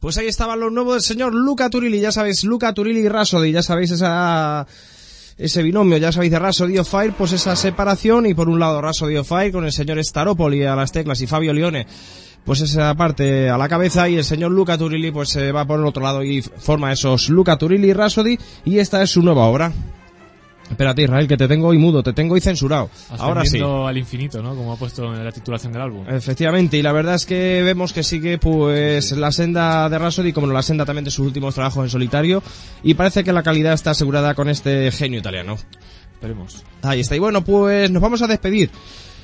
Pues 0.10 0.18
ahí 0.18 0.28
estaba 0.28 0.56
lo 0.56 0.72
nuevo 0.72 0.94
del 0.94 1.04
señor 1.04 1.36
Luca 1.36 1.70
Turilli, 1.70 2.00
ya 2.00 2.12
sabéis, 2.12 2.44
Luca 2.44 2.74
Turilli 2.74 3.02
y 3.02 3.10
Rasodi, 3.10 3.52
ya 3.52 3.62
sabéis 3.62 3.92
esa 3.92 4.66
ese 5.38 5.62
binomio, 5.62 5.98
ya 5.98 6.12
sabéis, 6.12 6.32
de 6.32 6.40
Raso 6.40 6.66
Fire, 6.84 7.14
pues 7.16 7.34
esa 7.34 7.56
separación 7.56 8.26
y 8.26 8.34
por 8.34 8.50
un 8.50 8.60
lado 8.60 8.82
Raso 8.82 9.06
Fire 9.24 9.52
con 9.52 9.66
el 9.66 9.72
señor 9.72 10.04
Staropoli 10.04 10.64
a 10.64 10.76
las 10.76 10.92
teclas 10.92 11.22
y 11.22 11.28
Fabio 11.28 11.54
Lione 11.54 11.86
pues 12.44 12.62
esa 12.62 12.96
parte 12.96 13.52
a 13.52 13.58
la 13.60 13.70
cabeza 13.70 14.10
y 14.10 14.16
el 14.16 14.24
señor 14.24 14.50
Luca 14.50 14.80
Turilli 14.80 15.12
pues 15.12 15.30
se 15.30 15.52
va 15.52 15.68
por 15.68 15.80
el 15.80 15.86
otro 15.86 16.02
lado 16.02 16.24
y 16.24 16.42
forma 16.42 16.92
esos 16.92 17.30
Luca 17.30 17.60
Turilli 17.60 17.90
y 17.90 17.94
Rasodi 17.94 18.40
y 18.66 18.80
esta 18.80 19.04
es 19.04 19.12
su 19.12 19.22
nueva 19.22 19.46
obra. 19.46 19.72
Espérate 20.70 21.02
Israel 21.02 21.28
que 21.28 21.38
te 21.38 21.48
tengo 21.48 21.68
hoy 21.68 21.78
mudo, 21.78 22.04
te 22.04 22.14
tengo 22.14 22.36
hoy 22.36 22.42
censurado. 22.42 22.90
Ahora 23.18 23.44
sí. 23.46 23.60
Al 23.60 23.98
infinito, 23.98 24.42
¿no? 24.42 24.56
Como 24.56 24.74
ha 24.74 24.76
puesto 24.76 25.14
en 25.14 25.24
la 25.24 25.32
titulación 25.32 25.74
del 25.74 25.82
álbum. 25.82 26.06
Efectivamente, 26.08 26.78
y 26.78 26.82
la 26.82 26.92
verdad 26.92 27.16
es 27.16 27.26
que 27.26 27.62
vemos 27.64 27.92
que 27.94 28.04
sigue 28.04 28.38
pues 28.38 29.12
la 29.14 29.32
senda 29.32 29.90
de 29.90 29.98
Rhapsody 29.98 30.32
como 30.32 30.48
la 30.48 30.62
senda 30.62 30.86
también 30.86 31.06
de 31.06 31.12
sus 31.12 31.26
últimos 31.26 31.56
trabajos 31.56 31.84
en 31.84 31.90
solitario 31.90 32.44
y 32.84 32.94
parece 32.94 33.24
que 33.24 33.34
la 33.34 33.44
calidad 33.44 33.74
está 33.74 33.92
asegurada 33.92 34.36
con 34.36 34.50
este 34.50 34.92
genio 34.92 35.20
italiano. 35.20 35.58
Esperemos. 36.14 36.64
Ahí 36.82 37.00
está, 37.00 37.16
y 37.16 37.20
bueno, 37.20 37.44
pues 37.44 37.90
nos 37.90 38.02
vamos 38.02 38.22
a 38.22 38.28
despedir. 38.28 38.70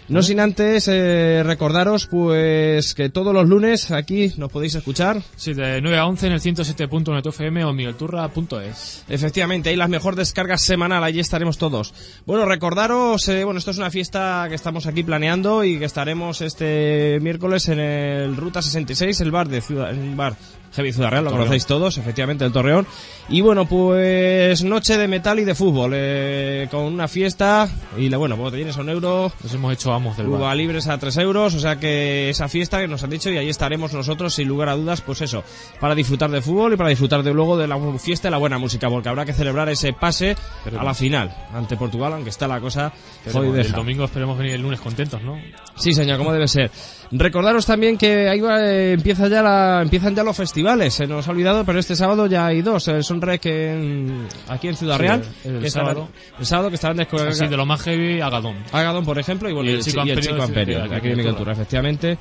No 0.07 0.21
sin 0.21 0.39
antes 0.39 0.87
eh, 0.87 1.41
recordaros 1.43 2.05
pues 2.05 2.93
que 2.93 3.09
todos 3.09 3.33
los 3.33 3.49
lunes 3.49 3.89
aquí 3.89 4.31
nos 4.37 4.51
podéis 4.51 4.75
escuchar. 4.75 5.21
Sí, 5.35 5.53
de 5.53 5.81
9 5.81 5.97
a 5.97 6.05
11 6.05 6.27
en 6.27 6.33
el 6.33 6.41
107.net 6.41 7.25
FM 7.25 7.65
o 7.65 7.73
miguelturra.es. 7.73 9.03
Efectivamente, 9.09 9.69
hay 9.69 9.75
las 9.75 9.89
mejor 9.89 10.15
descargas 10.15 10.61
semanal, 10.61 11.03
allí 11.03 11.19
estaremos 11.19 11.57
todos. 11.57 11.93
Bueno, 12.27 12.45
recordaros, 12.45 13.27
eh, 13.29 13.43
bueno, 13.43 13.57
esto 13.57 13.71
es 13.71 13.77
una 13.79 13.89
fiesta 13.89 14.45
que 14.47 14.55
estamos 14.55 14.85
aquí 14.85 15.03
planeando 15.03 15.63
y 15.63 15.79
que 15.79 15.85
estaremos 15.85 16.41
este 16.41 17.17
miércoles 17.21 17.67
en 17.69 17.79
el 17.79 18.35
Ruta 18.35 18.61
66, 18.61 19.21
el 19.21 19.31
bar 19.31 19.49
de 19.49 19.61
Ciudad, 19.61 19.89
el 19.89 20.15
bar 20.15 20.35
Heavy 20.75 20.91
Ciudad 20.93 21.09
Real, 21.11 21.23
lo 21.23 21.29
Torreón. 21.29 21.47
conocéis 21.47 21.65
todos, 21.65 21.97
efectivamente, 21.97 22.43
el 22.45 22.51
Torreón. 22.51 22.85
Y 23.29 23.41
bueno, 23.41 23.65
pues 23.67 24.63
noche 24.63 24.97
de 24.97 25.07
metal 25.07 25.39
y 25.39 25.45
de 25.45 25.55
fútbol, 25.55 25.91
eh, 25.95 26.67
con 26.69 26.81
una 26.83 27.07
fiesta 27.07 27.67
y 27.97 28.09
la- 28.09 28.17
bueno, 28.17 28.35
botellines 28.37 28.77
a 28.77 28.81
un 28.81 28.89
euro, 28.89 29.31
Nos 29.41 29.53
hemos 29.53 29.73
hecho 29.73 29.93
amos 29.93 30.15
del 30.17 30.27
bar. 30.27 30.55
libres 30.55 30.87
a 30.87 30.97
3 30.97 31.17
euros, 31.17 31.55
o 31.55 31.59
sea 31.59 31.79
que 31.79 32.29
esa 32.29 32.47
fiesta 32.47 32.79
que 32.79 32.87
nos 32.87 33.03
han 33.03 33.09
dicho 33.09 33.29
y 33.31 33.37
ahí 33.37 33.49
estaremos 33.49 33.93
nosotros 33.93 34.33
sin 34.35 34.47
lugar 34.47 34.69
a 34.69 34.75
dudas, 34.75 35.01
pues 35.01 35.21
eso, 35.21 35.43
para 35.79 35.95
disfrutar 35.95 36.29
de 36.29 36.41
fútbol 36.41 36.73
y 36.73 36.77
para 36.77 36.89
disfrutar 36.89 37.23
de 37.23 37.33
luego 37.33 37.57
de 37.57 37.67
la 37.67 37.79
fiesta 37.97 38.27
y 38.27 38.31
la 38.31 38.37
buena 38.37 38.57
música, 38.57 38.89
porque 38.89 39.09
habrá 39.09 39.25
que 39.25 39.33
celebrar 39.33 39.69
ese 39.69 39.93
pase 39.93 40.35
Pero 40.63 40.79
a 40.79 40.83
la 40.83 40.93
final 40.93 41.33
ante 41.53 41.77
Portugal, 41.77 42.13
aunque 42.13 42.29
está 42.29 42.47
la 42.47 42.59
cosa 42.59 42.91
el 43.25 43.71
domingo 43.71 44.03
esperemos 44.05 44.37
venir 44.37 44.53
el 44.53 44.61
lunes 44.61 44.79
contentos, 44.81 45.21
¿no? 45.21 45.39
Sí, 45.77 45.93
señor, 45.93 46.17
como 46.17 46.31
debe 46.31 46.47
ser. 46.47 46.69
Recordaros 47.11 47.65
también 47.65 47.97
que 47.97 48.27
ahí 48.27 48.39
va, 48.41 48.61
eh, 48.65 48.93
empieza 48.93 49.27
ya 49.27 49.41
la, 49.41 49.81
empiezan 49.81 50.15
ya 50.15 50.23
los 50.23 50.35
festivales. 50.35 50.93
Se 50.93 51.07
nos 51.07 51.27
ha 51.27 51.31
olvidado, 51.31 51.63
pero 51.65 51.79
este 51.79 51.95
sábado 51.95 52.25
ya 52.27 52.47
hay 52.47 52.61
dos. 52.61 52.87
El 52.87 53.03
Sonrec 53.03 53.45
en, 53.45 54.27
aquí 54.47 54.67
en 54.67 54.75
Ciudad 54.75 54.95
Sí, 54.97 55.01
Real. 55.01 55.23
el 55.43 55.59
que 55.61 55.67
estarán- 55.67 55.87
sábado. 55.93 56.09
el 56.39 56.45
sábado 56.45 56.69
que 56.69 56.75
estarán 56.75 56.97
descargando. 56.97 57.31
Así 57.31 57.47
de 57.47 57.57
lo 57.57 57.65
más 57.65 57.81
heavy, 57.81 58.21
Agadón. 58.21 58.55
Agadón, 58.71 59.05
por 59.05 59.19
ejemplo, 59.19 59.49
y, 59.49 59.53
bueno, 59.53 59.69
Y 59.69 59.73
el 59.75 59.83
Chico 59.83 59.99
y 60.05 60.09
el 60.09 60.17
Amperio 60.41 60.81
Chico 60.83 60.95
aquí 60.95 61.01
Miguel 61.03 61.17
Miguel 61.17 61.35
Turra, 61.35 61.53
efectivamente. 61.53 62.17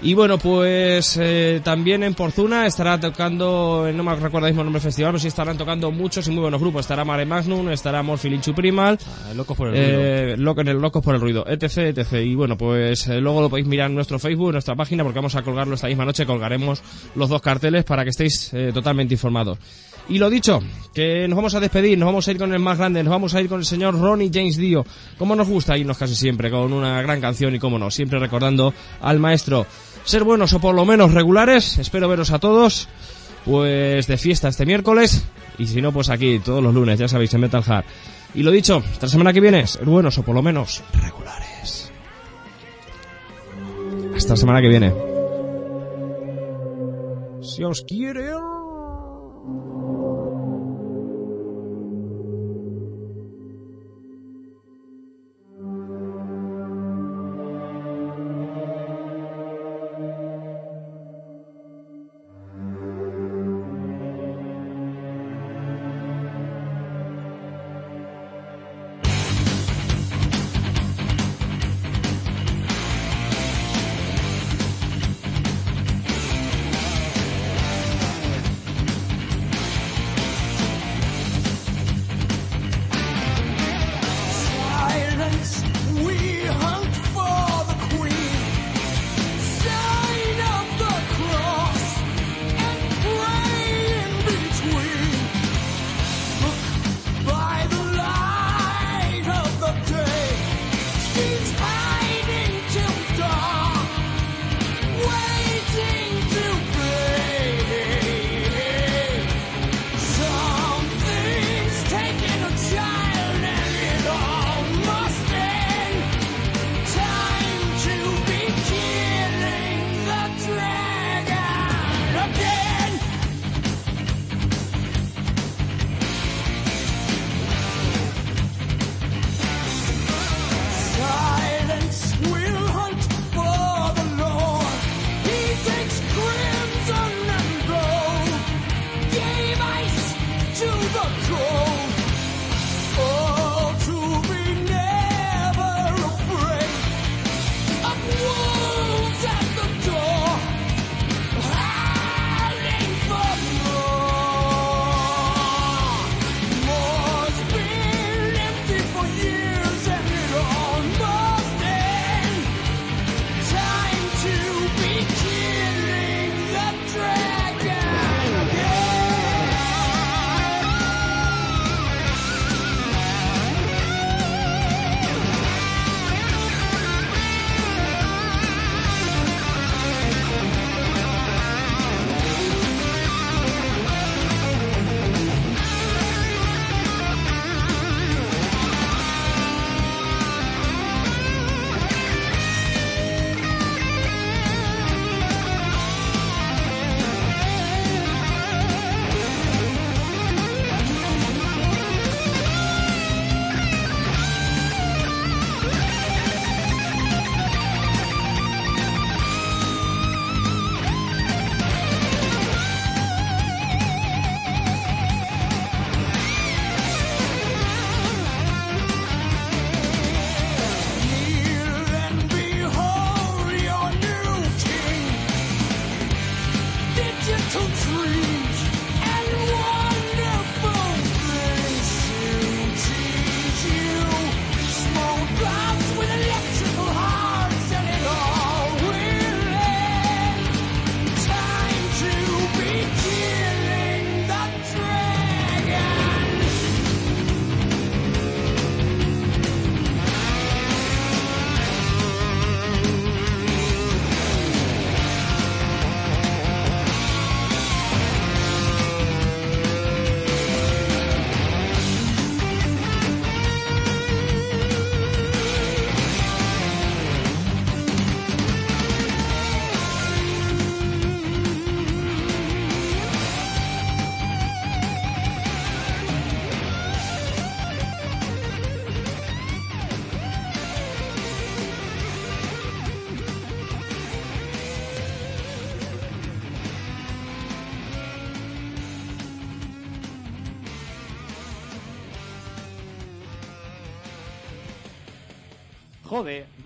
Y 0.00 0.14
bueno, 0.14 0.38
pues 0.38 1.18
eh, 1.20 1.60
también 1.64 2.04
en 2.04 2.14
Porzuna 2.14 2.66
estará 2.66 3.00
tocando, 3.00 3.84
eh, 3.88 3.92
no 3.92 4.04
me 4.04 4.14
recuerdo 4.14 4.46
el 4.46 4.52
mismo 4.52 4.62
nombre 4.62 4.78
del 4.80 4.88
festival, 4.88 5.10
pero 5.10 5.18
sí 5.18 5.26
estarán 5.26 5.58
tocando 5.58 5.90
muchos 5.90 6.28
y 6.28 6.30
muy 6.30 6.40
buenos 6.42 6.60
grupos. 6.60 6.82
Estará 6.82 7.04
Mare 7.04 7.26
Magnum, 7.26 7.68
estará 7.70 8.00
Morfilinchu 8.04 8.54
Primal, 8.54 8.96
Ah, 9.28 9.34
Locos 9.34 9.56
por 9.56 9.68
el 9.68 9.74
ruido. 9.74 10.00
eh, 10.00 10.36
loco 10.38 10.60
en 10.60 10.68
el 10.68 10.76
Locos 10.78 11.02
por 11.02 11.16
el 11.16 11.20
Ruido, 11.20 11.44
etc, 11.48 11.78
etc. 11.98 12.12
Y 12.24 12.36
bueno, 12.36 12.56
pues 12.56 13.08
eh, 13.08 13.20
luego 13.20 13.40
lo 13.40 13.50
podéis 13.50 13.66
mirar 13.66 13.88
en 13.90 13.96
nuestro 13.96 14.20
Facebook, 14.20 14.50
en 14.50 14.52
nuestra 14.52 14.76
página, 14.76 15.02
porque 15.02 15.18
vamos 15.18 15.34
a 15.34 15.42
colgarlo 15.42 15.74
esta 15.74 15.88
misma 15.88 16.04
noche, 16.04 16.24
colgaremos 16.26 16.80
los 17.16 17.28
dos 17.28 17.42
carteles 17.42 17.82
para 17.84 18.04
que 18.04 18.10
estéis 18.10 18.54
eh, 18.54 18.70
totalmente 18.72 19.14
informados. 19.14 19.58
Y 20.10 20.16
lo 20.18 20.30
dicho, 20.30 20.60
que 20.94 21.28
nos 21.28 21.36
vamos 21.36 21.54
a 21.54 21.60
despedir, 21.60 21.98
nos 21.98 22.06
vamos 22.06 22.26
a 22.26 22.30
ir 22.30 22.38
con 22.38 22.54
el 22.54 22.60
más 22.60 22.78
grande, 22.78 23.02
nos 23.02 23.10
vamos 23.10 23.34
a 23.34 23.42
ir 23.42 23.48
con 23.48 23.58
el 23.58 23.66
señor 23.66 23.98
Ronnie 23.98 24.30
James 24.32 24.56
Dio. 24.56 24.86
Como 25.18 25.36
nos 25.36 25.46
gusta 25.48 25.76
irnos 25.76 25.98
casi 25.98 26.14
siempre 26.14 26.50
con 26.50 26.72
una 26.72 27.02
gran 27.02 27.20
canción 27.20 27.54
y 27.54 27.58
como 27.58 27.78
no, 27.78 27.90
siempre 27.90 28.18
recordando 28.18 28.72
al 29.02 29.18
maestro. 29.18 29.66
Ser 30.08 30.24
buenos 30.24 30.54
o 30.54 30.58
por 30.58 30.74
lo 30.74 30.86
menos 30.86 31.12
regulares, 31.12 31.76
espero 31.76 32.08
veros 32.08 32.30
a 32.30 32.38
todos, 32.38 32.88
pues 33.44 34.06
de 34.06 34.16
fiesta 34.16 34.48
este 34.48 34.64
miércoles, 34.64 35.22
y 35.58 35.66
si 35.66 35.82
no, 35.82 35.92
pues 35.92 36.08
aquí 36.08 36.38
todos 36.38 36.62
los 36.62 36.72
lunes, 36.72 36.98
ya 36.98 37.08
sabéis, 37.08 37.34
en 37.34 37.42
Metal 37.42 37.62
Hard. 37.66 37.84
Y 38.32 38.42
lo 38.42 38.50
dicho, 38.50 38.82
la 39.02 39.06
semana 39.06 39.34
que 39.34 39.42
viene, 39.42 39.66
ser 39.66 39.84
buenos 39.84 40.16
o 40.16 40.22
por 40.22 40.34
lo 40.34 40.42
menos 40.42 40.82
regulares. 40.94 41.92
Hasta 44.16 44.32
la 44.32 44.36
semana 44.38 44.62
que 44.62 44.68
viene. 44.68 44.94
Si 47.42 47.62
os 47.62 47.82
quiere. 47.82 48.30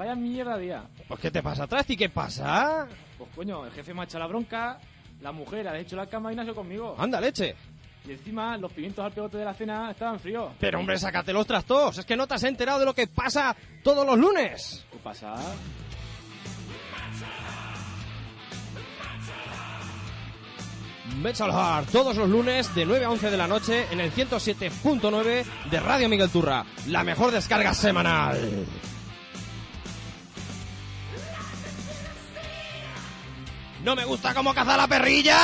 Vaya 0.03 0.15
mierda 0.17 0.59
día. 0.59 0.83
Pues 1.07 1.21
¿qué 1.21 1.31
te 1.31 1.43
pasa 1.43 1.65
atrás 1.65 1.89
y 1.89 1.97
qué 1.97 2.09
pasa? 2.09 2.89
Pues 3.17 3.31
coño, 3.37 3.65
el 3.65 3.73
jefe 3.73 3.95
me 3.95 4.01
ha 4.01 4.05
echado 4.05 4.25
la 4.25 4.27
bronca, 4.27 4.79
la 5.21 5.31
mujer 5.31 5.69
ha 5.69 5.79
hecho 5.79 5.95
la 5.95 6.07
cama 6.07 6.33
y 6.33 6.39
hecho 6.39 6.55
conmigo. 6.55 6.97
Anda, 6.99 7.21
leche. 7.21 7.55
Y 8.05 8.11
encima 8.11 8.57
los 8.57 8.73
pimientos 8.73 9.05
al 9.05 9.13
pegote 9.13 9.39
de 9.39 9.45
la 9.45 9.55
cena 9.55 9.93
estaban 9.93 10.19
fríos. 10.19 10.55
Pero 10.59 10.81
hombre, 10.81 10.99
sácate 10.99 11.33
los 11.33 11.47
trastos. 11.47 11.99
Es 11.99 12.05
que 12.05 12.17
no 12.17 12.27
te 12.27 12.35
has 12.35 12.43
enterado 12.43 12.81
de 12.81 12.85
lo 12.85 12.95
que 12.95 13.07
pasa 13.07 13.55
todos 13.85 14.05
los 14.05 14.19
lunes. 14.19 14.85
¿Qué 14.91 14.99
pasa? 14.99 15.35
Metal 21.21 21.53
Heart, 21.53 21.91
todos 21.93 22.17
los 22.17 22.29
lunes 22.29 22.75
de 22.75 22.85
9 22.85 23.05
a 23.05 23.11
11 23.11 23.31
de 23.31 23.37
la 23.37 23.47
noche 23.47 23.87
en 23.93 24.01
el 24.01 24.13
107.9 24.13 25.45
de 25.71 25.81
Radio 25.81 26.09
Miguel 26.09 26.31
Turra. 26.31 26.65
La 26.89 27.05
mejor 27.05 27.31
descarga 27.31 27.73
semanal. 27.73 28.67
¡No 33.85 33.97
me 33.97 34.05
gusta 34.05 34.33
cómo 34.33 34.55
caza 34.55 34.77
la 34.77 34.87
perrilla! 34.87 35.39